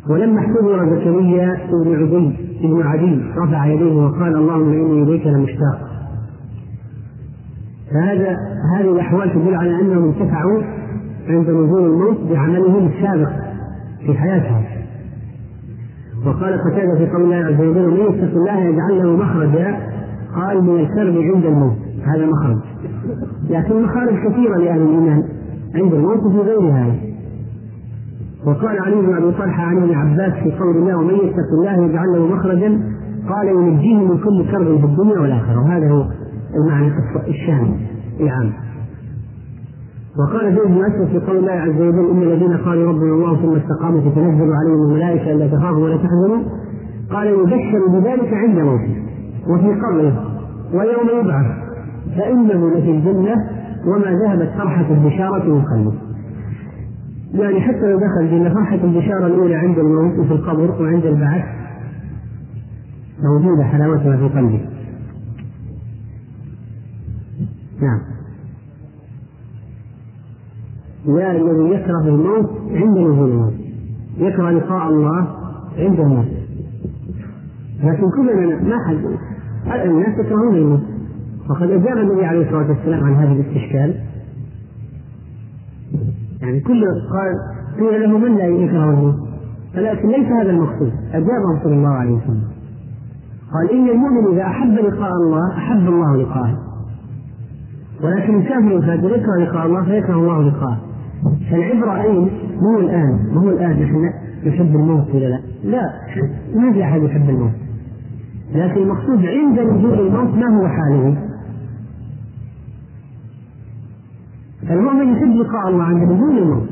ولما 0.09 0.39
احتضر 0.39 0.85
زكريا 0.95 1.57
بن 1.71 1.95
عدي 1.95 2.37
بن 2.63 2.81
عدي 2.81 3.21
رفع 3.37 3.65
يديه 3.65 4.05
وقال 4.05 4.35
اللهم 4.35 4.69
إني 4.69 5.03
إليك 5.03 5.27
لمشتاق. 5.27 5.89
فهذا 7.91 8.37
هذه 8.75 8.91
الأحوال 8.91 9.33
تدل 9.33 9.55
على 9.55 9.81
أنهم 9.81 10.03
انتفعوا 10.03 10.61
عند 11.27 11.49
نزول 11.49 11.85
الموت 11.85 12.17
بعملهم 12.31 12.87
السابق 12.87 13.29
في 14.05 14.13
حياتهم 14.13 14.63
وقال 16.25 16.61
قتادة 16.61 16.95
في 16.95 17.11
قول 17.11 17.21
الله 17.23 17.35
عز 17.35 17.61
وجل 17.61 17.87
من 17.87 17.97
يتق 17.97 18.37
الله 18.37 18.59
يجعل 18.59 18.97
له 19.03 19.15
مخرجا. 19.15 19.79
قال 20.35 20.63
من 20.63 20.79
الكرب 20.79 21.17
عند 21.17 21.45
الموت. 21.45 21.75
هذا 22.03 22.25
مخرج. 22.25 22.57
لكن 23.49 23.83
مخارج 23.83 24.15
كثيرة 24.27 24.57
لأهل 24.57 24.81
الإيمان 24.81 25.23
عند 25.75 25.93
الموت 25.93 26.19
في 26.31 26.37
غير 26.37 26.59
هذا. 26.59 26.95
وقال 28.45 28.79
علي 28.79 28.95
بن 28.95 29.15
أبي 29.15 29.31
طلحة 29.31 29.63
عن 29.63 29.77
ابن 29.77 29.93
عباس 29.93 30.33
في 30.33 30.51
قول 30.51 30.77
الله 30.77 30.97
ومن 30.97 31.13
يتق 31.13 31.49
الله 31.59 31.85
يجعل 31.85 32.07
له 32.07 32.27
مخرجا. 32.27 32.81
قال 33.29 33.47
ينجيه 33.47 33.97
من 33.97 34.17
كل 34.17 34.51
كرب 34.51 34.79
في 34.79 34.85
الدنيا 34.85 35.19
والآخرة. 35.19 35.59
وهذا 35.59 35.89
هو 35.91 36.05
المعنى 36.55 36.91
الشامل 37.27 37.77
العام. 38.19 38.53
وقال 40.19 40.55
بن 40.55 40.85
اسود 40.85 41.07
في 41.07 41.19
قول 41.19 41.37
الله 41.37 41.51
عز 41.51 41.81
وجل 41.81 42.09
إن 42.11 42.23
الذين 42.23 42.57
قالوا 42.57 42.91
ربنا 42.91 43.13
الله 43.13 43.35
ثم 43.35 43.55
استقاموا 43.55 43.99
تتنزل 43.99 44.53
عليهم 44.53 44.81
الملائكة 44.89 45.31
إلا 45.31 45.47
تخافوا 45.47 45.83
ولا 45.83 45.97
تحزنوا. 45.97 46.43
قال 47.09 47.27
يبشر 47.27 47.87
بذلك 47.87 48.33
عند 48.33 48.59
موته 48.59 49.03
وفي 49.47 49.79
قبره 49.81 50.25
ويوم 50.73 51.25
يبعث 51.25 51.45
فإنه 52.17 52.69
لفي 52.69 52.91
الجنة 52.91 53.35
وما 53.87 54.19
ذهبت 54.19 54.49
فرحة 54.57 54.93
البشاره 54.93 55.43
من 55.43 55.61
قلبه. 55.61 55.93
يعني 57.33 57.61
حتى 57.61 57.91
لو 57.91 57.99
دخل 57.99 58.21
الجنه 58.21 58.53
فرحة 58.53 58.79
البشارة 58.83 59.27
الأولى 59.27 59.55
عند 59.55 59.79
الموت 59.79 60.19
وفي 60.19 60.31
القبر 60.31 60.81
وعند 60.81 61.05
البعث 61.05 61.45
موجودة 63.23 63.63
حلاوتها 63.63 64.17
في 64.17 64.37
قلبه. 64.37 64.59
نعم. 67.81 68.14
يا 71.07 71.31
الذي 71.31 71.69
يكره 71.75 72.07
الموت 72.07 72.49
عند 72.71 72.97
نزول 72.97 73.29
الموت 73.29 73.53
يكره 74.17 74.51
لقاء 74.51 74.89
الله 74.89 75.27
عند 75.77 75.99
الموت 75.99 76.25
لكن 77.83 78.09
كلنا 78.09 78.63
ما 78.63 78.77
حد 78.87 78.97
الناس 79.85 80.19
يكرهون 80.19 80.55
الموت. 80.55 80.81
وقد 81.49 81.71
أجاب 81.71 81.97
النبي 81.97 82.25
عليه 82.25 82.45
الصلاة 82.45 82.69
والسلام 82.69 83.03
عن 83.03 83.13
هذا 83.15 83.31
الاستشكال. 83.31 83.95
يعني 86.41 86.59
كل 86.59 86.85
قال 86.85 87.35
قيل 87.79 88.01
له 88.01 88.17
من 88.17 88.35
لا 88.37 88.45
يكره 88.47 88.89
الموت؟ 88.89 89.15
ولكن 89.77 90.07
ليس 90.07 90.27
هذا 90.27 90.49
المقصود. 90.49 90.91
اجابه 91.13 91.63
صلى 91.63 91.73
الله 91.73 91.89
عليه 91.89 92.11
وسلم 92.11 92.43
قال 93.53 93.71
إن 93.71 93.89
المؤمن 93.89 94.33
إذا 94.33 94.43
أحب 94.43 94.73
لقاء 94.73 95.11
الله 95.11 95.57
أحب 95.57 95.87
الله 95.87 96.17
لقاءه. 96.17 96.57
ولكن 98.03 98.39
الكافر 98.39 98.77
الفاجر 98.77 99.15
يكره 99.15 99.35
لقاء 99.43 99.65
الله 99.65 99.83
فيكره 99.83 100.15
الله 100.15 100.41
لقاءه. 100.41 100.79
فالعبرة 101.51 102.01
أين؟ 102.01 102.29
مو 102.61 102.79
الآن؟ 102.79 103.19
مو 103.33 103.49
الآن؟ 103.49 103.71
نحن 103.71 104.13
نحب 104.47 104.75
الموت 104.75 105.15
ولا 105.15 105.25
لا؟ 105.25 105.39
لا. 105.63 105.91
ما 106.55 106.73
في 106.73 106.83
أحد 106.83 107.03
يحب 107.03 107.29
الموت. 107.29 107.51
لكن 108.55 108.81
المقصود 108.81 109.25
عند 109.25 109.59
نزول 109.59 110.07
الموت 110.07 110.35
ما 110.35 110.57
هو 110.57 110.67
حاله؟ 110.67 111.17
المؤمن 114.69 115.13
يحب 115.13 115.35
لقاء 115.35 115.69
الله 115.69 115.83
عند 115.83 116.03
نزول 116.11 116.37
الموت. 116.37 116.67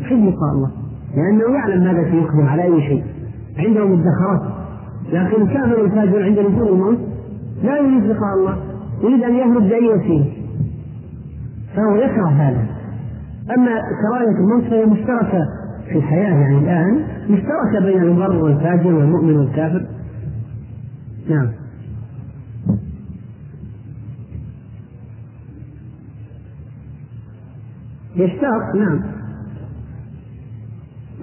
يحب 0.00 0.24
لقاء 0.24 0.52
الله. 0.54 0.70
لأنه 1.16 1.54
يعلم 1.54 1.84
ماذا 1.84 2.10
سيقدم 2.10 2.46
على 2.46 2.62
أي 2.62 2.80
شيء. 2.80 3.04
عنده 3.58 3.86
مدخرات 3.86 4.42
لكن 5.12 5.42
الكافر 5.42 5.84
الفاجر 5.84 6.22
عند 6.22 6.38
نزول 6.38 6.68
الموت 6.68 6.98
لا 7.62 7.76
يريد 7.78 8.04
لقاء 8.04 8.34
الله. 8.38 8.56
يريد 9.02 9.22
أن 9.22 9.34
يهرب 9.34 9.62
بأي 9.62 9.88
وسيلة. 9.88 10.32
فهو 11.76 11.96
يكره 11.96 12.28
هذا. 12.28 12.66
أما 13.50 13.80
كراهية 14.02 14.36
الموت 14.38 14.62
فهي 14.62 14.86
مشتركة 14.86 15.48
في 15.88 15.98
الحياة 15.98 16.34
يعني 16.34 16.58
الآن 16.58 17.04
مشتركة 17.30 17.80
بين 17.84 18.02
البر 18.02 18.36
والفاجر 18.36 18.94
والمؤمن 18.94 19.36
والكافر. 19.36 19.86
نعم. 21.30 21.48
يشتاق 28.16 28.76
نعم. 28.76 29.00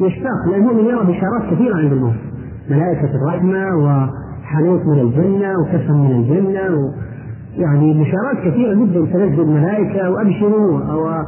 يشتاق 0.01 0.47
لأن 0.47 0.59
المؤمن 0.59 0.86
يرى 0.86 1.05
بشارات 1.05 1.53
كثيرة 1.53 1.76
عند 1.76 1.91
الموت. 1.91 2.15
ملائكة 2.70 3.15
الرحمة 3.15 3.76
وحنوط 3.76 4.86
من 4.86 4.99
الجنة 4.99 5.53
وكفن 5.59 5.93
من 5.93 6.11
الجنة 6.11 6.76
و 6.76 6.91
يعني 7.57 7.93
بشارات 7.93 8.38
كثيرة 8.38 8.74
جدا 8.74 9.05
تنزل 9.05 9.41
الملائكة 9.41 10.09
وأبشروا 10.09 10.84
أو 10.84 11.24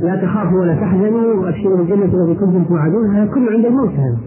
لا 0.00 0.16
تخافوا 0.16 0.60
ولا 0.60 0.74
تحزنوا 0.74 1.34
وأبشروا 1.34 1.76
بالجنة 1.76 2.04
التي 2.04 2.34
كنتم 2.40 2.64
توعدون 2.64 3.16
هذا 3.16 3.30
كله 3.34 3.52
عند 3.52 3.64
الموت 3.66 3.90
هذا. 3.90 4.18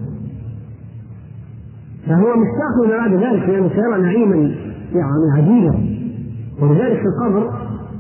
فهو 2.08 2.28
مشتاق 2.28 2.86
إلى 2.86 2.98
بعد 2.98 3.14
ذلك 3.14 3.50
لأنه 3.50 3.70
سيرى 3.70 4.02
نعيما 4.02 4.36
يعني 4.94 5.32
عجيبا. 5.38 5.76
ولذلك 6.62 7.00
في 7.00 7.06
القبر 7.06 7.54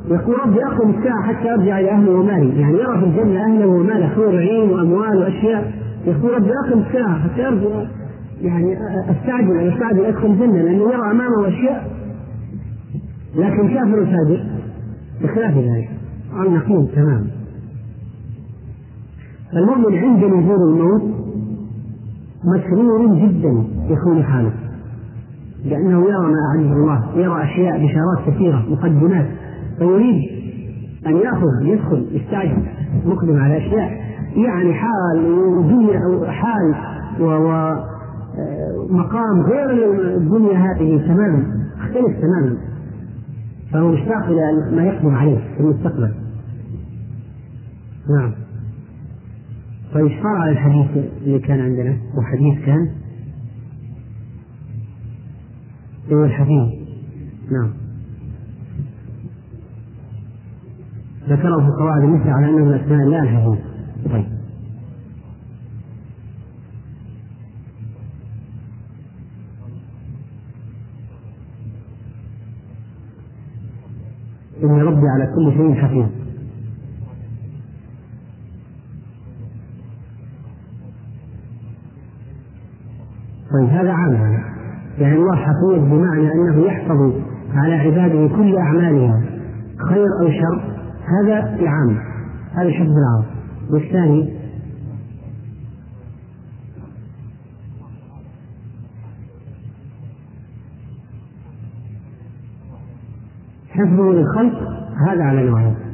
يقول 0.09 0.35
ربي 0.45 0.65
أقم 0.65 0.89
الساعة 0.89 1.21
حتى 1.23 1.53
أرجع 1.53 1.79
إلى 1.79 1.91
أهلي 1.91 2.09
ومالي. 2.09 2.61
يعني 2.61 2.77
يرى 2.77 2.99
في 2.99 3.05
الجنة 3.05 3.45
اهله 3.45 3.67
وماله 3.67 4.07
حور 4.07 4.37
عين 4.37 4.69
وأموال 4.69 5.17
وأشياء. 5.17 5.73
يقول 6.05 6.33
ربي 6.33 6.51
أقم 6.67 6.79
الساعة 6.79 7.19
حتى 7.19 7.47
أرجع 7.47 7.85
يعني 8.41 8.77
أستعجل 9.11 9.57
أنا 9.57 9.73
أستعجل 9.73 10.05
أدخل 10.05 10.25
الجنة 10.25 10.61
لأنه 10.61 10.83
يرى 10.83 11.11
أمامه 11.11 11.47
أشياء. 11.47 11.91
لكن 13.35 13.67
كافر 13.67 14.01
الفاجر 14.01 14.43
بخلاف 15.23 15.57
ذلك. 15.57 15.89
النقيض 16.41 16.87
تماما 16.95 17.27
المؤمن 19.53 19.97
عند 19.97 20.23
نزول 20.23 20.69
الموت 20.69 21.03
مسرور 22.43 23.15
جدا 23.15 23.63
يكون 23.89 24.23
حاله 24.23 24.51
لأنه 25.65 26.03
يرى 26.03 26.27
ما 26.27 26.39
أعده 26.49 26.73
الله 26.73 27.03
يرى 27.15 27.43
أشياء 27.43 27.85
بشارات 27.85 28.19
كثيرة 28.27 28.65
مقدمات 28.69 29.27
فيريد 29.77 30.21
أن 31.07 31.15
يأخذ 31.15 31.61
يدخل 31.61 32.05
يستعجل 32.11 32.63
مقدم 33.05 33.39
على 33.39 33.57
أشياء 33.57 34.03
يعني 34.35 34.73
حال 34.73 35.25
ودنيا 35.31 35.99
أو 36.05 36.25
حال 36.25 36.75
ومقام 38.89 39.41
غير 39.41 39.69
الدنيا 40.17 40.57
هذه 40.57 41.07
تماما 41.07 41.43
اختلف 41.81 42.19
تماما. 42.21 42.57
فهو 43.73 43.87
مشتاق 43.87 44.25
إلى 44.25 44.75
ما 44.75 44.83
يقدم 44.83 45.15
عليه 45.15 45.37
في 45.37 45.59
المستقبل. 45.59 46.11
نعم. 48.09 48.33
طيب 49.93 50.05
إيش 50.05 50.25
على 50.25 50.51
الحديث 50.51 51.05
اللي 51.21 51.39
كان 51.39 51.59
عندنا؟ 51.59 51.97
وحديث 52.17 52.65
كان؟ 52.65 52.91
هو 56.11 56.25
الحديث 56.25 56.73
نعم. 57.51 57.73
ذكره 61.29 61.59
في 61.59 61.71
قواعد 61.79 62.03
النساء 62.03 62.29
على 62.29 62.49
أنه 62.49 62.65
من 62.65 62.73
اسماء 62.73 62.99
الله 62.99 63.23
الحديث 63.23 63.59
طيب. 64.11 64.33
إن 74.63 74.69
ربي 74.69 75.07
على 75.07 75.33
كل 75.35 75.53
شيء 75.57 75.73
حفيظ. 75.75 76.22
طيب 83.53 83.69
هذا 83.69 83.91
عام 83.91 84.15
هذا. 84.15 84.43
يعني 84.97 85.15
الله 85.15 85.35
حفيظ 85.35 85.83
بمعنى 85.83 86.33
أنه 86.33 86.65
يحفظ 86.65 87.13
على 87.55 87.73
عباده 87.73 88.35
كل 88.35 88.57
اعمالها 88.57 89.21
خير 89.89 90.07
أو 90.21 90.29
شر 90.31 90.61
هذا 91.07 91.55
العام. 91.59 91.97
هذا 92.53 92.71
حفظ 92.71 92.91
العام. 92.97 93.23
والثاني 93.71 94.33
حفظه 103.69 104.11
للخلق 104.11 104.59
هذا 105.09 105.23
على 105.23 105.49
نوعين. 105.49 105.92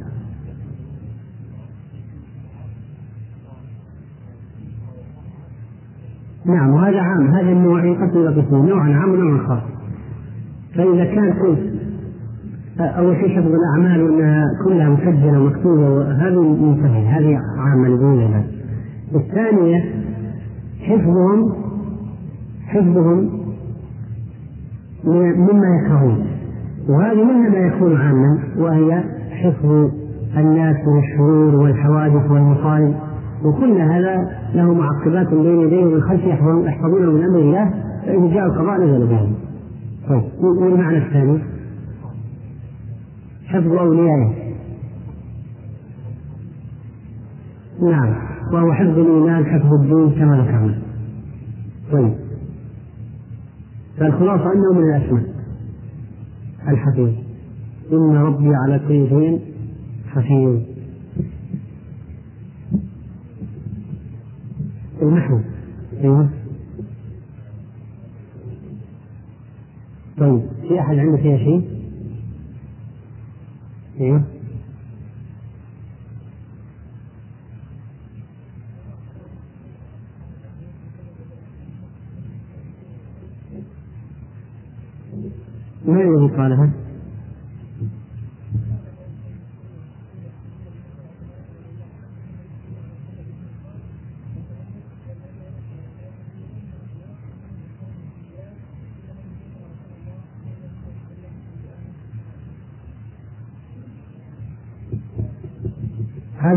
نعم 6.54 6.70
وهذا 6.70 7.00
عام. 7.00 7.26
هذا 7.26 7.52
النوع 7.52 7.84
ينقسم 7.84 8.18
إلى 8.18 8.42
قسمين 8.42 8.66
نوع 8.66 8.82
عام 8.82 9.10
ونوع 9.10 9.46
خاص. 9.46 9.62
فإذا 10.74 11.04
كان 11.04 11.32
قلت 11.32 11.80
أول 12.80 13.16
شيء 13.16 13.36
حفظ 13.36 13.52
الأعمال 13.54 14.02
وأنها 14.02 14.44
كلها 14.64 14.88
مسجله 14.88 15.40
ومكتوبة 15.40 15.90
وهذه 15.90 16.40
منتهي 16.40 17.06
هذه 17.06 17.38
عامة 17.58 17.88
نقولها 17.88 18.44
الثانية 19.14 19.84
حفظهم 20.80 21.52
حفظهم 22.66 23.30
مما 25.04 25.76
يكرهون. 25.76 26.26
وهذه 26.88 27.24
منها 27.24 27.48
ما 27.50 27.58
يكون 27.58 27.96
عاما 27.96 28.38
وهي 28.58 29.02
حفظ 29.30 29.90
الناس 30.36 30.76
من 30.86 30.98
الشرور 30.98 31.54
والحوادث 31.54 32.30
والمصائب. 32.30 32.94
وكل 33.44 33.80
هذا 33.80 34.30
له 34.54 34.74
معقبات 34.74 35.28
بين 35.28 35.60
يديه 35.60 35.84
ومن 35.84 36.02
خلفه 36.02 36.64
يحفظونه 36.66 37.12
من 37.12 37.24
أمر 37.24 37.38
الله 37.38 37.70
فإذا 38.06 38.34
جاء 38.34 38.46
القضاء 38.46 38.80
نزل 38.80 39.06
بهم. 39.06 39.34
طيب. 40.08 40.22
والمعنى 40.40 40.98
الثاني؟ 40.98 41.38
حفظ 43.46 43.72
أوليائه. 43.72 44.32
نعم. 47.82 48.14
وهو 48.52 48.72
حفظ 48.72 48.98
الإيمان 48.98 49.44
حفظ 49.44 49.72
الدين 49.72 50.10
كما 50.10 50.40
ذكرنا. 50.42 50.78
طيب. 51.92 52.14
فالخلاصة 53.98 54.52
أنه 54.52 54.72
من 54.72 54.94
الأسماء. 54.94 55.24
الحفيظ. 56.68 57.10
إن 57.92 58.16
ربي 58.16 58.54
على 58.54 58.78
كل 58.78 59.08
شيء 59.08 59.40
حفيظ. 60.08 60.69
النحو 65.02 65.40
أيوه 66.00 66.28
طيب 70.18 70.40
في 70.68 70.80
أحد 70.80 70.98
عنده 70.98 71.16
فيها 71.16 71.36
شيء؟ 71.38 71.62
أيوه 74.00 74.24
ما 85.86 86.00
الذي 86.00 86.36
قالها؟ 86.36 86.70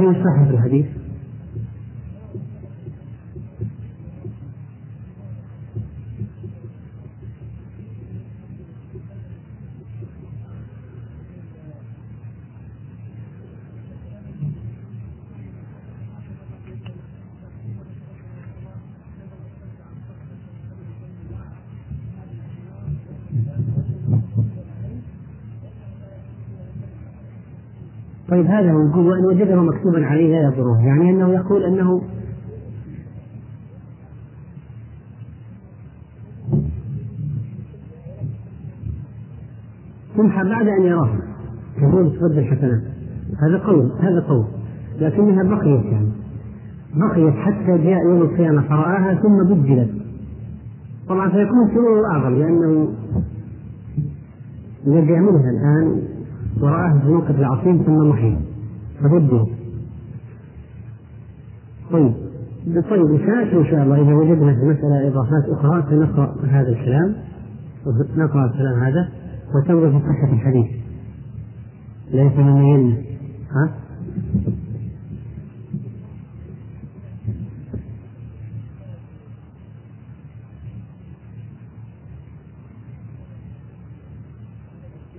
هذه 0.04 0.24
صحة 0.24 0.50
الحديث؟ 0.50 0.86
طيب 28.34 28.46
هذا 28.46 28.72
هو 28.72 28.88
يقول 28.88 29.08
وإن 29.08 29.26
وجده 29.26 29.62
مكتوبا 29.62 30.06
عليه 30.06 30.32
لا 30.32 30.48
يضره 30.48 30.86
يعني 30.86 31.10
أنه 31.10 31.34
يقول 31.34 31.64
أنه 31.64 32.02
تمحى 40.18 40.44
بعد 40.44 40.68
أن 40.68 40.84
يراه 40.84 41.10
يقول 41.78 42.20
ترد 42.20 42.38
الحسنات 42.38 42.82
هذا 43.42 43.58
قول 43.58 43.92
هذا 44.00 44.20
قول 44.20 44.46
لكنها 45.00 45.44
بقيت 45.44 45.86
يعني. 45.86 46.12
بقيت 46.96 47.34
حتى 47.34 47.78
جاء 47.78 48.04
يوم 48.10 48.22
القيامة 48.22 48.62
فرآها 48.62 49.16
ثم 49.16 49.44
بدلت. 49.44 49.92
طبعا 51.10 51.30
فيكون 51.30 51.70
سرور 51.74 52.06
أعظم 52.06 52.36
لأنه 52.36 52.94
الذي 54.88 55.12
يعملها 55.12 55.50
الآن 55.50 56.13
ورآه 56.62 57.00
في 57.00 57.08
موقف 57.08 57.40
العصيم 57.40 57.84
ثم 57.84 58.10
محي 58.10 58.38
فبده 59.00 59.46
طيب. 61.92 62.14
طيب 62.14 62.14
نسأل 62.68 63.02
إن 63.54 63.66
شاء 63.66 63.84
الله 63.84 63.96
إذا 63.96 64.14
وجدنا 64.14 64.54
في 64.54 64.62
المسألة 64.62 65.08
إضافات 65.08 65.50
أخرى 65.50 65.84
سنقرأ 65.90 66.36
هذا 66.46 66.70
الكلام. 66.70 67.16
نقرأ 68.18 68.46
الكلام 68.46 68.84
هذا 68.84 69.10
وتنظر 69.56 69.92
في 69.92 70.06
صحة 70.06 70.34
الحديث. 70.34 70.68
ليس 72.12 72.34
مميزنا 72.38 72.98
ها؟ 73.52 73.74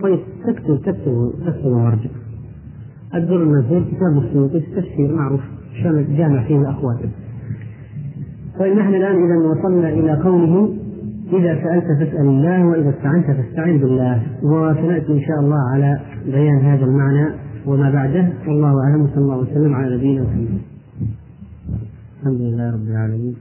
طيب 0.04 0.18
تكتب 0.46 0.76
تكتب 0.82 1.32
تكتب 1.46 1.66
وارجع. 1.66 2.10
الدور 3.14 3.42
المنزول 3.42 3.84
كتاب 3.84 4.18
السيوطي 4.24 4.58
التفسير 4.58 5.14
معروف؟ 5.14 5.40
جامع 6.16 6.44
فيه 6.44 6.56
الاقوال 6.56 6.98
طيب 8.58 8.76
نحن 8.76 8.94
الآن 8.94 9.16
إذا 9.24 9.48
وصلنا 9.48 9.88
إلى 9.88 10.22
قوله 10.22 10.74
إذا 11.32 11.62
سألت 11.62 11.84
فاسأل 11.84 12.26
الله 12.26 12.66
وإذا 12.66 12.90
استعنت 12.90 13.26
فاستعن 13.26 13.78
بالله. 13.78 14.22
وسنأتي 14.42 15.12
إن 15.12 15.20
شاء 15.20 15.40
الله 15.40 15.70
على 15.72 16.00
بيان 16.26 16.58
هذا 16.58 16.84
المعنى 16.84 17.26
وما 17.66 17.90
بعده. 17.90 18.32
والله 18.46 18.80
أعلم 18.84 19.06
صلى 19.14 19.24
الله 19.24 19.38
وسلم 19.38 19.74
على 19.74 19.96
نبينا 19.96 20.22
محمد. 20.22 20.60
الحمد 22.20 22.40
لله 22.40 22.72
رب 22.72 22.88
العالمين. 22.88 23.36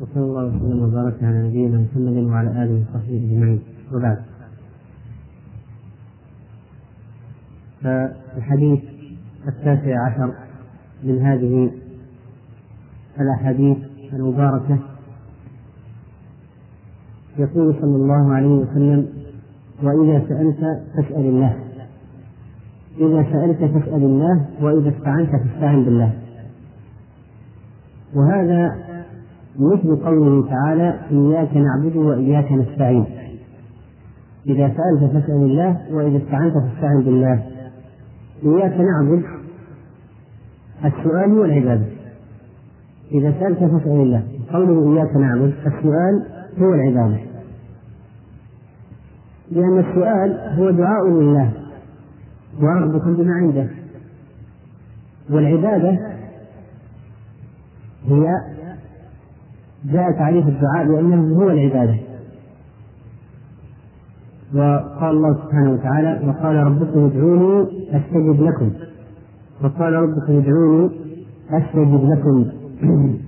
وصلى 0.00 0.24
الله 0.24 0.44
وسلم 0.44 0.82
وبارك 0.82 1.14
على 1.22 1.48
نبينا 1.48 1.78
محمد 1.78 2.16
وعلى 2.30 2.50
آله 2.64 2.82
وصحبه 2.82 3.16
أجمعين. 3.16 3.73
وبعد 3.94 4.18
فالحديث 7.82 8.80
التاسع 9.48 10.06
عشر 10.06 10.34
من 11.02 11.18
هذه 11.18 11.70
الأحاديث 13.20 13.78
المباركة. 14.12 14.78
يقول 17.38 17.74
صلى 17.80 17.96
الله 17.96 18.32
عليه 18.32 18.48
وسلم 18.48 19.08
وإذا 19.82 20.28
سألت 20.28 20.82
فاسأل 20.96 21.26
الله. 21.26 21.56
إذا 22.98 23.22
سألت 23.32 23.58
فاسأل 23.58 24.02
الله 24.02 24.46
وإذا 24.60 24.88
استعنت 24.88 25.30
فاستعن 25.30 25.84
بالله. 25.84 26.12
وهذا 28.14 28.76
مثل 29.58 29.96
قوله 29.96 30.48
تعالى 30.48 31.00
إياك 31.10 31.56
نعبد 31.56 31.96
وإياك 31.96 32.52
نستعين. 32.52 33.06
إذا 34.46 34.68
سألت 34.68 35.12
فاسأل 35.12 35.34
الله 35.34 35.80
وإذا 35.90 36.16
استعنت 36.16 36.52
فاستعن 36.52 37.02
بالله. 37.02 37.42
إياك 38.44 38.80
نعبد 38.80 39.22
السؤال 40.84 41.38
هو 41.38 41.44
العبادة. 41.44 41.86
إذا 43.12 43.34
سألت 43.40 43.58
فاسأل 43.58 43.92
الله. 43.92 44.22
قوله 44.52 44.94
إياك 44.94 45.16
نعبد 45.16 45.52
السؤال 45.66 46.26
هو 46.58 46.74
العبادة. 46.74 47.18
لأن 49.50 49.78
السؤال 49.78 50.58
هو 50.58 50.70
دعاء 50.70 51.08
لله. 51.08 51.52
ورغبة 52.60 53.04
بما 53.04 53.32
عنده. 53.34 53.68
والعبادة 55.30 55.98
هي 58.06 58.26
جاء 59.84 60.12
تعريف 60.12 60.48
الدعاء 60.48 60.88
بأنه 60.88 61.36
هو 61.36 61.50
العبادة. 61.50 62.03
وقال 64.54 65.10
الله 65.10 65.34
سبحانه 65.34 65.72
وتعالى 65.72 66.28
وقال 66.28 66.56
ربكم 66.56 67.04
ادعوني 67.04 67.68
أستجب 67.96 68.42
لكم. 68.42 68.72
وقال 69.62 69.92
ربكم 69.92 70.32
ادعوني 70.38 70.90
أستجب 71.50 72.10
لكم. 72.10 72.44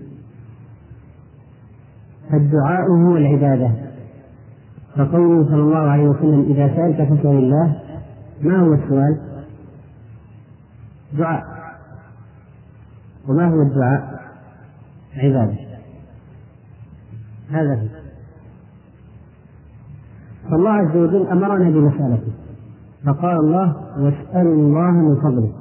فالدعاء 2.31 2.91
هو 2.91 3.17
العبادة 3.17 3.71
فقوله 4.97 5.45
صلى 5.45 5.63
الله 5.63 5.79
عليه 5.79 6.09
وسلم 6.09 6.41
إذا 6.41 6.77
سألت 6.77 6.97
فاسأل 6.97 7.27
الله. 7.27 7.81
ما 8.43 8.59
هو 8.59 8.75
السؤال؟ 8.75 9.21
دعاء. 11.19 11.43
وما 13.29 13.49
هو 13.49 13.63
الدعاء؟ 13.63 14.21
عبادة. 15.17 15.57
هذا 17.51 17.75
هو. 17.75 18.06
فالله 20.51 20.71
عز 20.71 20.97
وجل 20.97 21.27
أمرنا 21.27 21.71
بمسألته. 21.71 22.33
فقال 23.07 23.37
الله 23.37 23.77
واسألوا 23.99 24.55
الله 24.55 24.91
من 24.91 25.17
فضله. 25.17 25.53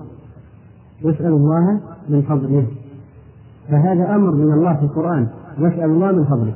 واسألوا 1.03 1.37
الله 1.37 1.81
من 2.09 2.21
فضله. 2.21 2.67
فهذا 3.69 4.15
أمر 4.15 4.31
من 4.31 4.53
الله 4.53 4.75
في 4.75 4.83
القرآن 4.83 5.27
واسأل 5.59 5.83
الله 5.83 6.11
من 6.11 6.23
فضله. 6.23 6.53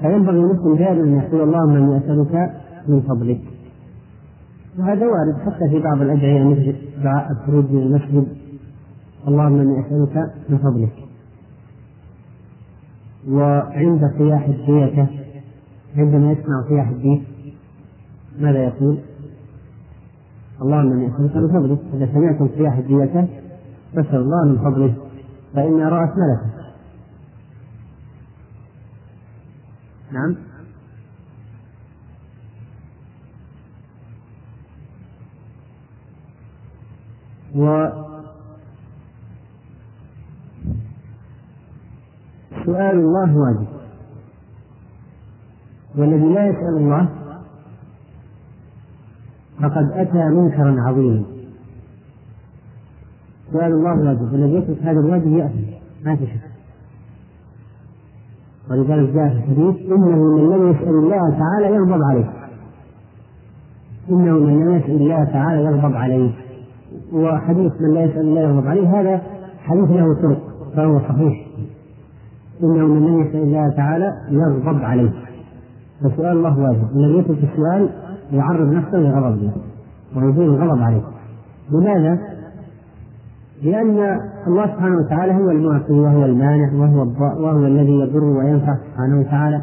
فينبغي 0.00 0.36
المسلم 0.36 0.76
دائما 0.76 1.02
أن 1.02 1.18
يقول 1.18 1.40
اللهم 1.40 1.76
إني 1.76 1.98
أسألك 1.98 2.52
من 2.88 3.00
فضلك. 3.00 3.40
وهذا 4.78 5.06
وارد 5.06 5.36
حتى 5.46 5.68
في 5.70 5.80
بعض 5.80 6.02
الأدعية 6.02 6.44
مثل 6.44 6.74
دعاء 7.02 7.32
الخروج 7.32 7.64
من 7.70 7.82
المسجد 7.82 8.26
اللهم 9.28 9.58
إني 9.60 9.80
أسألك 9.80 10.32
من 10.48 10.58
فضلك. 10.58 10.92
وعند 13.28 14.10
صياح 14.18 14.44
الديكة 14.44 15.23
عندما 15.96 16.32
يسمع 16.32 16.64
صياح 16.68 16.88
الديك 16.88 17.22
ماذا 18.38 18.64
يقول؟ 18.64 18.98
اللهم 20.62 20.92
اني 20.92 21.06
اسالك 21.06 21.36
من 21.36 21.48
فضلك 21.48 21.78
إذا 21.94 22.06
سمعتم 22.12 22.48
صياح 22.56 22.76
الدية 22.76 23.28
فاسال 23.94 24.16
الله 24.16 24.44
من 24.44 24.58
فضله. 24.58 24.94
فإن 25.54 25.80
رأت 25.80 26.12
ملكا 26.18 26.54
نعم. 30.12 30.36
و 37.54 37.88
سؤال 42.64 42.96
الله 42.96 43.36
واجب. 43.36 43.83
والذي 45.98 46.34
لا 46.34 46.46
يسأل 46.46 46.76
الله 46.76 47.08
فقد 49.60 49.90
أتى 49.92 50.28
منكرا 50.28 50.76
عظيما. 50.88 51.22
سؤال 53.52 53.72
الله 53.72 54.08
واجب 54.08 54.32
والذي 54.32 54.54
يترك 54.54 54.82
هذا 54.82 55.00
الواجب 55.00 55.26
يأتي. 55.26 55.80
ما 56.04 56.16
في 56.16 56.26
شك. 56.26 56.50
ولذلك 58.70 59.14
جاء 59.14 59.28
في 59.28 59.34
الحديث 59.34 59.92
إنه 59.92 60.16
من 60.36 60.50
لم 60.50 60.70
يسأل 60.70 60.88
الله 60.88 61.38
تعالى 61.38 61.76
يغضب 61.76 62.02
عليه. 62.02 62.30
إنه 64.10 64.38
من 64.38 64.64
لم 64.64 64.76
يسأل 64.76 64.96
الله 64.96 65.24
تعالى 65.24 65.64
يغضب 65.64 65.96
عليه. 65.96 66.30
وحديث 67.12 67.72
من 67.80 67.94
لا 67.94 68.04
يسأل 68.04 68.20
الله 68.20 68.40
يغضب 68.40 68.66
عليه 68.66 69.00
هذا 69.00 69.22
حديث 69.58 69.90
له 69.90 70.14
طرق 70.22 70.40
فهو 70.76 70.98
صحيح. 70.98 71.46
إنه 72.62 72.86
من 72.86 73.06
لم 73.06 73.20
يسأل 73.20 73.42
الله 73.42 73.68
تعالى 73.76 74.12
يغضب 74.30 74.82
عليه. 74.82 75.23
فسؤال 76.00 76.36
الله 76.36 76.58
واجب. 76.58 76.96
الذي 76.96 77.18
يترك 77.18 77.38
السؤال 77.52 77.88
يعرض 78.32 78.72
نفسه 78.72 78.98
لغضب. 78.98 79.38
الله 79.38 79.52
ويزيل 80.16 80.42
الغضب 80.42 80.82
عليه 80.82 81.02
لماذا؟ 81.70 82.18
لأن 83.62 84.20
الله 84.46 84.66
سبحانه 84.66 84.96
وتعالى 84.96 85.34
هو 85.34 85.50
المعطي 85.50 85.92
وهو 85.92 86.24
المانع 86.24 86.72
وهو 86.74 87.06
وهو 87.18 87.66
الذي 87.66 88.00
يضر 88.00 88.24
وينفع 88.24 88.76
سبحانه 88.90 89.20
وتعالى. 89.20 89.62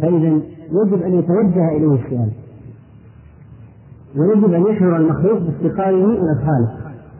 فإذا 0.00 0.40
يجب 0.72 1.02
أن 1.02 1.14
يتوجه 1.14 1.68
إليه 1.68 1.94
السؤال. 1.94 2.30
ويجب 4.16 4.52
أن 4.52 4.66
يشعر 4.66 4.96
المخلوق 4.96 5.38
بافتقاره 5.38 6.04
إلى 6.04 6.32
الخالق. 6.32 6.70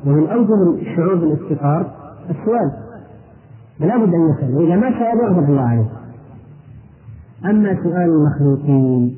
ومن 0.07 0.27
أوجب 0.29 0.79
الشعور 0.81 1.15
بالافتقار 1.15 1.91
السؤال. 2.31 2.73
فلا 3.81 3.97
بد 3.97 4.15
أن 4.15 4.31
يسأل. 4.31 4.57
وإذا 4.57 4.77
ما 4.77 4.91
سأل 4.91 5.21
يغضب 5.25 5.51
الله 5.51 5.63
عليه. 5.63 5.98
أما 7.45 7.83
سؤال 7.83 8.11
المخلوقين 8.11 9.17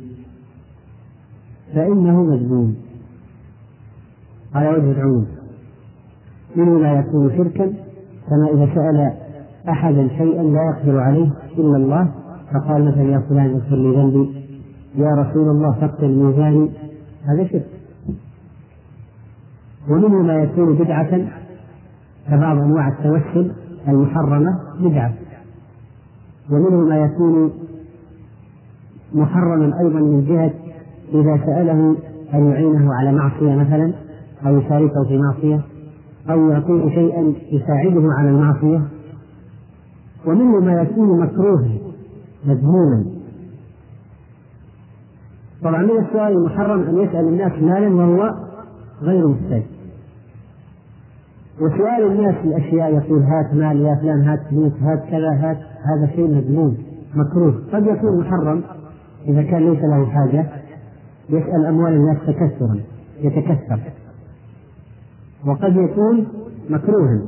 فإنه 1.74 2.22
مذموم 2.22 2.76
على 4.54 4.68
وجه 4.68 4.92
العموم 4.92 5.26
منه 6.56 6.78
لا 6.78 6.92
يكون 6.92 7.30
شركا 7.36 7.72
كما 8.28 8.48
إذا 8.52 8.74
سأل 8.74 9.12
أحدا 9.68 10.08
شيئا 10.08 10.42
لا 10.42 10.60
يقدر 10.70 11.00
عليه 11.00 11.32
إلا 11.58 11.76
الله 11.76 12.12
فقال 12.52 12.84
مثلا 12.84 13.02
يا 13.02 13.22
فلان 13.28 13.54
اغفر 13.54 13.76
لي 13.76 13.96
ذنبي. 13.96 14.40
يا 14.94 15.14
رسول 15.14 15.48
الله 15.48 15.72
فقد 15.72 16.04
ميزاني 16.04 16.70
هذا 17.24 17.48
شرك. 17.48 17.66
ومنه 19.88 20.22
ما 20.22 20.34
يكون 20.42 20.76
بدعة 20.76 21.28
كبعض 22.28 22.58
أنواع 22.58 22.88
التوسل 22.88 23.52
المحرمة 23.88 24.58
بدعة. 24.80 25.12
ومنه 26.50 26.88
ما 26.88 26.96
يكون 26.96 27.52
محرما 29.14 29.80
أيضا 29.80 30.00
من 30.00 30.24
جهة 30.24 30.52
إذا 31.14 31.46
سأله 31.46 31.96
أن 32.34 32.50
يعينه 32.50 32.94
على 32.94 33.12
معصية 33.12 33.54
مثلا 33.54 33.92
أو 34.46 34.58
يشاركه 34.58 35.04
في 35.08 35.18
معصية 35.18 35.60
أو 36.30 36.50
يعطيه 36.50 36.88
شيئا 36.94 37.32
يساعده 37.52 38.02
على 38.18 38.28
المعصية. 38.28 38.82
ومنه 40.26 40.60
ما 40.60 40.82
يكون 40.82 41.20
مكروها 41.20 41.70
مذموما. 42.46 43.04
طبعا 45.62 45.82
من 45.82 45.98
السؤال 45.98 46.32
المحرم 46.32 46.80
أن 46.80 46.98
يسأل 46.98 47.28
الناس 47.28 47.52
مالا 47.52 47.88
وهو 47.88 48.34
غير 49.02 49.28
مستجد. 49.28 49.66
وسؤال 51.60 52.06
الناس 52.06 52.34
الأشياء 52.44 52.94
يقول 52.94 53.22
هات 53.22 53.54
مال 53.54 53.80
يا 53.80 53.94
فلان 53.94 54.22
هات 54.22 54.40
فلوس 54.50 54.72
هات 54.82 55.02
كذا 55.10 55.30
هات 55.30 55.58
هذا 55.84 56.10
شيء 56.16 56.28
مذموم 56.28 56.76
مكروه. 57.14 57.54
قد 57.72 57.86
يكون 57.86 58.20
محرم 58.20 58.62
إذا 59.28 59.42
كان 59.42 59.70
ليس 59.70 59.84
له 59.84 60.06
حاجة 60.06 60.46
يسأل 61.30 61.66
أموال 61.66 61.92
الناس 61.92 62.16
تكثرا 62.26 62.80
يتكثر. 63.20 63.80
وقد 65.46 65.76
يكون 65.76 66.26
مكروها. 66.70 67.20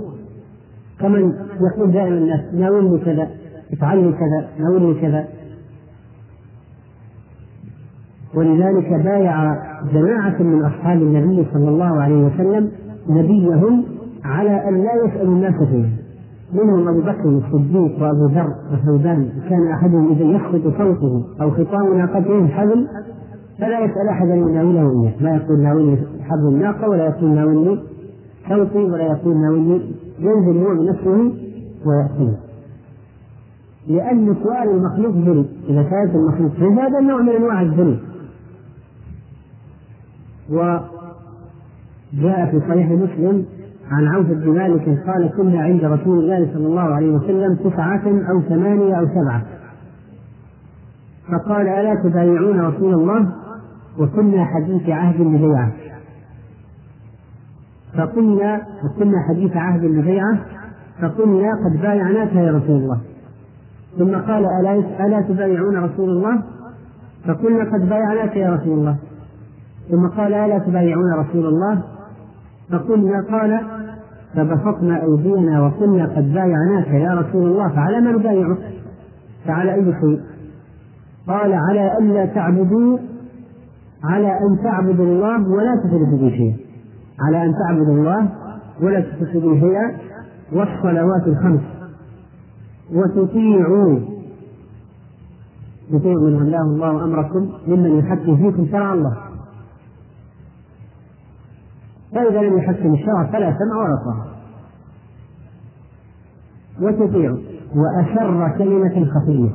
كمن 1.00 1.32
يقول 1.60 1.92
دائما 1.92 2.18
الناس 2.18 2.54
ناولني 2.54 2.98
كذا 2.98 3.30
افعل 3.72 3.98
لي 3.98 4.12
كذا 4.12 4.48
ناولني 4.58 5.00
كذا. 5.00 5.28
ولذلك 8.34 8.92
بايع 8.92 9.54
جماعة 9.92 10.42
من 10.42 10.64
أصحاب 10.64 11.02
النبي 11.02 11.46
صلى 11.52 11.68
الله 11.68 12.02
عليه 12.02 12.24
وسلم 12.24 12.70
نبيهم 13.08 13.84
على 14.24 14.68
أن 14.68 14.82
لا 14.82 14.90
يسألوا 15.04 15.34
الناس 15.34 15.54
فيه 15.54 16.01
منهم 16.52 16.88
أبو 16.88 17.00
بكر 17.00 17.28
الصديق 17.28 18.02
وأبو 18.02 18.26
ذر 18.26 18.54
وثوبان 18.72 19.28
كان 19.48 19.68
أحدهم 19.68 20.12
إذا 20.12 20.24
يخفض 20.24 20.74
صوته 20.78 21.24
أو 21.40 21.50
خطام 21.50 21.98
ناقته 21.98 22.48
حبل 22.48 22.88
فلا 23.58 23.84
يسأل 23.84 24.08
أحدا 24.08 24.34
يناوله 24.34 25.02
إياه 25.02 25.22
لا 25.22 25.36
يقول 25.36 25.60
ناولني 25.60 25.96
حبل 26.22 26.48
الناقة 26.48 26.88
ولا 26.88 27.06
يقول 27.06 27.30
ناولني 27.30 27.78
صوتي 28.48 28.78
ولا 28.78 29.06
يقول 29.06 29.36
ناولني 29.36 29.80
ينزل 30.18 30.58
هو 30.58 30.74
بنفسه 30.74 31.32
ويأخذه. 31.86 32.36
لأن 33.88 34.36
سؤال 34.42 34.70
المخلوق 34.70 35.14
ذل 35.14 35.44
إذا 35.68 35.82
سألت 35.90 36.14
المخلوق 36.14 36.52
هذا 36.82 37.00
نوع 37.00 37.22
من 37.22 37.28
أنواع 37.28 37.62
الذل 37.62 37.98
وجاء 40.50 40.90
في 42.50 42.60
صحيح 42.68 42.90
مسلم 42.90 43.44
عن 43.90 44.06
عوف 44.06 44.26
بن 44.26 44.50
مالك 44.50 44.98
قال 45.06 45.30
كنا 45.36 45.62
عند 45.62 45.84
رسول 45.84 46.18
الله 46.18 46.50
صلى 46.54 46.66
الله 46.66 46.94
عليه 46.94 47.12
وسلم 47.12 47.54
تسعة 47.54 48.02
أو 48.06 48.40
ثمانية 48.40 48.94
أو 48.94 49.06
سبعة. 49.06 49.42
فقال 51.28 51.68
ألا 51.68 51.94
تبايعون 51.94 52.60
رسول 52.60 52.94
الله؟ 52.94 53.28
وكنا 53.98 54.44
حديث 54.44 54.88
عهد 54.88 55.20
ببيعة 55.20 55.72
فقلنا 57.96 58.60
وكنا 58.84 59.16
حديث 59.28 59.56
عهد 59.56 59.80
ببيعة 59.80 60.38
فقلنا 61.00 61.48
قد 61.64 61.82
بايعناك 61.82 62.34
يا 62.34 62.52
رسول 62.52 62.76
الله. 62.76 63.00
ثم 63.98 64.14
قال 64.14 64.46
ألا 64.60 65.06
ألا 65.06 65.20
تبايعون 65.20 65.76
رسول 65.76 66.10
الله؟ 66.10 66.42
فقلنا 67.26 67.64
قد 67.64 67.88
بايعناك 67.88 68.36
يا 68.36 68.50
رسول 68.50 68.78
الله. 68.78 68.96
ثم 69.90 70.08
قال 70.08 70.34
ألا 70.34 70.58
تبايعون 70.58 71.12
رسول 71.12 71.46
الله؟ 71.46 71.82
فقلنا 72.70 73.24
قال 73.30 73.60
فبسطنا 74.34 75.02
أيدينا 75.02 75.62
وقلنا 75.62 76.04
قد 76.04 76.32
بايعناك 76.32 76.88
يا 76.88 77.14
رسول 77.14 77.46
الله 77.46 77.68
فعلى 77.68 78.00
ما 78.00 78.12
نبايعك؟ 78.12 78.58
فعلى 79.46 79.74
أي 79.74 79.84
شيء؟ 79.84 80.20
قال 81.28 81.52
على 81.52 81.98
ألا 81.98 82.26
تعبدوا 82.26 82.98
على 84.04 84.28
أن 84.28 84.58
تعبدوا 84.64 85.04
الله 85.04 85.48
ولا 85.48 85.76
تشركوا 85.84 86.18
به 86.18 86.30
شيئا. 86.30 86.56
على 87.20 87.44
أن 87.44 87.54
تعبدوا 87.54 87.94
الله 87.94 88.28
ولا 88.80 89.00
تشركوا 89.00 89.40
به 89.40 89.60
شيئا. 89.60 89.92
والصلوات 90.52 91.26
الخمس. 91.26 91.60
وتطيعوا. 92.94 93.98
تطيعوا 95.92 96.30
من 96.30 96.34
ولاه 96.34 96.62
الله 96.62 97.04
أمركم 97.04 97.48
ممن 97.66 97.98
يحكم 97.98 98.36
فيكم 98.36 98.66
شرع 98.72 98.94
الله. 98.94 99.16
فإذا 102.14 102.42
لم 102.42 102.58
يحكم 102.58 102.94
الشرع 102.94 103.24
فلا 103.24 103.58
سمع 103.58 103.76
ولا 103.76 103.96
طاعة 104.04 104.26
وتطيع 106.80 107.36
وأسر 107.74 108.58
كلمة 108.58 109.10
خفية. 109.10 109.50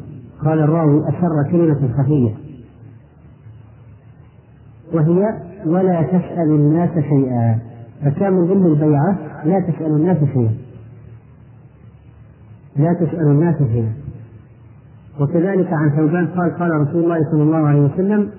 قال 0.46 0.60
الراوي 0.60 1.10
أسر 1.10 1.52
كلمة 1.52 1.90
خفية. 1.98 2.34
وهي 4.94 5.42
ولا 5.66 6.02
تسأل 6.02 6.50
الناس 6.50 6.90
شيئا. 6.90 7.60
فكان 8.06 8.34
من 8.34 8.48
ضمن 8.48 8.66
البيعة 8.66 9.18
لا 9.46 9.60
تسأل 9.60 9.92
الناس 9.92 10.18
شيئا. 10.18 10.54
لا 12.76 12.94
تسأل 12.94 13.28
الناس 13.28 13.56
شيئا. 13.58 13.94
وكذلك 15.20 15.74
عن 15.74 15.90
ثوبان 15.90 16.28
قال 16.28 16.58
قال 16.60 16.72
رسول 16.72 17.04
الله 17.04 17.32
صلى 17.32 17.44
الله 17.44 17.68
عليه 17.68 17.82
وسلم 17.82 18.30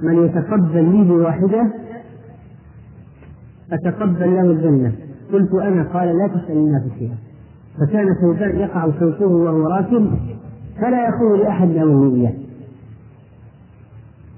من 0.00 0.24
يتقبل 0.24 0.84
لي 0.84 1.04
بواحدة 1.04 1.72
أتقبل 3.74 4.34
له 4.34 4.40
الجنة؟ 4.40 4.92
قلت 5.32 5.54
أنا. 5.54 5.82
قال 5.82 6.18
لا 6.18 6.26
تسأل 6.26 6.56
الناس 6.56 6.82
شيئا 6.98 7.14
فكان 7.80 8.14
ثوبان 8.20 8.58
يقع 8.58 8.90
صوته 9.00 9.26
وهو 9.26 9.66
راكب 9.66 10.10
فلا 10.80 11.08
يقول 11.08 11.40
لأحد 11.40 11.68
إياه 11.68 12.32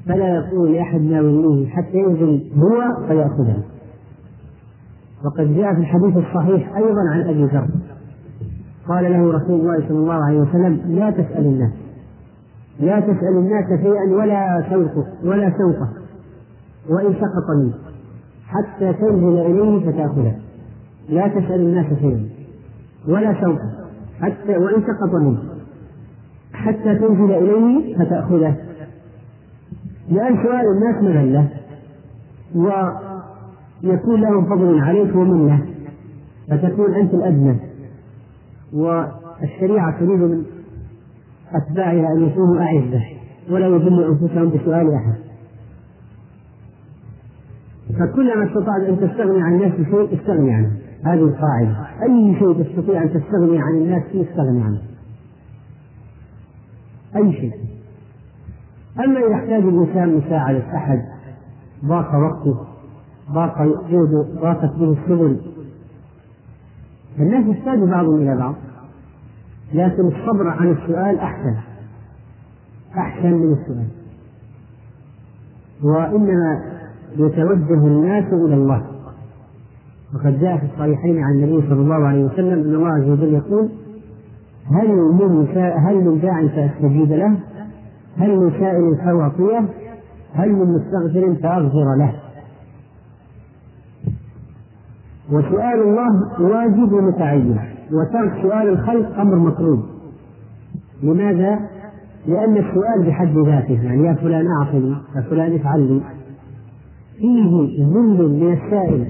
فلا 0.06 0.34
يقول 0.34 0.72
لأحد 0.72 1.00
ناولنيه 1.00 1.68
حتى 1.68 1.98
ينزل 1.98 2.50
هو 2.58 3.06
فيأخذها 3.08 3.62
وقد 5.24 5.54
جاء 5.54 5.74
في 5.74 5.80
الحديث 5.80 6.16
الصحيح 6.16 6.76
أيضا 6.76 7.00
عن 7.10 7.20
أبي 7.20 7.44
ذر. 7.44 7.68
قال 8.88 9.04
له 9.04 9.32
رسول 9.32 9.60
الله 9.60 9.88
صلى 9.88 9.98
الله 9.98 10.24
عليه 10.24 10.40
وسلم 10.40 10.80
لا 10.86 11.10
تسأل 11.10 11.46
الناس. 11.46 11.72
لا 12.80 13.00
تسأل 13.00 13.36
الناس 13.36 13.80
شيئا 13.80 14.16
ولا 14.16 14.64
سوقه 14.70 15.06
ولا 15.24 15.52
سوقه 15.58 15.88
وإن 16.90 17.14
سقط 17.14 17.56
منه 17.56 17.85
حتى 18.46 18.92
تنزل 18.92 19.38
إليه 19.38 19.90
فتأخذه 19.90 20.36
لا 21.08 21.28
تسأل 21.28 21.60
الناس 21.60 21.86
شيئا 22.00 22.28
ولا 23.08 23.40
سوقه 23.40 23.70
حتى 24.20 24.56
وإن 24.56 24.82
سقط 24.82 25.14
منه 25.14 25.38
حتى 26.52 26.94
تنزل 26.94 27.32
إليه 27.32 27.96
فتأخذه 27.98 28.56
لأن 30.08 30.36
سؤال 30.42 30.66
الناس 30.76 31.02
مذلة 31.02 31.48
ويكون 32.54 34.20
لهم 34.20 34.44
فضل 34.44 34.78
عليك 34.80 35.16
ومنة 35.16 35.66
فتكون 36.50 36.94
أنت 36.94 37.14
الأدنى. 37.14 37.56
والشريعة 38.72 39.98
تريد 39.98 40.20
من 40.20 40.44
أتباعها 41.52 42.12
أن 42.12 42.26
يكونوا 42.26 42.62
أعزة 42.62 43.02
ولا 43.50 43.66
يذلوا 43.66 44.08
أنفسهم 44.08 44.48
بسؤال 44.48 44.94
أحد. 44.94 45.25
فكلما 47.98 48.46
استطعت 48.46 48.80
أن 48.80 49.00
تستغني 49.00 49.42
عن 49.42 49.54
الناس 49.54 49.72
بشيء 49.72 50.20
استغني 50.20 50.54
عنه. 50.54 50.70
هذه 51.04 51.20
القاعدة. 51.20 51.86
أي 52.02 52.36
شيء 52.38 52.62
تستطيع 52.62 53.02
أن 53.02 53.08
تستغني 53.08 53.58
عن 53.58 53.74
الناس 53.74 54.02
فيه 54.12 54.22
استغني 54.30 54.62
عنه. 54.62 54.82
أي 57.16 57.32
شيء. 57.32 57.52
أما 59.04 59.20
إذا 59.20 59.34
احتاج 59.34 59.62
الإنسان 59.62 60.16
مساعدة 60.16 60.76
أحد 60.76 60.98
ضاق 61.84 62.14
وقته 62.14 62.66
ضاق 63.32 63.62
جهده 63.90 64.26
ضاقت 64.40 64.74
به 64.74 64.92
السبل. 64.92 65.40
الناس 67.18 67.56
يحتاج 67.56 67.78
بعضهم 67.78 68.16
إلى 68.16 68.36
بعض. 68.36 68.54
لكن 69.74 70.06
الصبر 70.06 70.48
عن 70.48 70.70
السؤال 70.70 71.18
أحسن. 71.18 71.54
أحسن 72.98 73.32
من 73.32 73.52
السؤال. 73.52 73.86
وإنما 75.82 76.75
يتوجه 77.18 77.86
الناس 77.86 78.24
إلى 78.32 78.54
الله 78.54 78.82
وقد 80.14 80.40
جاء 80.40 80.56
في 80.56 80.64
الصحيحين 80.64 81.22
عن 81.24 81.32
النبي 81.32 81.68
صلى 81.68 81.80
الله 81.80 82.06
عليه 82.06 82.24
وسلم 82.24 82.52
أن 82.52 82.74
الله 82.74 82.88
عز 82.88 83.08
وجل 83.08 83.34
يقول 83.34 83.68
هل 84.70 84.88
من 84.88 85.46
هل 85.76 86.04
من 86.04 86.20
داع 86.20 86.46
فأستجيب 86.46 87.12
له؟ 87.12 87.36
هل 88.18 88.36
من 88.38 88.50
سائل 88.50 88.96
فأعطيه؟ 88.96 89.68
هل 90.34 90.52
من 90.52 90.74
مستغفر 90.74 91.34
فأغفر 91.42 91.94
له؟ 91.98 92.12
وسؤال 95.32 95.82
الله 95.82 96.40
واجب 96.40 96.92
ومتعين 96.92 97.58
وترك 97.92 98.42
سؤال 98.42 98.68
الخلق 98.68 99.18
أمر 99.20 99.36
مطلوب 99.36 99.82
لماذا؟ 101.02 101.58
لأن 102.26 102.56
السؤال 102.56 103.06
بحد 103.06 103.38
ذاته 103.38 103.82
يعني 103.84 104.04
يا 104.04 104.14
فلان 104.14 104.46
أعطني 104.60 104.96
يا 105.16 105.20
فلان 105.30 105.54
افعل 105.54 105.80
لي 105.80 106.00
فيه 107.18 107.84
ذل 107.84 108.28
من 108.28 108.52
السائل 108.52 109.06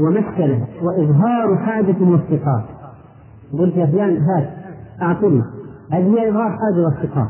ومسكنة 0.00 0.66
وإظهار 0.82 1.56
حاجة 1.56 1.96
وافتقار 2.00 2.64
قلت 3.58 3.76
يا 3.76 3.86
فلان 3.86 4.16
هات 4.16 4.48
أعطني 5.02 5.42
هذه 5.92 6.18
هي 6.18 6.28
إظهار 6.28 6.50
حاجة 6.50 6.84
وافتقار 6.84 7.28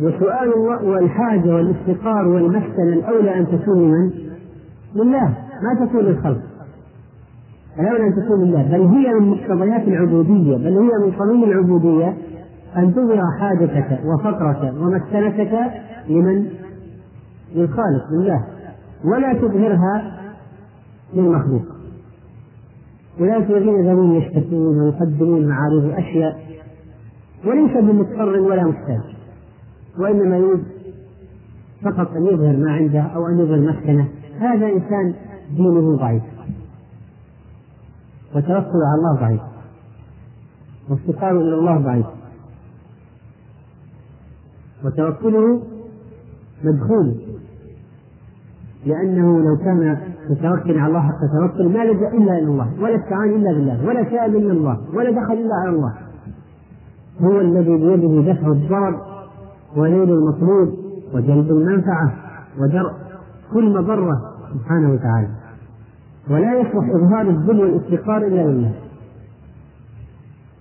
وسؤال 0.00 0.54
الله 0.56 0.84
والحاجة 0.84 1.54
والافتقار 1.54 2.28
والمسكنة 2.28 2.92
الأولى 2.92 3.38
أن 3.38 3.46
تكون 3.46 3.78
لمن؟ 3.78 4.10
لله. 4.94 5.34
ما 5.62 5.86
تكون 5.86 6.00
للخلق 6.00 6.40
الأولى 7.78 8.06
أن 8.06 8.14
تكون 8.14 8.44
لله. 8.44 8.62
بل 8.62 8.86
هي 8.86 9.14
من 9.14 9.28
مقتضيات 9.28 9.88
العبودية. 9.88 10.56
بل 10.56 10.78
هي 10.78 11.06
من 11.06 11.12
قانون 11.18 11.44
العبودية 11.44 12.16
أن 12.76 12.94
تظهر 12.94 13.22
حاجتك 13.40 14.00
وفقرك 14.04 14.74
ومسكنتك 14.80 15.70
لمن؟ 16.08 16.46
للخالق 17.54 18.10
لله 18.12 18.44
ولا 19.04 19.32
تظهرها 19.32 20.20
للمخلوق. 21.14 21.62
أولئك 23.20 23.50
الذين 23.50 23.84
يذهبون 23.84 24.12
يشتكون 24.12 24.80
ويقدمون 24.80 25.46
معارض 25.46 25.94
أشياء 25.98 26.40
وليس 27.46 27.76
بمضطر 27.76 28.40
ولا 28.40 28.64
محتاج 28.64 29.00
وإنما 29.98 30.36
يريد 30.36 30.64
فقط 31.82 32.16
أن 32.16 32.26
يظهر 32.26 32.56
ما 32.56 32.72
عنده 32.72 33.00
أو 33.00 33.26
أن 33.26 33.38
يظهر 33.40 33.60
مسكنه. 33.60 34.08
هذا 34.38 34.66
إنسان 34.66 35.14
دينه 35.56 35.96
ضعيف 35.96 36.22
وتوكل 38.34 38.80
على 38.86 38.98
الله 38.98 39.20
ضعيف 39.20 39.40
وافتقاره 40.88 41.40
إلى 41.40 41.54
الله 41.54 41.78
ضعيف 41.78 42.06
وتوكله 44.84 45.62
مدخول 46.64 47.16
لأنه 48.86 49.40
لو 49.40 49.56
كان 49.56 49.98
متوكل 50.30 50.78
على 50.78 50.86
الله 50.86 51.00
حق 51.00 51.20
توكل 51.40 51.68
ما 51.68 51.84
لجأ 51.84 52.08
إلا 52.08 52.38
إلى 52.38 52.46
الله 52.46 52.68
ولا 52.82 52.96
استعان 52.96 53.30
إلا 53.30 53.52
بالله 53.52 53.86
ولا 53.86 54.04
سأل 54.04 54.36
إلا 54.36 54.52
الله 54.52 54.78
ولا 54.94 55.10
دخل 55.10 55.32
إلا 55.32 55.54
على 55.54 55.76
الله. 55.76 55.94
هو 57.20 57.40
الذي 57.40 57.76
بيده 57.76 58.32
دفع 58.32 58.46
الضرر 58.48 59.00
ونيل 59.76 60.10
المطلوب 60.12 60.68
وجلب 61.14 61.50
المنفعة 61.50 62.12
ودرء 62.58 62.92
كل 63.52 63.70
مضرة 63.78 64.20
سبحانه 64.54 64.92
وتعالى. 64.92 65.28
ولا 66.30 66.60
يصلح 66.60 66.88
إظهار 66.94 67.28
الذل 67.28 67.60
والافتقار 67.60 68.26
إلا 68.26 68.42
لله. 68.42 68.72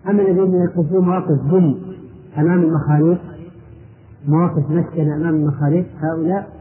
أما 0.10 0.22
الذين 0.22 0.54
يقفون 0.54 1.06
مواقف 1.06 1.40
ذل 1.52 1.78
أمام 2.38 2.64
المخاليق 2.64 3.22
مواقف 4.28 4.70
مسكنة 4.70 5.16
أمام 5.16 5.36
المخاليق 5.36 5.86
هؤلاء 6.02 6.59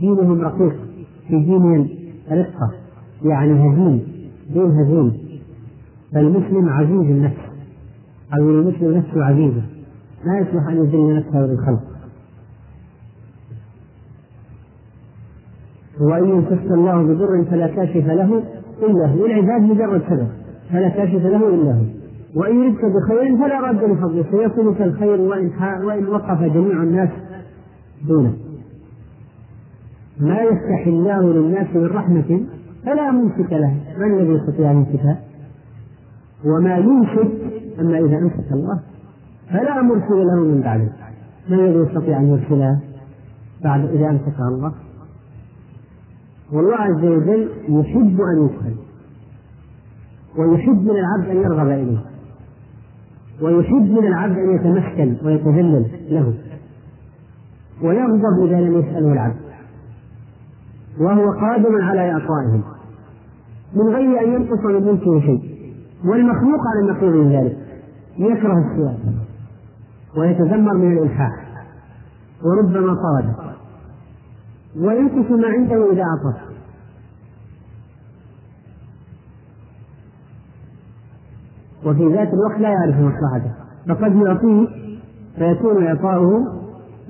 دينهم 0.00 0.40
رقيق 0.40 0.76
في 1.28 1.38
دينهم 1.44 1.88
رقة 2.30 2.70
يعني 3.24 3.52
هزيم 3.52 4.02
دين 4.52 4.70
هزيم. 4.70 5.12
فالمسلم 6.12 6.68
عزيز 6.68 7.10
النفس 7.10 7.48
أو 8.38 8.50
المسلم 8.50 8.96
نفسه 8.96 9.24
عزيزة. 9.24 9.62
لا 10.24 10.38
يصلح 10.38 10.68
أن 10.68 10.76
يذل 10.76 11.16
نفسه 11.16 11.46
للخلق 11.46 11.82
وإن 16.00 16.28
يمسك 16.28 16.70
الله 16.70 17.02
بضر 17.02 17.44
فلا 17.50 17.66
كاشف 17.66 18.06
له 18.06 18.42
إلا 18.82 19.06
هو. 19.06 19.26
العباد 19.26 19.62
مجرد 19.62 20.02
سبب 20.08 20.28
فلا 20.70 20.88
كاشف 20.88 21.22
له 21.22 21.48
إلا 21.48 21.72
هو. 21.72 21.84
وإن 22.34 22.62
يردك 22.62 22.84
بخير 22.84 23.36
فلا 23.36 23.60
رد 23.60 23.84
لفضله. 23.84 24.24
سيصلك 24.30 24.82
الخير 24.82 25.20
وإن 25.20 25.50
وإن 25.84 26.06
وقف 26.08 26.42
جميع 26.42 26.82
الناس 26.82 27.08
دونه. 28.08 28.47
ما 30.20 30.40
يفتح 30.40 30.86
الله 30.86 31.32
للناس 31.32 31.66
من 31.74 31.86
رحمة 31.86 32.40
فلا 32.84 33.10
ممسك 33.10 33.52
له. 33.52 33.74
من 33.98 34.18
الذي 34.18 34.32
يستطيع 34.32 34.70
أن 34.70 34.76
يمسكها 34.76 35.20
وما 36.44 36.76
يمسك 36.76 37.30
أما 37.80 37.98
إذا 37.98 38.18
أمسك 38.18 38.52
الله 38.52 38.80
فلا 39.50 39.82
مرسل 39.82 40.26
له 40.26 40.44
من 40.44 40.60
بعده. 40.60 40.92
من 41.48 41.58
الذي 41.58 41.78
يستطيع 41.78 42.18
أن 42.18 42.26
يرسلها 42.26 42.80
بعد 43.64 43.84
إذا 43.84 44.10
أمسكها 44.10 44.48
الله؟ 44.48 44.72
والله 46.52 46.76
عز 46.76 47.04
وجل 47.04 47.48
يحب 47.68 48.20
أن 48.20 48.46
يسأل 48.46 48.74
ويحب 50.38 50.82
من 50.82 50.90
العبد 50.90 51.28
أن 51.30 51.36
يرغب 51.36 51.68
إليه 51.68 51.98
ويحب 53.42 53.90
من 53.90 54.06
العبد 54.06 54.38
أن 54.38 54.54
يتمكن 54.54 55.26
ويتذلل 55.26 55.86
له 56.10 56.34
ويغضب 57.82 58.46
إذا 58.46 58.60
لم 58.60 58.78
يسأله 58.78 59.12
العبد. 59.12 59.47
وهو 61.00 61.30
قادر 61.32 61.82
على 61.82 62.12
إعطائهم 62.12 62.62
من 63.74 63.94
غير 63.94 64.20
أن 64.20 64.32
ينقص 64.32 64.64
من 64.64 64.82
ملكه 64.82 65.20
شيء. 65.20 65.58
والمخلوق 66.04 66.60
على 66.68 66.80
النقيض 66.80 67.14
من 67.14 67.32
ذلك. 67.32 67.56
يكره 68.18 68.58
السؤال 68.58 69.14
ويتذمر 70.16 70.74
من 70.74 70.98
الإلحاح. 70.98 71.48
وربما 72.44 72.94
طرده 72.94 73.54
وينقص 74.76 75.30
ما 75.30 75.48
عنده 75.48 75.92
إذا 75.92 76.02
أعطى 76.02 76.38
وفي 81.86 82.08
ذات 82.14 82.28
الوقت 82.34 82.58
لا 82.58 82.68
يعرف 82.68 82.96
مصلحته. 82.96 83.52
فقد 83.88 84.16
يعطيه 84.16 84.66
فيكون 85.36 85.86
إعطاؤه 85.86 86.44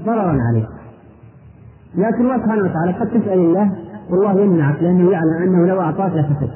ضررا 0.05 0.39
عليه. 0.43 0.78
لكن 1.99 2.21
الله 2.25 2.37
سبحانه 2.37 2.63
وتعالى 2.63 2.93
قد 2.93 3.07
تسأل 3.07 3.39
الله 3.39 3.73
والله 4.11 4.41
يمنعك 4.41 4.83
لأنه 4.83 5.11
يعلم 5.11 5.43
أنه 5.43 5.67
لو 5.67 5.81
أعطاك 5.81 6.13
لفسد 6.13 6.51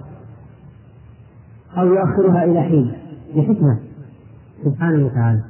أو 1.78 1.86
يؤخرها 1.86 2.44
إلى 2.44 2.62
حين. 2.62 2.92
بحكمة 3.36 3.78
سبحانه 4.64 5.06
وتعالى. 5.06 5.40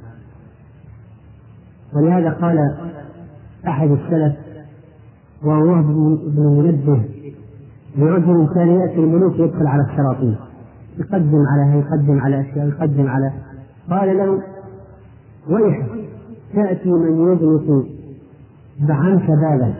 ولهذا 1.95 2.29
قال 2.29 2.75
أحد 3.67 3.91
السلف 3.91 4.35
وهو 5.43 5.81
بن 6.35 6.43
منبه 6.43 7.03
لرجل 7.97 8.47
كان 8.55 8.67
يأتي 8.67 8.95
الملوك 8.95 9.39
يدخل 9.39 9.67
على 9.67 9.83
السلاطين 9.91 10.35
يقدم 10.97 11.43
على 11.51 11.79
يقدم 11.79 12.19
على 12.19 12.41
أشياء 12.41 12.67
يقدم 12.67 13.07
على. 13.07 13.31
قال 13.89 14.17
له 14.17 14.41
ويحك 15.49 15.85
تأتي 16.53 16.89
من 16.89 17.27
يغلق 17.31 17.85
عنك 18.91 19.27
بابا 19.27 19.73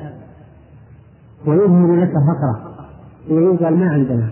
ويظهر 1.46 1.96
لك 1.96 2.12
فقرة. 2.12 2.74
إذا 3.30 3.66
قال 3.66 3.78
ما 3.78 3.92
عندنا. 3.92 4.30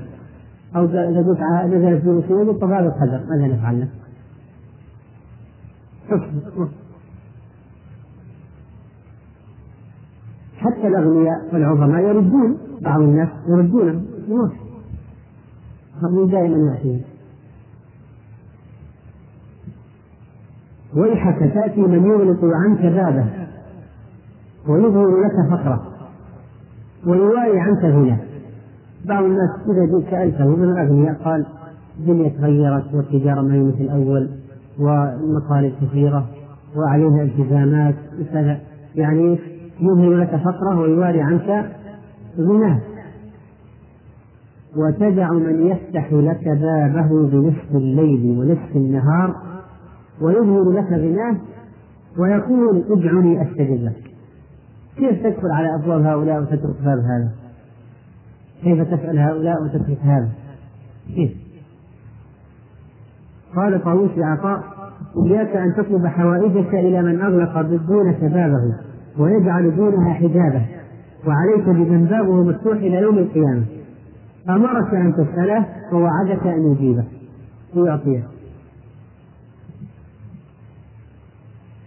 أو 0.76 0.86
إذا 0.86 1.24
قلت 1.28 1.40
نزلت 1.74 2.02
في 2.02 2.10
مصيبة 2.10 2.54
طب 2.54 2.72
هذا 2.72 2.88
القدر 2.88 3.22
ماذا 3.30 3.48
نفعل 3.54 3.80
له؟ 3.80 3.88
حتى 10.58 10.88
الأغنياء 10.88 11.54
والعظماء 11.54 12.02
يردون 12.02 12.58
بعض 12.82 13.02
الناس 13.02 13.30
يردونه 13.48 14.02
يموت 14.28 14.52
هذا 16.04 16.26
دائما 16.26 16.72
يأتيهم 16.72 17.02
ويحك 20.96 21.40
تأتي 21.54 21.82
من 21.82 22.06
يغلق 22.06 22.40
عنك 22.44 22.82
بابه. 22.82 23.41
ويظهر 24.68 25.08
لك 25.08 25.50
فقرة. 25.52 25.82
ويواري 27.08 27.60
عنك 27.60 27.84
غنى 27.84 28.18
بعض 29.06 29.24
الناس 29.24 29.50
إذا 29.70 30.12
سألته 30.12 30.48
من 30.48 30.64
الأغنياء 30.64 31.14
قال 31.14 31.46
الدنيا 32.00 32.30
تغيرت 32.30 32.94
والتجارة 32.94 33.42
ما 33.42 33.54
هي 33.54 33.60
مثل 33.64 33.82
الأول 33.82 34.30
والمطالب 34.80 35.74
كثيرة 35.82 36.26
وعليها 36.76 37.24
التزامات 37.24 37.96
يعني 38.96 39.40
يظهر 39.80 40.14
لك 40.14 40.30
فقرة 40.30 40.80
ويواري 40.80 41.22
عنك 41.22 41.72
غناه 42.40 42.80
وتدع 44.78 45.32
من 45.32 45.68
يفتح 45.68 46.14
لك 46.14 46.44
بابه 46.46 47.28
بنصف 47.28 47.76
الليل 47.76 48.38
ونصف 48.40 48.76
النهار 48.76 49.36
ويظهر 50.22 50.72
لك 50.72 50.92
غناه 50.92 51.38
ويقول 52.18 52.84
ادعني 52.90 53.42
أستجب 53.42 53.84
لك. 53.84 54.11
كيف 54.98 55.24
تدخل 55.24 55.52
على 55.52 55.76
أبواب 55.76 56.02
هؤلاء 56.02 56.42
وتترك 56.42 56.76
باب 56.84 57.00
هذا؟ 57.00 57.32
كيف 58.64 58.82
تسال 58.82 59.20
هؤلاء 59.20 59.64
وتترك 59.64 59.98
هذا؟ 60.04 60.30
كيف؟ 61.16 61.32
قال 63.56 63.84
طاووس 63.84 64.12
لعطاء 64.18 64.64
إياك 65.26 65.56
أن 65.56 65.74
تطلب 65.78 66.08
حوائجك 66.08 66.74
إلى 66.74 67.02
من 67.02 67.22
أغلق 67.22 67.62
دونك 67.62 68.20
بابه 68.22 68.76
ويجعل 69.18 69.76
دونها 69.76 70.14
حجابه 70.14 70.66
وعليك 71.28 71.70
بمن 71.70 72.06
بابه 72.06 72.44
مفتوح 72.44 72.78
إلى 72.78 72.98
يوم 72.98 73.18
القيامة 73.18 73.64
أمرك 74.50 74.94
أن 74.94 75.14
تسأله 75.14 75.66
ووعدك 75.94 76.48
أن 76.48 76.72
يجيبك 76.72 77.06
ويعطيك 77.76 78.24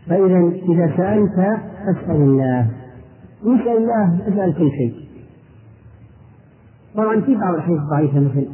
فإذا 0.09 0.39
إذا 0.69 0.97
سألت 0.97 1.35
فاسأل 1.35 2.17
الله 2.17 2.84
واسأل 3.45 3.77
الله 3.77 4.29
أسأل 4.29 4.55
كل 4.59 4.71
شيء. 4.71 4.95
طبعا 6.95 7.21
في 7.21 7.35
بعض 7.35 7.55
الأحاديث 7.55 7.81
ضعيفة 7.81 8.21
مثل 8.21 8.49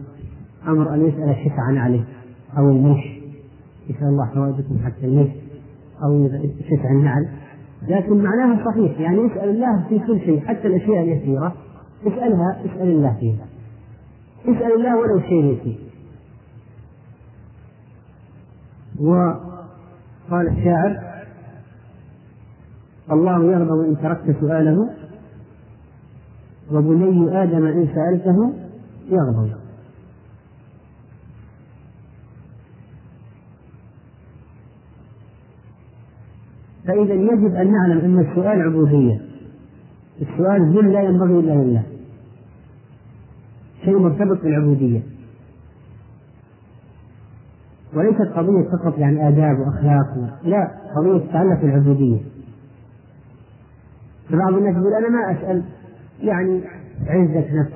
أمر 0.68 0.94
أن 0.94 1.08
يسأل 1.08 1.30
الشفع 1.30 1.62
عن 1.62 1.78
عليه 1.78 2.04
أو 2.58 2.70
الملح 2.70 3.18
يسأل 3.88 4.06
الله 4.06 4.26
حوائجكم 4.26 4.78
حتى 4.84 5.06
الملح 5.06 5.34
أو 6.04 6.28
شفع 6.70 6.90
النعل. 6.90 7.28
لكن 7.88 8.22
معناها 8.22 8.64
صحيح 8.64 9.00
يعني 9.00 9.26
اسأل 9.26 9.48
الله 9.48 9.86
في 9.88 9.98
كل 9.98 10.20
شيء 10.20 10.40
حتى 10.40 10.68
الأشياء 10.68 11.02
اليسيرة 11.02 11.54
اسألها 12.06 12.60
اسأل 12.64 12.88
الله 12.88 13.16
فيها. 13.20 13.46
اسأل 14.44 14.72
الله 14.72 14.96
ولو 14.96 15.20
شيء 15.20 15.44
يسير. 15.44 15.78
وقال 19.00 20.48
الشاعر 20.48 21.09
الله 23.12 23.52
يغضب 23.52 23.84
إن 23.88 23.96
تركت 24.02 24.40
سؤاله 24.40 24.90
وبني 26.72 27.42
آدم 27.42 27.66
إن 27.66 27.88
سألته 27.94 28.52
يغضب 29.10 29.60
فإذا 36.90 37.14
يجب 37.14 37.54
أن 37.54 37.72
نعلم 37.72 37.98
أن 38.04 38.18
السؤال 38.18 38.62
عبودية. 38.62 39.20
السؤال 40.22 40.76
ذل 40.76 40.92
لا 40.92 41.00
ينبغي 41.00 41.38
إلا 41.40 41.52
لله؟ 41.52 41.82
شيء 43.84 43.98
مرتبط 43.98 44.42
بالعبودية. 44.42 45.02
وليست 47.94 48.32
قضية 48.36 48.68
فقط 48.72 48.98
يعني 48.98 49.28
آداب 49.28 49.58
وأخلاق 49.58 50.38
لا 50.44 50.70
قضية 50.96 51.26
تتعلق 51.26 51.60
بالعبودية. 51.60 52.20
فبعض 54.32 54.54
الناس 54.54 54.76
يقول 54.76 54.94
أنا 54.94 55.08
ما 55.08 55.32
أسأل. 55.32 55.62
يعني 56.22 56.60
عزة 57.06 57.60
نفس. 57.60 57.72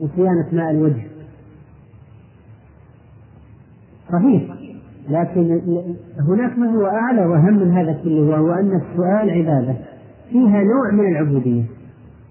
وصيانة 0.00 0.46
ماء 0.52 0.70
الوجه. 0.70 1.06
صحيح. 4.12 4.42
لكن 5.08 5.60
هناك 6.20 6.58
ما 6.58 6.70
هو 6.70 6.86
أعلى 6.86 7.26
وأهم 7.26 7.54
من 7.54 7.72
هذا 7.72 8.00
كله 8.04 8.22
وهو 8.22 8.52
أن 8.52 8.80
السؤال 8.80 9.30
عبادة. 9.30 9.76
فيها 10.30 10.62
نوع 10.62 10.90
من 10.92 11.12
العبودية. 11.12 11.64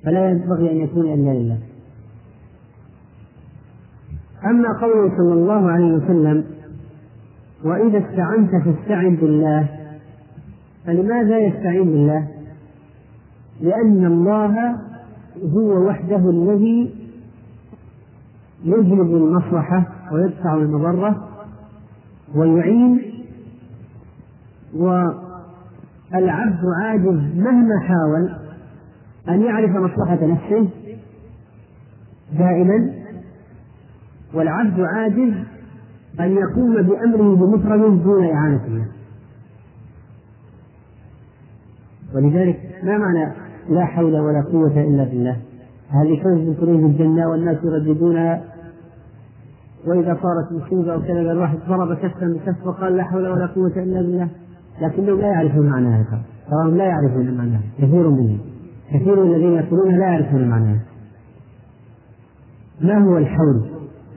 فلا 0.03 0.29
ينبغي 0.29 0.71
أن 0.71 0.77
يكون 0.77 1.13
إلا 1.13 1.29
لله. 1.31 1.57
أما 4.45 4.79
قوله 4.81 5.17
صلى 5.17 5.33
الله 5.33 5.71
عليه 5.71 5.93
وسلم 5.93 6.45
وإذا 7.63 7.97
استعنت 7.97 8.51
فاستعن 8.65 9.15
بالله. 9.15 9.74
فلماذا 10.85 11.37
يستعين 11.39 11.85
بالله؟ 11.85 12.27
لأن 13.61 14.05
الله 14.05 14.75
هو 15.53 15.87
وحده 15.87 16.29
الذي 16.29 16.95
يجلب 18.63 19.15
المصلحة 19.15 19.83
ويدفع 20.11 20.55
المضرة 20.55 21.27
ويعين 22.35 23.01
والعبد 24.75 26.59
عاجز 26.81 27.19
مهما 27.37 27.79
حاول 27.79 28.35
أن 29.29 29.41
يعرف 29.41 29.69
مصلحة 29.69 30.25
نفسه 30.25 30.69
دائما 32.37 32.93
والعبد 34.33 34.79
عاجز 34.79 35.33
أن 36.19 36.31
يقوم 36.31 36.81
بأمره 36.81 37.35
بمفرد 37.35 38.03
دون 38.03 38.25
إعانة 38.25 38.65
الله 38.67 38.85
ولذلك 42.15 42.59
ما 42.83 42.97
معنى 42.97 43.31
لا 43.69 43.85
حول 43.85 44.19
ولا 44.19 44.41
قوة 44.41 44.83
إلا 44.83 45.03
بالله؟ 45.03 45.37
هذه 45.89 46.23
كنز 46.23 46.47
من 46.47 46.55
كنوز 46.59 46.83
الجنة 46.83 47.29
والناس 47.29 47.57
يرددونها؟ 47.63 48.43
وإذا 49.87 50.17
صارت 50.21 50.51
مصيبة 50.51 50.93
أو 50.93 51.01
كذا 51.01 51.31
الواحد 51.31 51.57
ضرب 51.69 51.93
كفا 51.93 52.27
بكف 52.27 52.67
وقال 52.67 52.97
لا 52.97 53.03
حول 53.03 53.27
ولا 53.27 53.45
قوة 53.45 53.73
إلا 53.75 54.01
بالله 54.01 54.29
لكنهم 54.81 55.21
لا 55.21 55.27
يعرفون 55.27 55.69
معناها 55.69 56.23
تراهم 56.49 56.77
لا 56.77 56.85
يعرفون 56.85 57.37
معناها 57.37 57.61
كثير 57.77 58.09
منهم 58.09 58.39
كثير 58.93 59.23
من 59.23 59.35
الذين 59.35 59.53
يقولون 59.53 59.95
لا 59.95 60.05
يعرفون 60.05 60.49
معناها 60.49 60.79
ما 62.81 62.97
هو 62.97 63.17
الحول؟ 63.17 63.61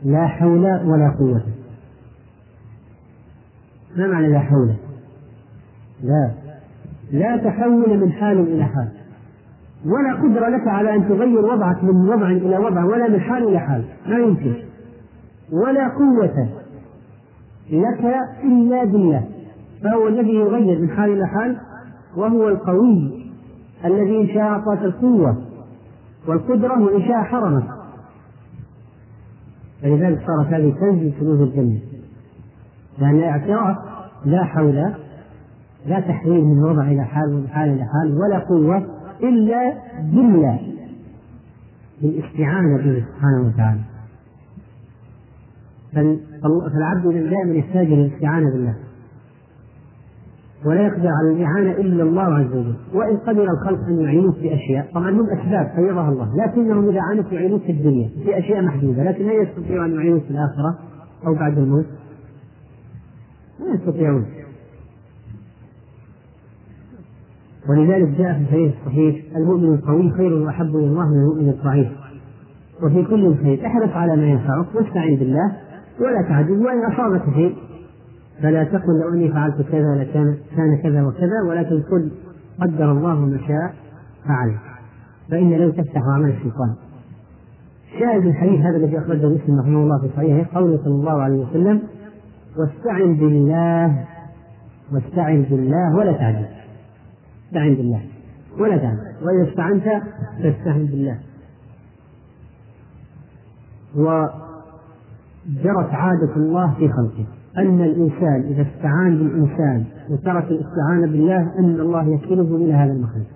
لا 0.04 0.26
حول 0.26 0.64
ولا 0.64 1.14
قوة. 1.18 1.42
ما 3.96 4.06
معنى 4.06 4.28
لا 4.28 4.38
حول؟ 4.38 4.74
لا. 6.02 6.47
لا 7.12 7.36
تحول 7.36 7.98
من 7.98 8.12
حال 8.12 8.38
إلى 8.38 8.64
حال. 8.64 8.88
ولا 9.86 10.14
قدرة 10.14 10.48
لك 10.48 10.68
على 10.68 10.94
أن 10.94 11.08
تغير 11.08 11.44
وضعك 11.44 11.84
من 11.84 12.08
وضع 12.08 12.30
إلى 12.30 12.58
وضع 12.58 12.84
ولا 12.84 13.08
من 13.08 13.20
حال 13.20 13.48
إلى 13.48 13.58
حال. 13.58 13.84
ما 14.06 14.18
يمكن. 14.18 14.54
ولا 15.52 15.88
قوة 15.88 16.48
لك 17.70 18.14
إلا 18.44 18.84
بالله. 18.84 19.24
فهو 19.84 20.08
الذي 20.08 20.34
يغير 20.34 20.78
من 20.80 20.90
حال 20.90 21.10
إلى 21.10 21.26
حال 21.26 21.56
وهو 22.16 22.48
القوي 22.48 23.30
الذي 23.84 24.20
إن 24.20 24.26
شاء 24.26 24.42
أعطاك 24.42 24.82
القوة 24.82 25.36
والقدرة 26.26 26.82
وإن 26.82 27.02
شاء 27.02 27.22
حرمك. 27.22 27.68
فلذلك 29.82 30.18
صارت 30.26 30.46
هذه 30.46 30.74
كنز 30.80 31.12
كنوز 31.20 31.40
الجنة. 31.40 31.78
لأن 32.98 33.22
اعتراف 33.22 33.76
لا 34.24 34.44
حول 34.44 34.94
لا 35.88 36.00
تحويل 36.00 36.44
من 36.44 36.62
وضع 36.62 36.82
إلى 36.82 37.04
حال 37.04 37.34
ومن 37.34 37.48
حال 37.48 37.68
إلى 37.68 37.84
حال 37.84 38.18
ولا 38.18 38.38
قوة 38.38 38.86
إلا 39.22 39.72
بالله. 40.12 40.60
بالاستعانة 42.02 42.76
به 42.76 43.04
سبحانه 43.06 43.46
وتعالى. 43.46 43.80
فالعبد 46.72 47.30
دائما 47.30 47.54
يحتاج 47.54 47.86
إلى 47.86 48.06
الاستعانة 48.06 48.50
بالله. 48.50 48.74
ولا 50.64 50.80
يقدر 50.86 51.08
على 51.08 51.30
الإعانة 51.32 51.70
إلا 51.70 52.02
الله 52.02 52.22
عز 52.22 52.56
وجل. 52.56 52.74
وإن 52.94 53.16
قدر 53.16 53.44
الخلق 53.50 53.80
أن 53.88 54.00
يعينوك 54.00 54.34
بأشياء 54.34 54.90
طبعا 54.94 55.10
هم 55.10 55.26
أسباب 55.30 55.72
خيرها 55.76 56.08
الله. 56.08 56.28
لكنهم 56.36 56.88
إذا 56.88 57.00
عانوك 57.00 57.32
يعينوك 57.32 57.62
في 57.62 57.72
الدنيا 57.72 58.08
في 58.24 58.38
أشياء 58.38 58.62
محدودة 58.62 59.02
لكن 59.02 59.26
لا 59.26 59.32
يستطيعوا 59.32 59.86
أن 59.86 59.94
يعينوك 59.94 60.22
في 60.22 60.30
الآخرة 60.30 60.78
أو 61.26 61.34
بعد 61.34 61.58
الموت. 61.58 61.86
لا 63.60 63.74
يستطيعون. 63.74 64.26
ولذلك 67.68 68.08
جاء 68.08 68.32
في 68.32 68.40
الحديث 68.40 68.74
الصحيح 68.80 69.36
المؤمن 69.36 69.74
القوي 69.74 70.12
خير 70.12 70.32
وأحب 70.32 70.76
إلى 70.76 70.86
الله 70.86 71.08
من 71.08 71.18
المؤمن 71.18 71.48
الضعيف. 71.48 71.88
وفي 72.82 73.04
كل 73.04 73.36
خير 73.36 73.66
احرص 73.66 73.90
على 73.90 74.16
ما 74.16 74.26
ينفعك 74.26 74.66
واستعن 74.74 75.16
بالله 75.16 75.52
ولا 76.00 76.22
تعجز 76.28 76.60
وإن 76.60 76.92
أصابك 76.92 77.22
شيء 77.34 77.56
فلا 78.42 78.64
تقل 78.64 79.00
لو 79.00 79.14
أني 79.14 79.32
فعلت 79.32 79.62
كذا 79.62 79.94
لكان 79.94 80.36
كان 80.56 80.76
كذا 80.82 81.06
وكذا 81.06 81.42
ولكن 81.48 81.82
قل 81.82 82.10
قدر 82.60 82.92
الله 82.92 83.14
ما 83.14 83.38
شاء 83.38 83.74
فعل. 84.28 84.54
فإن 85.30 85.52
لو 85.52 85.70
تفتح 85.70 86.02
عمل 86.14 86.28
الشيطان. 86.28 86.74
شاهد 88.00 88.26
الحديث 88.26 88.60
هذا 88.60 88.76
الذي 88.76 88.98
أخرجه 88.98 89.26
مسلم 89.28 89.60
رحمه 89.60 89.82
الله 89.82 89.98
في 89.98 90.08
صحيحه 90.16 90.60
قوله 90.60 90.76
صلى 90.84 90.94
الله 90.94 91.22
عليه 91.22 91.46
وسلم 91.46 91.82
واستعن 92.58 93.14
بالله 93.14 94.04
واستعن 94.92 95.42
بالله 95.42 95.96
ولا 95.96 96.12
تعجز. 96.12 96.57
استعن 97.48 97.74
بالله. 97.74 98.02
ولا 98.58 98.76
تعجز 98.76 98.98
وإذا 99.22 99.50
استعنت 99.50 100.02
فاستعن 100.42 100.86
بالله. 100.86 101.18
وجرت 103.96 105.90
عادة 105.90 106.36
الله 106.36 106.74
في 106.74 106.88
خلقه. 106.88 107.26
أن 107.58 107.80
الإنسان 107.80 108.40
إذا 108.42 108.62
استعان 108.62 109.18
بالإنسان 109.18 109.84
وترك 110.10 110.44
الاستعانة 110.44 111.06
بالله 111.06 111.58
أن 111.58 111.80
الله 111.80 112.14
يكله 112.14 112.56
إلى 112.56 112.72
هذا 112.72 112.92
المخلوق. 112.92 113.26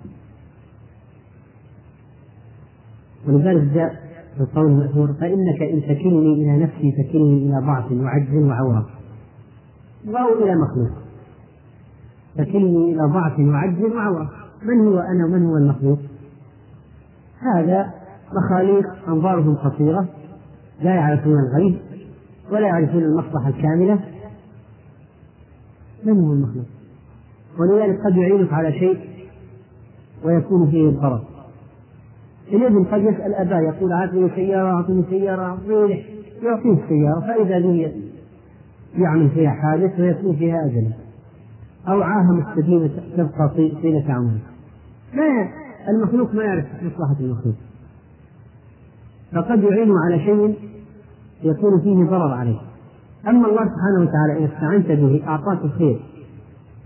ولذلك 3.27 3.73
جاء 3.73 3.95
في 4.35 4.41
القول 4.41 4.65
المأثور 4.65 5.13
فإنك 5.13 5.61
إن 5.61 5.81
تكلني 5.81 6.33
إلى 6.33 6.63
نفسي 6.63 6.91
تكلني 6.91 7.37
إلى 7.37 7.65
ضعف 7.65 7.91
وعجز 7.91 8.35
وعورة. 8.35 8.89
أو 10.07 10.43
إلى 10.43 10.55
مخلوق. 10.55 11.02
تكلني 12.37 12.93
إلى 12.93 13.01
ضعف 13.13 13.39
وعجز 13.39 13.81
وعورة. 13.95 14.29
من 14.63 14.87
هو 14.87 14.99
أنا 14.99 15.25
ومن 15.25 15.45
هو 15.45 15.57
المخلوق؟ 15.57 15.99
هذا 17.39 17.93
مخاليق 18.33 18.85
أنظارهم 19.07 19.55
قصيرة 19.55 20.07
لا 20.81 20.95
يعرفون 20.95 21.33
الغيب 21.33 21.79
ولا 22.51 22.67
يعرفون 22.67 23.03
المصلحة 23.03 23.49
الكاملة. 23.49 23.99
من 26.05 26.19
هو 26.19 26.33
المخلوق؟ 26.33 26.65
ولذلك 27.59 27.99
قد 28.05 28.17
يعينك 28.17 28.53
على 28.53 28.71
شيء 28.71 28.97
ويكون 30.25 30.71
فيه 30.71 30.89
الضرر. 30.89 31.21
الابن 32.51 32.83
قد 32.83 33.01
يسأل 33.01 33.33
أباه 33.33 33.59
يقول 33.59 33.91
أعطني 33.91 34.29
سيارة 34.35 34.69
أعطني 34.69 35.03
سيارة 35.09 35.41
أعطني 35.41 36.03
يعطيه 36.43 36.83
السيارة 36.83 37.19
فإذا 37.19 37.59
به 37.59 37.93
يعمل 38.97 39.29
فيها 39.29 39.51
حادث 39.51 39.99
ويكون 39.99 40.35
فيها 40.35 40.65
أجل. 40.65 40.93
أو 41.87 42.01
عاهة 42.01 42.31
مستديمة 42.31 42.89
تبقى 43.17 43.49
طيلة 43.81 44.13
عمره 44.13 44.39
لا 45.13 45.49
المخلوق 45.89 46.33
ما 46.33 46.43
يعرف 46.43 46.65
مصلحة 46.75 47.15
المخلوق. 47.19 47.55
فقد 49.35 49.63
يعين 49.63 49.91
على 50.05 50.19
شيء 50.19 50.55
يكون 51.43 51.81
فيه 51.81 52.09
ضرر 52.09 52.33
عليه. 52.33 52.59
أما 53.27 53.47
الله 53.47 53.65
سبحانه 53.65 54.01
وتعالى 54.01 54.37
إذا 54.37 54.53
استعنت 54.53 54.87
به 54.87 55.23
أعطاك 55.27 55.63
الخير 55.63 55.99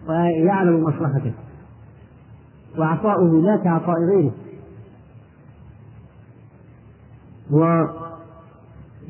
ويعلم 0.10 0.84
مصلحتك. 0.84 1.34
وعطاؤه 2.78 3.42
لا 3.42 3.58
كعطاء 3.58 3.96
غيره. 4.00 4.32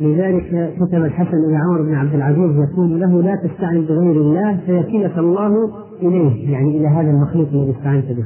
ولذلك 0.02 0.74
كتب 0.76 1.03
الحسن 1.03 1.38
إلى 1.49 1.56
عمر 1.56 1.82
بن 1.82 1.94
عبد 1.94 2.14
العزيز 2.14 2.69
يقول 2.69 2.99
له 2.99 3.22
لا 3.22 3.36
تستعن 3.36 3.82
بغير 3.82 4.22
الله 4.22 4.57
فيكلك 4.65 5.18
الله 5.18 5.72
إليه 6.02 6.52
يعني 6.52 6.78
إلى 6.78 6.88
هذا 6.88 7.10
المخلوق 7.11 7.48
الذي 7.53 7.72
استعنت 7.72 8.06
به. 8.06 8.26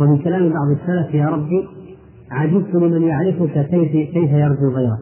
ومن 0.00 0.18
كلام 0.18 0.48
بعض 0.48 0.68
السلف 0.70 1.14
يا 1.14 1.26
ربي 1.26 1.68
عجبت 2.30 2.74
لمن 2.74 3.02
يعرفك 3.02 3.66
كيف 3.66 3.92
كيف 3.92 4.30
يرجو 4.30 4.68
غيره. 4.68 4.98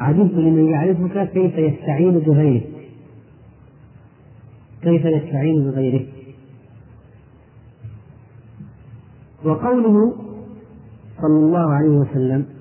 عجبت 0.00 0.34
لمن 0.34 0.64
يعرفك 0.64 1.30
كيف 1.32 1.58
يستعين 1.58 2.18
بغيره. 2.18 2.62
كيف 4.82 5.04
يستعين 5.04 5.64
بغيره؟ 5.64 6.06
وقوله 9.44 10.12
صلى 11.22 11.36
الله 11.36 11.72
عليه 11.72 11.98
وسلم 11.98 12.53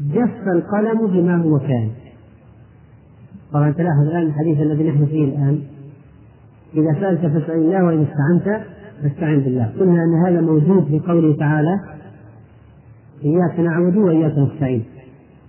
جف 0.00 0.48
القلم 0.48 1.06
بما 1.06 1.36
هو 1.36 1.58
كان. 1.58 1.90
طبعا 3.52 3.70
تلاحظ 3.70 4.00
الآن 4.00 4.22
الحديث 4.22 4.60
الذي 4.60 4.90
نحن 4.90 5.06
فيه 5.06 5.24
الآن. 5.24 5.60
إذا 6.74 7.00
سألت 7.00 7.20
فاسأل 7.20 7.54
الله 7.54 7.84
وإن 7.84 8.06
استعنت 8.06 8.62
فاستعن 9.02 9.40
بالله. 9.40 9.72
قلنا 9.80 10.04
أن 10.04 10.26
هذا 10.26 10.40
موجود 10.40 10.84
في 10.84 10.98
قوله 10.98 11.36
تعالى 11.36 11.80
إياك 13.24 13.60
نعبد 13.60 13.96
وإياك 13.96 14.38
نستعين. 14.38 14.84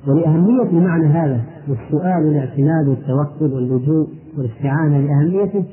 ولأهمية 0.07 0.72
معنى 0.72 1.07
هذا 1.07 1.41
والسؤال 1.68 2.26
والاعتماد 2.26 2.88
والتوكل 2.88 3.53
واللجوء 3.53 4.07
والاستعانة 4.38 4.99
لأهميته 4.99 5.65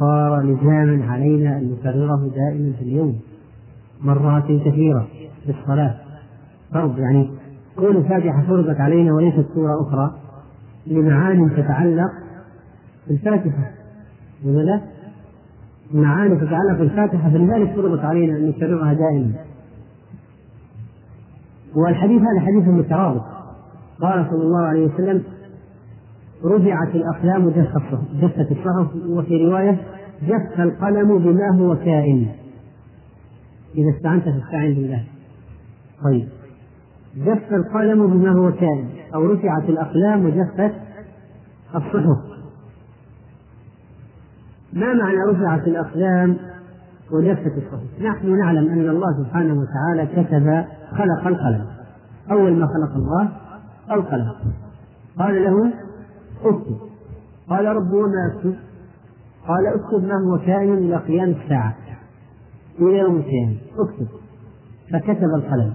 صار 0.00 0.42
لزاما 0.42 1.04
علينا 1.04 1.58
أن 1.58 1.72
نكرره 1.72 2.30
دائما 2.34 2.72
في 2.78 2.82
اليوم. 2.82 3.18
مرات 4.02 4.44
كثيرة 4.44 5.08
في 5.46 5.50
الصلاة. 5.60 5.94
فرض 6.72 6.98
يعني 6.98 7.30
كون 7.78 7.96
الفاتحة 7.96 8.42
فرضت 8.48 8.80
علينا 8.80 9.14
وليست 9.14 9.46
سورة 9.54 9.82
أخرى 9.82 10.14
لمعان 10.86 11.50
تتعلق 11.56 12.10
بالفاتحة 13.08 13.70
ولا 14.44 14.62
لا؟ 14.62 14.80
معاني 15.92 16.36
تتعلق 16.36 16.78
بالفاتحة 16.78 17.30
فلذلك 17.30 17.74
فرضت 17.74 18.04
علينا 18.04 18.36
أن 18.36 18.48
نكررها 18.48 18.92
دائما. 18.92 19.32
والحديث 21.74 22.22
هذا 22.22 22.40
حديث 22.40 22.68
مترابط 22.68 23.24
قال 24.00 24.26
صلى 24.30 24.42
الله 24.42 24.60
عليه 24.60 24.86
وسلم 24.86 25.22
رفعت 26.44 26.94
الأقلام 26.94 27.50
جفت 28.20 28.52
الصحف 28.52 28.96
وفي 29.08 29.44
رواية 29.44 29.80
جف 30.22 30.60
القلم 30.60 31.18
بما 31.18 31.56
هو 31.58 31.76
كائن. 31.76 32.28
إذا 33.74 33.96
استعنت 33.96 34.24
فاستعن 34.24 34.74
بالله. 34.74 35.04
طيب. 36.04 36.28
جف 37.16 37.52
القلم 37.52 38.06
بما 38.06 38.30
هو 38.30 38.52
كائن 38.52 38.88
أو 39.14 39.26
رفعت 39.26 39.68
الأقلام 39.68 40.24
وجفت 40.24 40.74
الصحف. 41.74 42.38
ما 44.72 44.94
معنى 44.94 45.18
رفعت 45.30 45.66
الأقلام 45.68 46.36
وجفت 47.12 47.52
الصحف؟ 47.56 48.02
نحن 48.02 48.38
نعلم 48.38 48.72
أن 48.72 48.88
الله 48.88 49.24
سبحانه 49.24 49.54
وتعالى 49.60 50.06
كتب 50.06 50.64
خلق 50.90 51.26
القلم. 51.26 51.66
أول 52.30 52.52
ما 52.52 52.66
خلق 52.66 52.96
الله 52.96 53.28
القلم. 53.90 54.32
قال 55.18 55.44
له 55.44 55.72
أكتب. 56.44 56.76
قال 57.50 57.66
رب 57.66 57.92
وما 57.92 58.32
أكتب؟ 58.34 58.54
قال 59.48 59.66
اكتب 59.66 60.04
ما 60.04 60.14
هو 60.14 60.38
كائن 60.38 60.74
إلى 60.74 60.96
قيام 60.96 61.28
الساعة. 61.28 61.76
إلى 62.80 62.98
يوم 62.98 63.16
القيامة 63.16 63.56
اكتب. 63.78 64.08
فكتب 64.92 65.34
القلم. 65.36 65.72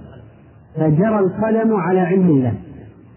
فجرى 0.75 1.19
القلم 1.19 1.75
على 1.75 1.99
علم 1.99 2.29
الله. 2.29 2.53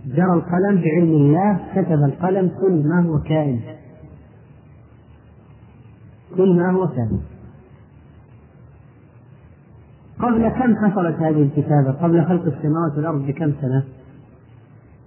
جرى 0.07 0.33
القلم 0.33 0.83
بعلم 0.83 1.13
الله 1.13 1.61
كتب 1.75 2.05
القلم 2.05 2.51
كل 2.61 2.89
ما 2.89 3.07
هو 3.07 3.19
كائن. 3.19 3.61
كل 6.37 6.57
ما 6.57 6.71
هو 6.71 6.89
كائن. 6.89 7.21
قبل 10.19 10.49
كم 10.49 10.77
حصلت 10.77 11.17
هذه 11.17 11.43
الكتابة؟ 11.43 11.93
قبل 11.93 12.25
خلق 12.25 12.43
السماوات 12.43 12.93
والأرض 12.97 13.27
بكم 13.27 13.53
سنة؟ 13.61 13.85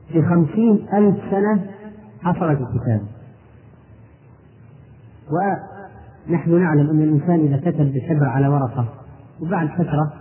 في 0.10 0.22
خمسين 0.22 0.86
ألف 0.94 1.18
سنة 1.32 1.66
حصلت 2.22 2.60
الكتابة. 2.62 3.06
ونحن 5.32 6.60
نعلم 6.60 6.90
أن 6.90 7.02
الإنسان 7.02 7.40
إذا 7.40 7.72
كتب 7.72 7.94
بحبر 7.94 8.26
على 8.26 8.48
ورقة 8.48 8.86
وبعد 9.42 9.68
فترة 9.68 10.14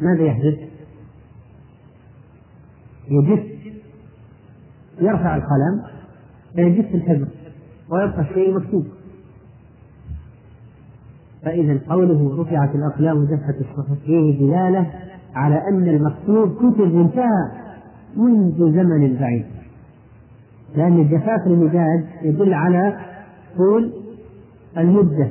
ماذا 0.00 0.22
يحدث؟ 0.22 0.58
يجف. 3.08 3.52
يرفع 5.00 5.36
القلم 5.36 5.82
فيجف 6.54 6.94
الحبر 6.94 7.28
ويبقى 7.90 8.20
الشيء 8.20 8.54
مكتوب 8.54 8.86
فإذا 11.42 11.80
قوله 11.88 12.42
رفعت 12.42 12.74
الأقلام 12.74 13.16
وجفت 13.18 13.60
الصحف 13.60 13.98
فيه 14.04 14.38
دلالة 14.46 14.86
على 15.34 15.68
أن 15.68 15.88
المكتوب 15.88 16.56
كتب 16.56 17.00
انتهى 17.00 17.50
منذ 18.16 18.56
زمن 18.58 19.16
بعيد 19.20 19.46
لأن 20.76 21.08
جفاف 21.08 21.46
المداد 21.46 22.06
يدل 22.22 22.54
على 22.54 22.98
طول 23.56 23.92
المدة 24.78 25.28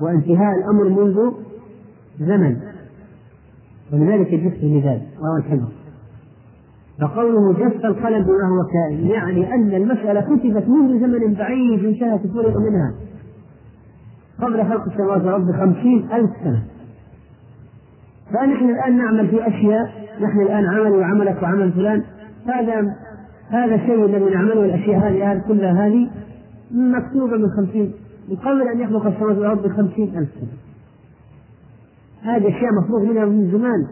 وانتهاء 0.00 0.52
الأمر 0.58 0.88
منذ 1.04 1.32
زمن. 2.18 2.69
ولذلك 3.92 4.34
جف 4.34 4.62
المداد 4.62 5.02
وهو 5.20 5.36
الحمر 5.36 5.68
فقوله 7.00 7.52
جف 7.52 7.84
القلم 7.84 8.22
بما 8.22 8.48
هو 8.48 8.66
كائن 8.72 9.06
يعني 9.06 9.54
أن 9.54 9.74
المسألة 9.74 10.20
كتبت 10.20 10.68
منذ 10.68 11.00
زمن 11.00 11.34
بعيد 11.34 11.84
انتهت 11.84 12.26
فرغ 12.26 12.58
منها. 12.58 12.94
قبل 14.40 14.64
خلق 14.64 14.86
السماوات 14.86 15.22
والأرض 15.22 15.46
بخمسين 15.46 16.08
ألف 16.12 16.30
سنة. 16.44 16.62
فنحن 18.32 18.70
الآن 18.70 18.96
نعمل 18.96 19.28
في 19.28 19.48
أشياء 19.48 19.90
نحن 20.20 20.40
الآن 20.40 20.64
عملي 20.66 20.96
وعملك 20.96 21.42
وعمل 21.42 21.72
فلان. 21.72 22.02
هذا 22.46 22.96
هذا 23.48 23.74
الشيء 23.74 24.04
الذي 24.04 24.34
نعمله 24.34 24.64
الأشياء 24.64 24.98
هذه 24.98 25.42
كلها 25.48 25.86
هذه 25.86 26.10
مكتوبة 26.70 27.36
من 27.36 27.50
خمسين 27.56 27.92
من 28.28 28.36
قبل 28.36 28.68
أن 28.68 28.80
يخلق 28.80 29.06
السماوات 29.06 29.38
والأرض 29.38 29.62
بخمسين 29.62 30.18
ألف 30.18 30.28
سنة. 30.40 30.69
هذه 32.22 32.48
أشياء 32.48 32.70
مفروغ 32.82 33.02
منها 33.02 33.24
من 33.24 33.50
زمان. 33.50 33.86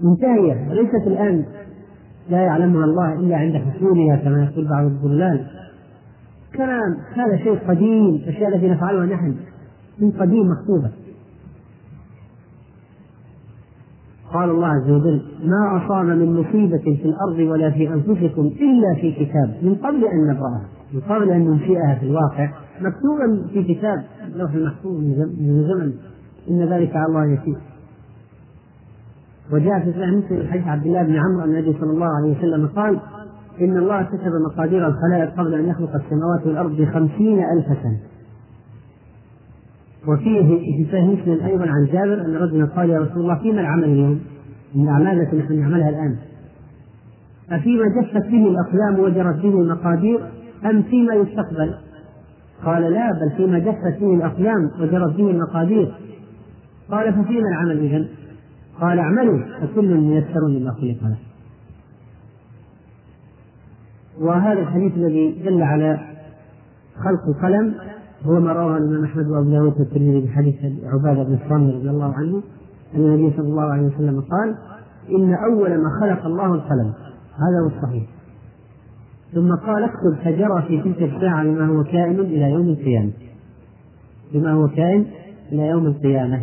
منتهية 0.00 0.72
ليست 0.72 1.06
الآن. 1.06 1.44
لا 2.30 2.38
يعلمها 2.38 2.84
الله 2.84 3.12
إلا 3.12 3.36
عند 3.36 3.56
حصولها 3.56 4.16
كما 4.16 4.44
يقول 4.44 4.68
بعض 4.68 4.84
الضلال. 4.84 5.46
كلام 6.56 6.96
هذا 7.14 7.36
شيء 7.36 7.58
قديم 7.68 8.08
الأشياء 8.08 8.54
التي 8.54 8.68
نفعلها 8.68 9.06
نحن. 9.06 9.34
من 9.98 10.10
قديم 10.10 10.50
مكتوبة. 10.50 10.90
قال 14.32 14.50
الله 14.50 14.66
عز 14.66 14.90
وجل 14.90 15.22
ما 15.44 15.84
أصاب 15.84 16.06
من 16.06 16.40
مصيبة 16.40 16.78
في 16.78 17.04
الأرض 17.04 17.38
ولا 17.38 17.70
في 17.70 17.88
أنفسكم 17.88 18.46
إلا 18.46 18.94
في 19.00 19.12
كتاب. 19.12 19.56
من 19.62 19.74
قبل 19.74 20.04
أن 20.04 20.26
نبرأها 20.30 20.64
من 20.92 21.00
قبل 21.00 21.30
أن 21.30 21.44
ننشئها 21.44 21.94
في 22.00 22.06
الواقع 22.06 22.50
مكتوبا 22.80 23.48
في 23.52 23.74
كتاب 23.74 24.04
اللوح 24.34 24.52
المحفوظ 24.52 24.98
من 25.40 25.66
زمن. 25.68 25.92
إن 26.50 26.68
ذلك 26.68 26.96
على 26.96 27.06
الله 27.06 27.24
يسير 27.24 27.56
وجاء 29.52 29.80
في 29.80 29.92
صحيح 29.92 30.08
مسلم 30.08 30.48
حديث 30.50 30.66
عبد 30.66 30.86
الله 30.86 31.02
بن 31.02 31.16
عمرو 31.16 31.44
أن 31.44 31.50
النبي 31.50 31.78
صلى 31.80 31.90
الله 31.90 32.08
عليه 32.16 32.38
وسلم 32.38 32.66
قال 32.66 33.00
إن 33.60 33.76
الله 33.76 34.02
كتب 34.02 34.32
مقادير 34.46 34.88
الخلائق 34.88 35.30
قبل 35.40 35.54
أن 35.54 35.68
يخلق 35.68 35.94
السماوات 35.94 36.46
والأرض 36.46 36.76
بخمسين 36.76 37.38
ألف 37.38 37.66
سنة 37.66 38.00
وفيه 40.08 40.48
في 40.58 40.86
صحيح 40.92 41.04
مسلم 41.04 41.46
أيضا 41.46 41.66
عن 41.66 41.84
جابر 41.92 42.20
أن 42.26 42.36
رجلا 42.36 42.64
قال 42.64 42.90
يا 42.90 43.00
رسول 43.00 43.22
الله 43.22 43.38
فيما 43.38 43.60
العمل 43.60 43.84
اليوم؟ 43.84 44.20
من 44.74 44.82
الأعمال 44.82 45.20
التي 45.20 45.36
نحن 45.36 45.60
نعملها 45.60 45.88
الآن 45.88 46.16
أفيما 47.50 47.84
جفت 48.00 48.26
به 48.26 48.48
الأقلام 48.48 49.00
وجرت 49.00 49.36
به 49.36 49.60
المقادير 49.60 50.20
أم 50.64 50.82
فيما 50.82 51.14
يستقبل؟ 51.14 51.74
قال 52.64 52.82
لا 52.92 53.12
بل 53.12 53.36
فيما 53.36 53.58
جفت 53.58 54.00
به 54.00 54.14
الأقلام 54.14 54.70
وجرت 54.80 55.16
به 55.16 55.30
المقادير 55.30 55.94
قال 56.92 57.12
ففيما 57.12 57.48
العمل 57.48 57.78
إذن؟ 57.78 58.08
قال 58.80 58.98
اعملوا 58.98 59.38
فكل 59.60 59.94
ميسر 59.94 60.48
لما 60.48 60.72
خلق 60.72 61.02
له. 61.02 61.16
وهذا 64.20 64.60
الحديث 64.60 64.92
الذي 64.96 65.42
دل 65.44 65.62
على 65.62 66.00
خلق 66.96 67.36
القلم 67.36 67.74
هو 68.24 68.40
ما 68.40 68.52
رواه 68.52 68.76
الإمام 68.76 69.04
أحمد 69.04 69.26
وأبو 69.26 69.50
داود 69.50 69.74
والترمذي 69.78 70.20
بحديث 70.20 70.54
عبادة 70.84 71.22
بن 71.22 71.34
الصامت 71.34 71.74
رضي 71.74 71.90
الله 71.90 72.14
عنه. 72.14 72.42
أن 72.94 73.00
النبي 73.00 73.36
صلى 73.36 73.46
الله 73.46 73.62
عليه 73.62 73.86
وسلم 73.86 74.20
قال 74.20 74.54
إن 75.10 75.34
أول 75.34 75.70
ما 75.70 75.90
خلق 76.00 76.26
الله 76.26 76.54
القلم. 76.54 76.92
هذا 77.34 77.60
هو 77.62 77.66
الصحيح. 77.66 78.04
ثم 79.34 79.54
قال 79.54 79.84
اكتب 79.84 80.14
فجرى 80.24 80.62
في 80.68 80.82
تلك 80.82 81.14
الساعة 81.14 81.44
بما 81.44 81.66
هو 81.66 81.84
كائن 81.84 82.20
إلى 82.20 82.50
يوم 82.50 82.68
القيامة. 82.68 83.12
بما 84.34 84.52
هو 84.52 84.68
كائن 84.68 85.06
إلى 85.52 85.62
يوم 85.62 85.86
القيامة. 85.86 86.40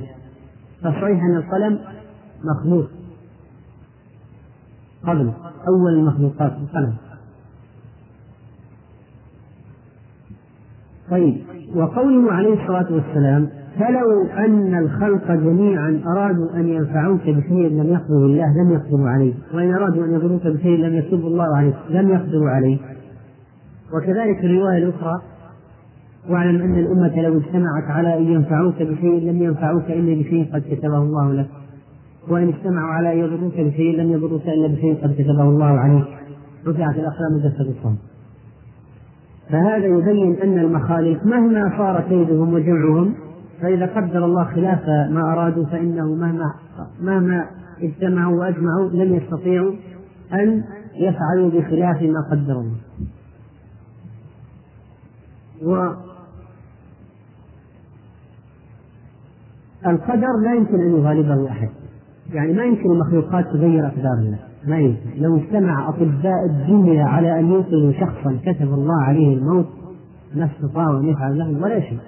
فصحيح 0.82 1.24
أن 1.24 1.36
القلم 1.36 1.80
مخلوق. 2.44 2.88
قبل 5.08 5.32
أول 5.68 5.94
المخلوقات 5.94 6.52
القلم. 6.52 6.94
طيب 11.12 11.38
وقوله 11.76 12.34
عليه 12.34 12.64
الصلاة 12.64 12.94
والسلام 12.94 13.50
فلو 13.80 14.28
أن 14.38 14.80
الخلق 14.80 15.32
جميعا 15.32 16.02
أرادوا 16.08 16.54
أن 16.54 16.70
ينفعوك 16.70 17.22
بشيء 17.22 17.70
لم 17.70 17.94
يقدروا 17.94 18.26
الله 18.26 18.64
لم 18.64 18.72
يقدروا 18.72 19.10
عليه. 19.10 19.34
وإن 19.54 19.74
أرادوا 19.74 20.06
أن 20.06 20.14
يضروك 20.14 20.48
بشيء 20.48 20.78
لم 20.78 20.96
يكتب 20.96 21.20
الله 21.20 21.58
عليه 21.58 21.74
لم 21.90 22.10
يقدروا 22.10 22.50
عليه. 22.50 22.78
وكذلك 23.94 24.46
الرواية 24.46 24.78
الأخرى 24.78 25.22
واعلم 26.30 26.62
أن 26.62 26.80
الأمة 26.80 27.22
لو 27.22 27.38
اجتمعت 27.38 27.84
على 27.90 28.18
أن 28.18 28.24
ينفعوك 28.24 28.76
بشيء 28.76 29.32
لم 29.32 29.44
ينفعوك 29.44 29.86
إلا 29.86 30.22
بشيء 30.22 30.54
قد 30.54 30.64
كتبه 30.72 30.98
الله 30.98 31.34
لك. 31.34 31.50
وإن 32.28 32.48
اجتمعوا 32.48 32.94
على 32.94 33.14
أن 33.14 33.20
يضروك 33.20 33.54
بشيء 33.54 34.02
لم 34.02 34.12
يضروك 34.12 34.48
إلا 34.48 34.68
بشيء 34.68 35.04
قد 35.04 35.14
كتبه 35.14 35.44
الله 35.44 35.66
عليك. 35.66 36.20
رفعت 36.68 36.96
الأقلام 36.96 37.34
وجفت 37.36 37.78
الصوم 37.78 37.98
فهذا 39.50 39.86
يبين 39.86 40.36
أن 40.44 40.60
المخاليق 40.60 41.26
مهما 41.26 41.78
صار 41.78 42.02
كيدهم 42.02 42.54
وجمعهم 42.54 43.16
فإذا 43.62 43.86
قدر 43.86 44.26
الله 44.26 44.44
خلاف 44.44 44.88
ما 44.88 45.34
أرادوا 45.34 45.66
فإنه 45.66 46.16
مهما 46.16 46.54
مهما 47.02 47.46
اجتمعوا 47.82 48.40
وأجمعوا 48.40 48.90
لم 48.90 49.16
يستطيعوا 49.16 49.72
أن 50.34 50.64
يفعلوا 50.96 51.50
بخلاف 51.50 52.02
ما 52.02 52.22
قدر 52.32 52.64
الله 59.86 59.94
والقدر 59.94 60.28
لا 60.44 60.54
يمكن 60.54 60.76
أن 60.76 60.96
يغالبه 61.00 61.50
أحد. 61.52 61.70
يعني 62.34 62.54
ما 62.54 62.64
يمكن 62.64 62.92
المخلوقات 62.92 63.46
تغير 63.46 63.88
أقدار 63.88 64.14
الله. 64.20 64.40
ما 64.68 64.78
يمكن. 64.78 65.10
لو 65.18 65.38
اجتمع 65.38 65.90
أطباء 65.90 66.46
الدنيا 66.50 67.06
على 67.06 67.40
أن 67.40 67.46
ينقذوا 67.46 67.92
شخصا 67.92 68.40
كتب 68.46 68.74
الله 68.74 69.04
عليه 69.04 69.38
الموت 69.38 69.68
ما 70.36 70.46
استطاعوا 70.46 71.00
أن 71.00 71.06
يفعل 71.06 71.40
له 71.40 71.64
ولا 71.64 71.80
شيء. 71.80 72.00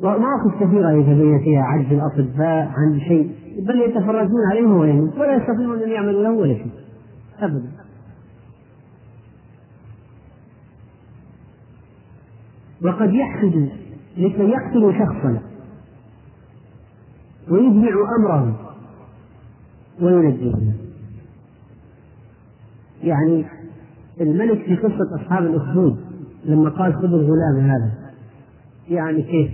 ومواقف 0.00 0.54
كثيرة 0.60 0.90
يتبين 0.90 1.38
فيها 1.38 1.62
عجز 1.62 1.92
الأطباء 1.92 2.72
عن 2.76 3.00
شيء 3.00 3.30
بل 3.68 3.80
يتفرجون 3.80 4.50
عليه 4.50 4.66
ولا 4.66 4.90
يموت 4.90 5.18
ولا 5.18 5.34
يستطيعون 5.34 5.82
أن 5.82 5.90
يعملوا 5.90 6.22
له 6.22 6.32
ولا 6.32 6.54
شيء. 6.54 6.72
أبدا. 7.40 7.70
وقد 12.84 13.14
يحسد 13.14 13.68
لكي 14.16 14.50
يقتلوا 14.50 14.92
شخصا. 14.92 15.51
ويجمع 17.52 17.90
أمره 18.18 18.56
وينجيه 20.00 20.54
يعني 23.02 23.44
الملك 24.20 24.62
في 24.64 24.76
قصة 24.76 25.16
أصحاب 25.22 25.42
الأخدود 25.42 25.96
لما 26.44 26.70
قال 26.70 26.94
خذوا 26.94 27.20
الغلام 27.20 27.70
هذا 27.70 27.90
يعني 28.88 29.22
كيف؟ 29.22 29.50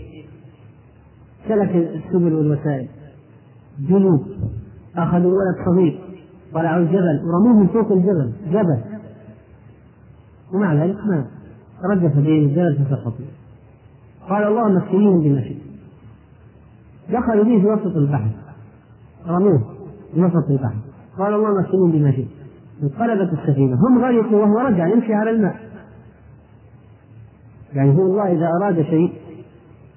سلك 1.48 1.70
السبل 1.70 2.34
والوسائل. 2.34 2.88
جنود 3.80 4.26
أخذوا 4.96 5.32
ولد 5.32 5.66
صغير 5.66 6.00
طلعوا 6.52 6.82
الجبل 6.82 7.20
ورموه 7.24 7.60
من 7.60 7.66
فوق 7.66 7.92
الجبل 7.92 8.32
جبل. 8.50 8.80
ومع 10.54 10.74
ذلك 10.74 10.96
ما 10.96 11.26
رجف 11.84 12.16
بين 12.16 12.44
الجبل 12.44 12.84
فسقطوا 12.84 13.26
قال 14.28 14.44
اللهم 14.44 14.76
اكفنيهم 14.76 15.20
بما 15.20 15.40
شئت 15.40 15.67
دخلوا 17.12 17.44
به 17.44 17.60
في 17.60 17.66
وسط 17.66 17.96
البحر. 17.96 18.30
رموه 19.28 19.62
في 20.14 20.24
وسط 20.24 20.50
البحر. 20.50 20.76
قال 21.18 21.34
اللهم 21.34 21.58
اكفنيهم 21.58 21.92
بما 21.92 22.12
شئت 22.12 22.28
انقلبت 22.82 23.32
السفينة. 23.32 23.74
هم 23.74 23.98
غرقوا 23.98 24.38
وهو 24.38 24.58
رجع 24.58 24.86
يمشي 24.86 25.14
على 25.14 25.30
الماء. 25.30 25.56
يعني 27.74 27.96
هو 27.96 28.02
الله 28.02 28.32
إذا 28.32 28.48
أراد 28.60 28.82
شيء 28.82 29.12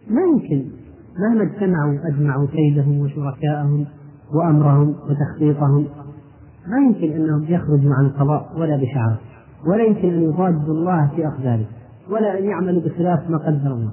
ما 0.09 0.21
يمكن. 0.21 0.65
مهما 1.19 1.43
اجتمعوا 1.43 1.97
أجمعوا 2.07 2.47
كيدهم 2.47 2.99
وشركاءهم 2.99 3.85
وأمرهم 4.33 4.89
وتخطيطهم 4.89 5.85
ما 6.67 6.77
يمكن 6.87 7.11
أنهم 7.11 7.43
يخرجوا 7.43 7.93
عن 7.93 8.05
القضاء 8.05 8.51
ولا 8.57 8.77
بشعر 8.77 9.17
ولا 9.67 9.83
يمكن 9.83 10.13
أن 10.13 10.21
يضادوا 10.21 10.73
الله 10.73 11.11
في 11.15 11.27
أقداره 11.27 11.65
ولا 12.09 12.39
أن 12.39 12.43
يعملوا 12.43 12.81
بخلاف 12.81 13.29
ما 13.29 13.37
قدر 13.37 13.71
الله 13.71 13.91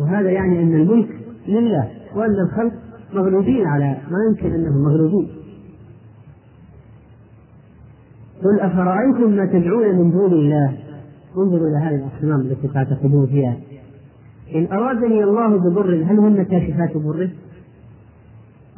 وهذا 0.00 0.30
يعني 0.30 0.62
أن 0.62 0.74
الملك 0.74 1.08
لله 1.48 1.90
وأن 2.16 2.34
الخلق 2.48 2.72
مغلوبين 3.14 3.66
على 3.66 3.96
ما 4.10 4.18
يمكن 4.28 4.54
أنهم 4.54 4.82
مغلوبين 4.82 5.28
قل 8.44 8.60
أفرأيتم 8.60 9.30
ما 9.30 9.46
تدعون 9.46 9.98
من 9.98 10.10
دون 10.10 10.32
الله؟ 10.32 10.76
انظروا 11.38 11.68
إلى 11.68 11.76
هذه 11.76 11.94
الاصنام 11.94 12.40
التي 12.40 12.68
تعتقدون 12.68 13.26
فيها. 13.26 13.56
إن 14.54 14.66
أرادني 14.72 15.24
الله 15.24 15.56
بضر 15.56 15.94
هل 15.94 16.18
هن 16.18 16.42
كاشفات 16.42 16.96
ضره؟ 16.96 17.30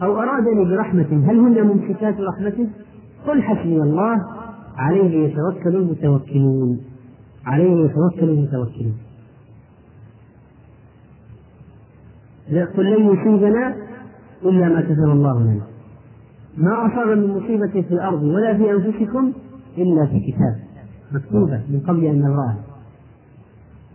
أو 0.02 0.18
أرادني 0.22 0.64
برحمة 0.64 1.30
هل 1.30 1.38
هن 1.38 1.66
ممسكات 1.66 2.14
رحمته؟ 2.20 2.68
قل 3.26 3.42
حسبي 3.42 3.82
الله 3.82 4.26
عليه 4.76 5.24
يتوكل 5.24 5.76
المتوكلون. 5.76 6.80
عليه 7.46 7.84
يتوكل 7.84 8.28
المتوكلون. 8.28 8.94
قل 12.60 12.84
لن 12.90 13.06
يصيبنا 13.06 13.74
إلا 14.44 14.68
ما 14.68 14.80
كتب 14.80 15.10
الله 15.12 15.40
لنا. 15.42 15.60
ما 16.56 16.86
أصاب 16.86 17.18
من 17.18 17.36
مصيبة 17.36 17.82
في 17.82 17.94
الأرض 17.94 18.22
ولا 18.22 18.56
في 18.56 18.72
أنفسكم 18.72 19.32
إلا 19.78 20.06
في 20.06 20.20
كتاب 20.20 20.56
مكتوبة 21.12 21.60
من 21.68 21.80
قبل 21.80 22.04
أن 22.04 22.20
نراها 22.20 22.56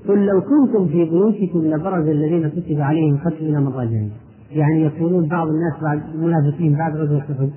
قل 0.07 0.25
لو 0.25 0.41
كنتم 0.41 0.87
في 0.87 1.05
بيوتكم 1.05 1.59
لبرز 1.59 2.07
الذين 2.07 2.49
كتب 2.49 2.81
عليهم 2.81 3.15
القتل 3.15 3.45
إلى 3.45 3.59
مضاجعهم. 3.59 4.09
يعني 4.51 4.81
يقولون 4.81 5.27
بعض 5.27 5.47
الناس 5.47 5.73
بعد 5.81 6.01
المنافقين 6.15 6.77
بعد 6.77 6.95
غزوة 6.95 7.17
أحد. 7.19 7.49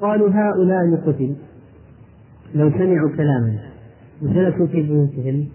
قالوا 0.00 0.30
هؤلاء 0.30 0.96
قتل 1.06 1.34
لو 2.54 2.70
سمعوا 2.70 3.16
كلاما 3.16 3.58
وجلسوا 4.22 4.66
في 4.66 4.82
بيوتهم 4.82 5.48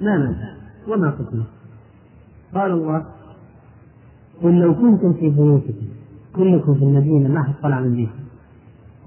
ما 0.00 0.18
مات 0.18 0.36
وما 0.88 1.10
قتلوا 1.10 1.44
قال 2.54 2.70
الله 2.72 3.06
قل 4.42 4.60
لو 4.60 4.74
كنتم 4.74 5.12
في 5.12 5.30
بيوتكم 5.30 5.86
كلكم 6.36 6.74
في 6.74 6.84
المدينة 6.84 7.28
ما 7.28 7.42
حد 7.42 7.54
طلع 7.62 7.80
من 7.80 7.96
بيتكم 7.96 8.20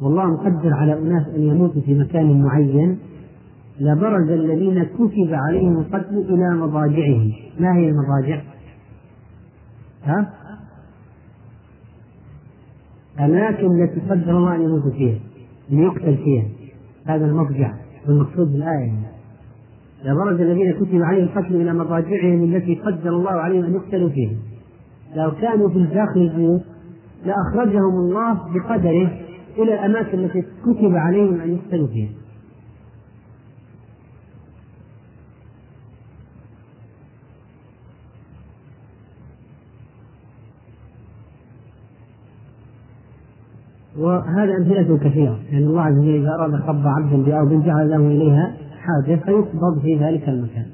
والله 0.01 0.25
مقدر 0.25 0.73
على 0.73 0.99
أناس 0.99 1.27
أن 1.27 1.41
يموتوا 1.41 1.81
في 1.81 1.99
مكان 1.99 2.41
معين 2.41 2.99
لبرز 3.79 4.29
الذين 4.29 4.83
كتب 4.83 5.29
عليهم 5.31 5.77
القتل 5.79 6.17
إلى 6.17 6.55
مضاجعهم 6.55 7.31
ما 7.59 7.75
هي 7.75 7.89
المضاجع؟ 7.89 8.41
ها؟ 10.03 10.33
الأماكن 13.19 13.83
التي 13.83 13.99
قدر 14.09 14.37
الله 14.37 14.55
أن 14.55 14.61
يموت 14.61 14.93
فيها 14.93 15.19
ليقتل 15.69 16.17
فيها 16.17 16.45
هذا 17.05 17.25
المضجع 17.25 17.73
والمقصود 18.07 18.51
بالآية 18.53 19.12
لبرز 20.05 20.41
الذين 20.41 20.71
كتب 20.73 21.01
عليهم 21.01 21.23
القتل 21.23 21.55
إلى 21.55 21.73
مضاجعهم 21.73 22.43
التي 22.43 22.75
قدر 22.75 23.09
الله 23.09 23.31
عليهم 23.31 23.63
أن 23.63 23.73
يقتلوا 23.73 24.09
فيها 24.09 24.35
لو 25.15 25.31
كانوا 25.31 25.69
في 25.69 25.83
داخل 25.83 26.21
البيوت 26.21 26.61
لأخرجهم 27.25 27.95
الله 27.95 28.33
بقدره 28.33 29.11
إلى 29.57 29.73
الأماكن 29.73 30.19
التي 30.19 30.41
كتب 30.41 30.95
عليهم 30.95 31.41
أن 31.41 31.53
يقتلوا 31.53 31.87
فيها. 31.87 32.09
وهذا 43.97 44.57
أمثلة 44.57 44.97
كثيرة. 44.97 45.39
يعني 45.51 45.65
الله 45.65 45.81
عز 45.81 45.97
وجل 45.97 46.15
إذا 46.15 46.29
أراد 46.29 46.55
خب 46.55 46.87
عبدا 46.87 47.23
بأرض 47.23 47.65
جعل 47.65 47.89
له 47.89 47.97
إليها 47.97 48.57
حاجة 48.83 49.15
فيقبض 49.15 49.79
في 49.81 49.97
ذلك 49.97 50.29
المكان. 50.29 50.65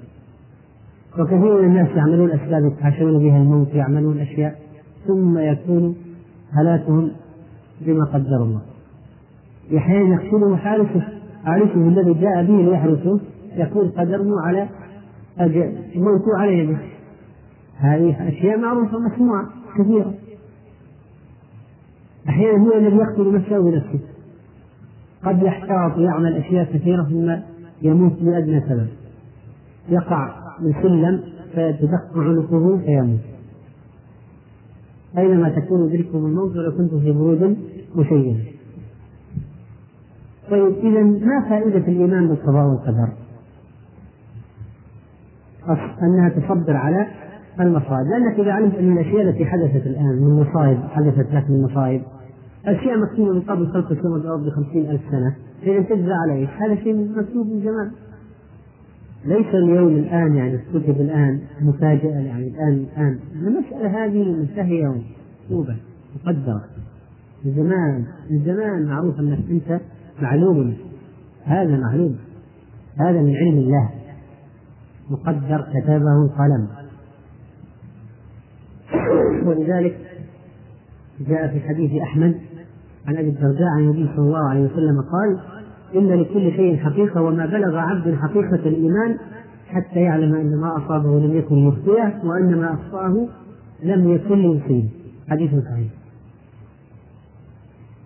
وكثير 1.20 1.62
من 1.62 1.66
الناس 1.66 1.88
يعملون 1.96 2.32
أسباب 2.32 2.66
يتحاشون 2.66 3.20
بها 3.20 3.38
الموت 3.38 3.74
يعملون 3.74 4.20
أشياء 4.20 4.60
ثم 5.08 5.38
يكون 5.38 5.96
هلاكهم 6.52 7.12
بما 7.82 8.06
قدر 8.06 8.44
الله. 8.44 8.62
أحيانا 9.78 10.24
يقتله 10.24 10.56
حارسه 10.56 11.04
حارسه 11.46 11.88
الذي 11.88 12.14
جاء 12.14 12.46
به 12.46 12.62
ليحرسه 12.62 13.20
يكون 13.56 13.90
قدره 13.90 14.42
على 14.42 14.68
موته 15.96 16.38
على 16.38 16.60
يده 16.60 16.78
هذه 17.78 18.28
أشياء 18.28 18.60
معروفة 18.60 19.00
مسموعة 19.00 19.50
كثيرة. 19.78 20.14
أحيانا 22.30 22.64
هو 22.64 22.78
الذي 22.78 22.96
يقتل 22.96 23.36
نفسه 23.36 23.60
بنفسه 23.60 24.00
قد 25.24 25.44
يحتاط 25.44 25.98
ويعمل 25.98 26.38
أشياء 26.38 26.66
كثيرة 26.74 27.04
ثم 27.04 27.49
يموت 27.82 28.14
لأدنى 28.22 28.62
سبب. 28.70 28.88
يقع 29.90 30.36
من 30.60 30.74
سلم 30.82 31.24
فيتدق 31.56 32.18
عنقه 32.18 32.78
فيموت. 32.78 33.20
أينما 35.18 35.50
تكون 35.50 35.94
يدرككم 35.94 36.18
الموت 36.18 36.56
ولو 36.56 36.72
كنتم 36.72 37.00
في 37.00 37.12
بروج 37.12 37.56
مشيدة 37.96 38.40
طيب 40.52 40.74
إذا 40.78 41.04
ما 41.04 41.50
فائدة 41.50 41.78
الإيمان 41.78 42.28
بالقضاء 42.28 42.66
والقدر؟ 42.66 43.10
أنها 46.04 46.30
تصبر 46.30 46.76
على 46.76 47.08
المصائب. 47.60 48.08
لأنك 48.08 48.40
إذا 48.40 48.52
علمت 48.52 48.76
أن 48.76 48.92
الأشياء 48.94 49.22
التي 49.22 49.46
حدثت 49.46 49.88
الآن 49.88 50.22
من 50.22 50.42
مصائب 50.42 50.80
حدثت 50.90 51.34
لك 51.34 51.50
من 51.50 51.62
مصائب 51.62 52.02
أشياء 52.66 52.98
مكتوبة 52.98 53.34
من 53.34 53.42
قبل 53.42 53.68
خلق 53.68 53.92
السماوات 53.92 54.26
والأرض 54.26 54.46
بخمسين 54.46 54.90
ألف 54.90 55.02
سنة 55.12 55.36
فإذا 55.62 55.82
تجزى 55.82 56.14
عليه. 56.14 56.48
هذا 56.48 56.76
شيء 56.76 56.96
مكتوب 56.96 57.48
من 57.48 57.62
زمان. 57.64 57.92
ليس 59.26 59.56
اليوم 59.56 59.88
الآن 59.88 60.36
يعني 60.36 60.58
كتب 60.58 61.02
الآن 61.02 61.42
مفاجأة 61.62 62.20
يعني 62.20 62.48
الآن 62.48 62.86
الآن. 62.94 63.20
المسألة 63.36 64.06
هذه 64.06 64.24
منتهية 64.24 64.88
ومكتوبة 64.88 65.76
مقدرة. 66.16 66.64
من 67.46 67.54
زمان 67.56 68.06
من 68.30 68.46
زمان 68.46 68.86
معروف 68.86 69.20
أنك 69.20 69.40
أنت 69.50 69.80
معلوم. 70.22 70.78
هذا 71.44 71.78
معلوم. 71.78 72.18
هذا 72.98 73.22
من 73.22 73.36
علم 73.36 73.58
الله. 73.58 73.90
مقدر 75.10 75.62
كتبه 75.74 76.26
القلم 76.26 76.68
ولذلك 79.46 79.98
جاء 81.28 81.48
في 81.48 81.60
حديث 81.60 82.02
أحمد 82.02 82.36
عن 83.08 83.18
أبي 83.18 83.30
الدرداء 83.30 83.68
عن 83.68 83.80
النبي 83.80 84.10
صلى 84.16 84.26
الله 84.26 84.50
عليه 84.50 84.66
وسلم 84.66 85.02
قال 85.02 85.40
إن 85.96 86.08
لكل 86.22 86.52
شيء 86.52 86.78
حقيقة 86.78 87.22
وما 87.22 87.46
بلغ 87.46 87.78
عبد 87.78 88.16
حقيقة 88.16 88.56
الإيمان 88.56 89.18
حتى 89.68 90.00
يعلم 90.00 90.36
أن 90.36 90.56
ما 90.56 90.78
أصابه 90.78 91.20
لم 91.20 91.38
يكن 91.38 91.66
مخطئا 91.66 92.20
وأن 92.24 92.58
ما 92.58 92.74
أخطأه 92.74 93.28
لم 93.84 94.10
يكن 94.10 94.36
ليصيبه 94.36 94.90
حديث 95.30 95.52
صحيح. 95.52 95.92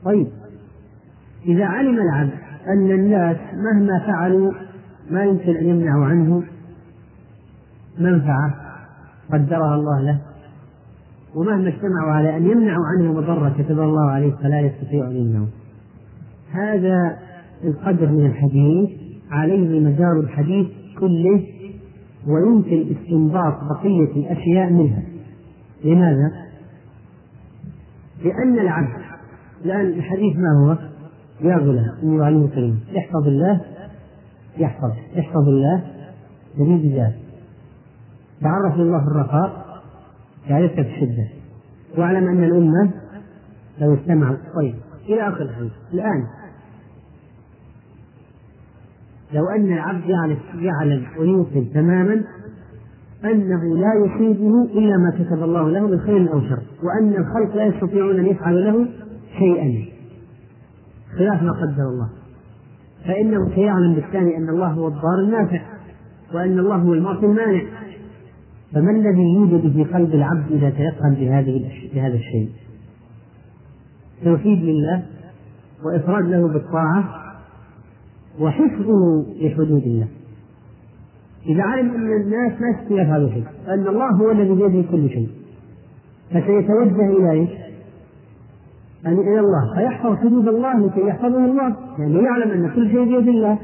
طيب 0.05 0.27
إذا 1.45 1.65
علم 1.65 1.99
العبد 1.99 2.33
أن 2.67 2.91
الناس 2.91 3.37
مهما 3.53 3.99
فعلوا 3.99 4.51
ما 5.11 5.23
يمكن 5.23 5.55
أن 5.55 5.65
يمنعوا 5.65 6.05
عنه 6.05 6.43
منفعة 7.99 8.55
قدرها 9.33 9.75
الله 9.75 10.01
له. 10.01 10.19
ومهما 11.35 11.67
اجتمعوا 11.67 12.11
على 12.11 12.37
أن 12.37 12.51
يمنعوا 12.51 12.85
عنه 12.85 13.13
مضرة 13.13 13.49
كتب 13.49 13.79
الله 13.79 14.11
عليه 14.11 14.31
فلا 14.31 14.59
يستطيع 14.59 15.11
يمنعوا 15.11 15.47
هذا 16.51 17.17
القدر 17.63 18.11
من 18.11 18.25
الحديث 18.25 18.89
عليه 19.31 19.79
مدار 19.79 20.19
الحديث 20.19 20.67
كله 20.99 21.43
ويمكن 22.27 22.95
استنباط 22.95 23.53
بقية 23.63 24.11
الأشياء 24.15 24.69
منها. 24.69 25.03
لماذا؟ 25.83 26.31
لأن 28.23 28.59
العبد 28.59 29.03
الآن 29.65 29.87
الحديث 29.87 30.37
ما 30.37 30.59
هو؟ 30.65 30.77
يا 31.49 31.55
غلام 31.57 32.21
عليه 32.21 32.45
الكريم 32.45 32.79
احفظ 32.97 33.27
الله 33.27 33.61
يحفظ 34.57 34.91
احفظ 35.19 35.47
الله 35.47 35.83
يزيد 36.57 36.95
ذلك 36.95 37.15
تعرف 38.41 38.75
الله 38.75 39.07
الرخاء؟ 39.07 39.62
في 40.47 40.81
الشدة 40.81 41.27
واعلم 41.97 42.27
أن 42.27 42.43
الأمة 42.43 42.91
لو 43.81 43.93
اجتمعوا 43.93 44.37
طيب 44.55 44.75
إلى 45.09 45.27
آخر 45.27 45.41
الحديث 45.41 45.71
الآن. 45.93 46.23
لو 49.33 49.45
أن 49.45 49.73
العبد 49.73 50.09
يعرف 50.09 50.39
يعلم 50.55 51.05
ويوقن 51.19 51.65
تماما 51.73 52.21
أنه 53.25 53.77
لا 53.77 53.93
يصيبه 54.05 54.63
إلا 54.63 54.97
ما 54.97 55.11
كتب 55.19 55.43
الله 55.43 55.69
له 55.69 55.87
من 55.87 55.99
خير 55.99 56.33
أو 56.33 56.41
شر 56.41 56.63
وأن 56.83 57.09
الخلق 57.09 57.55
لا 57.55 57.65
يستطيعون 57.65 58.19
أن 58.19 58.25
يفعلوا 58.25 58.59
له 58.59 58.87
شيئا. 59.39 59.85
خلاف 61.17 61.43
ما 61.43 61.51
قدر 61.51 61.83
الله. 61.83 62.09
فإنه 63.05 63.55
سيعلم 63.55 63.95
بالثاني 63.95 64.37
أن 64.37 64.49
الله 64.49 64.67
هو 64.67 64.87
الضار 64.87 65.19
النافع 65.19 65.61
وأن 66.33 66.59
الله 66.59 66.75
هو 66.75 66.93
المعطي 66.93 67.25
المانع. 67.25 67.61
فما 68.73 68.91
الذي 68.91 69.33
يوجد 69.33 69.73
في 69.73 69.83
قلب 69.83 70.13
العبد 70.13 70.51
إذا 70.51 70.69
تيقن 70.69 71.13
بهذه 71.13 71.69
بهذا 71.93 72.15
الشيء؟ 72.15 72.49
توحيد 74.23 74.63
لله 74.63 75.03
وإفراد 75.85 76.25
له 76.25 76.47
بالطاعة 76.47 77.03
وحفظه 78.39 79.25
لحدود 79.41 79.83
الله 79.83 80.07
إذا 81.45 81.63
علم 81.63 81.89
أن 81.89 82.21
الناس 82.21 82.61
ما 82.61 82.69
يستطيع 82.69 83.03
يفعلوا 83.03 83.29
شيء 83.29 83.45
أن 83.67 83.87
الله 83.87 84.09
هو 84.09 84.31
الذي 84.31 84.53
بيده 84.53 84.89
كل 84.91 85.09
شيء 85.09 85.29
فسيتوجه 86.29 87.17
إلى 87.17 87.31
إيش؟ 87.31 87.49
إلى 89.05 89.39
الله 89.39 89.75
فيحفظ 89.75 90.15
حدود 90.15 90.47
الله 90.47 90.85
لكي 90.85 91.07
يحفظه 91.07 91.45
الله 91.45 91.75
يعني 91.99 92.23
يعلم 92.23 92.51
أن 92.51 92.69
كل 92.75 92.89
شيء 92.89 93.03
بيد 93.03 93.27
الله 93.27 93.57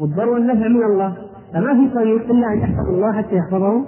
والضر 0.00 0.28
والنفع 0.28 0.68
من 0.68 0.82
الله 0.82 1.16
فما 1.54 1.74
في 1.74 1.94
طريق 1.94 2.30
إلا 2.30 2.52
أن 2.52 2.58
يحفظ 2.58 2.88
الله 2.88 3.12
حتى 3.12 3.36
يحفظه 3.36 3.84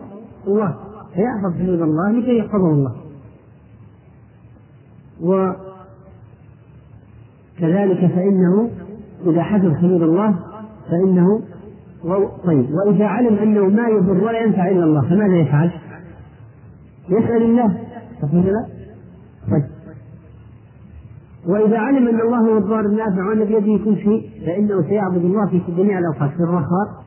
الله. 0.46 0.74
فيحفظ 1.14 1.54
حدود 1.62 1.80
الله 1.80 2.10
لكي 2.10 2.38
يحفظه 2.38 2.70
الله. 2.70 2.94
وكذلك 7.60 8.12
فإنه 8.12 8.70
إذا 9.26 9.42
حفظ 9.42 9.74
حدود 9.74 10.02
الله 10.02 10.34
فإنه 10.90 11.42
طيب. 12.44 12.66
وإذا 12.74 13.06
علم 13.06 13.38
أنه 13.38 13.68
ما 13.68 13.88
يضر 13.88 14.24
ولا 14.24 14.38
ينفع 14.38 14.68
إلا 14.68 14.84
الله 14.84 15.00
فماذا 15.00 15.36
يفعل؟ 15.36 15.70
يسأل 17.08 17.42
الله. 17.42 17.78
صحيح 18.22 18.44
لا؟ 18.44 18.66
طيب. 19.50 19.64
وإذا 21.46 21.78
علم 21.78 22.08
أن 22.08 22.20
الله 22.20 22.38
هو 22.38 22.58
الضار 22.58 22.80
النافع 22.80 23.28
وأن 23.28 23.44
بيده 23.44 23.84
كل 23.84 23.96
شيء 23.96 24.30
فإنه 24.46 24.82
سيعبد 24.82 25.24
الله 25.24 25.46
في 25.46 25.62
جميع 25.76 25.98
الأوقات 25.98 26.30
في 26.30 26.42
الرخاء 26.42 27.03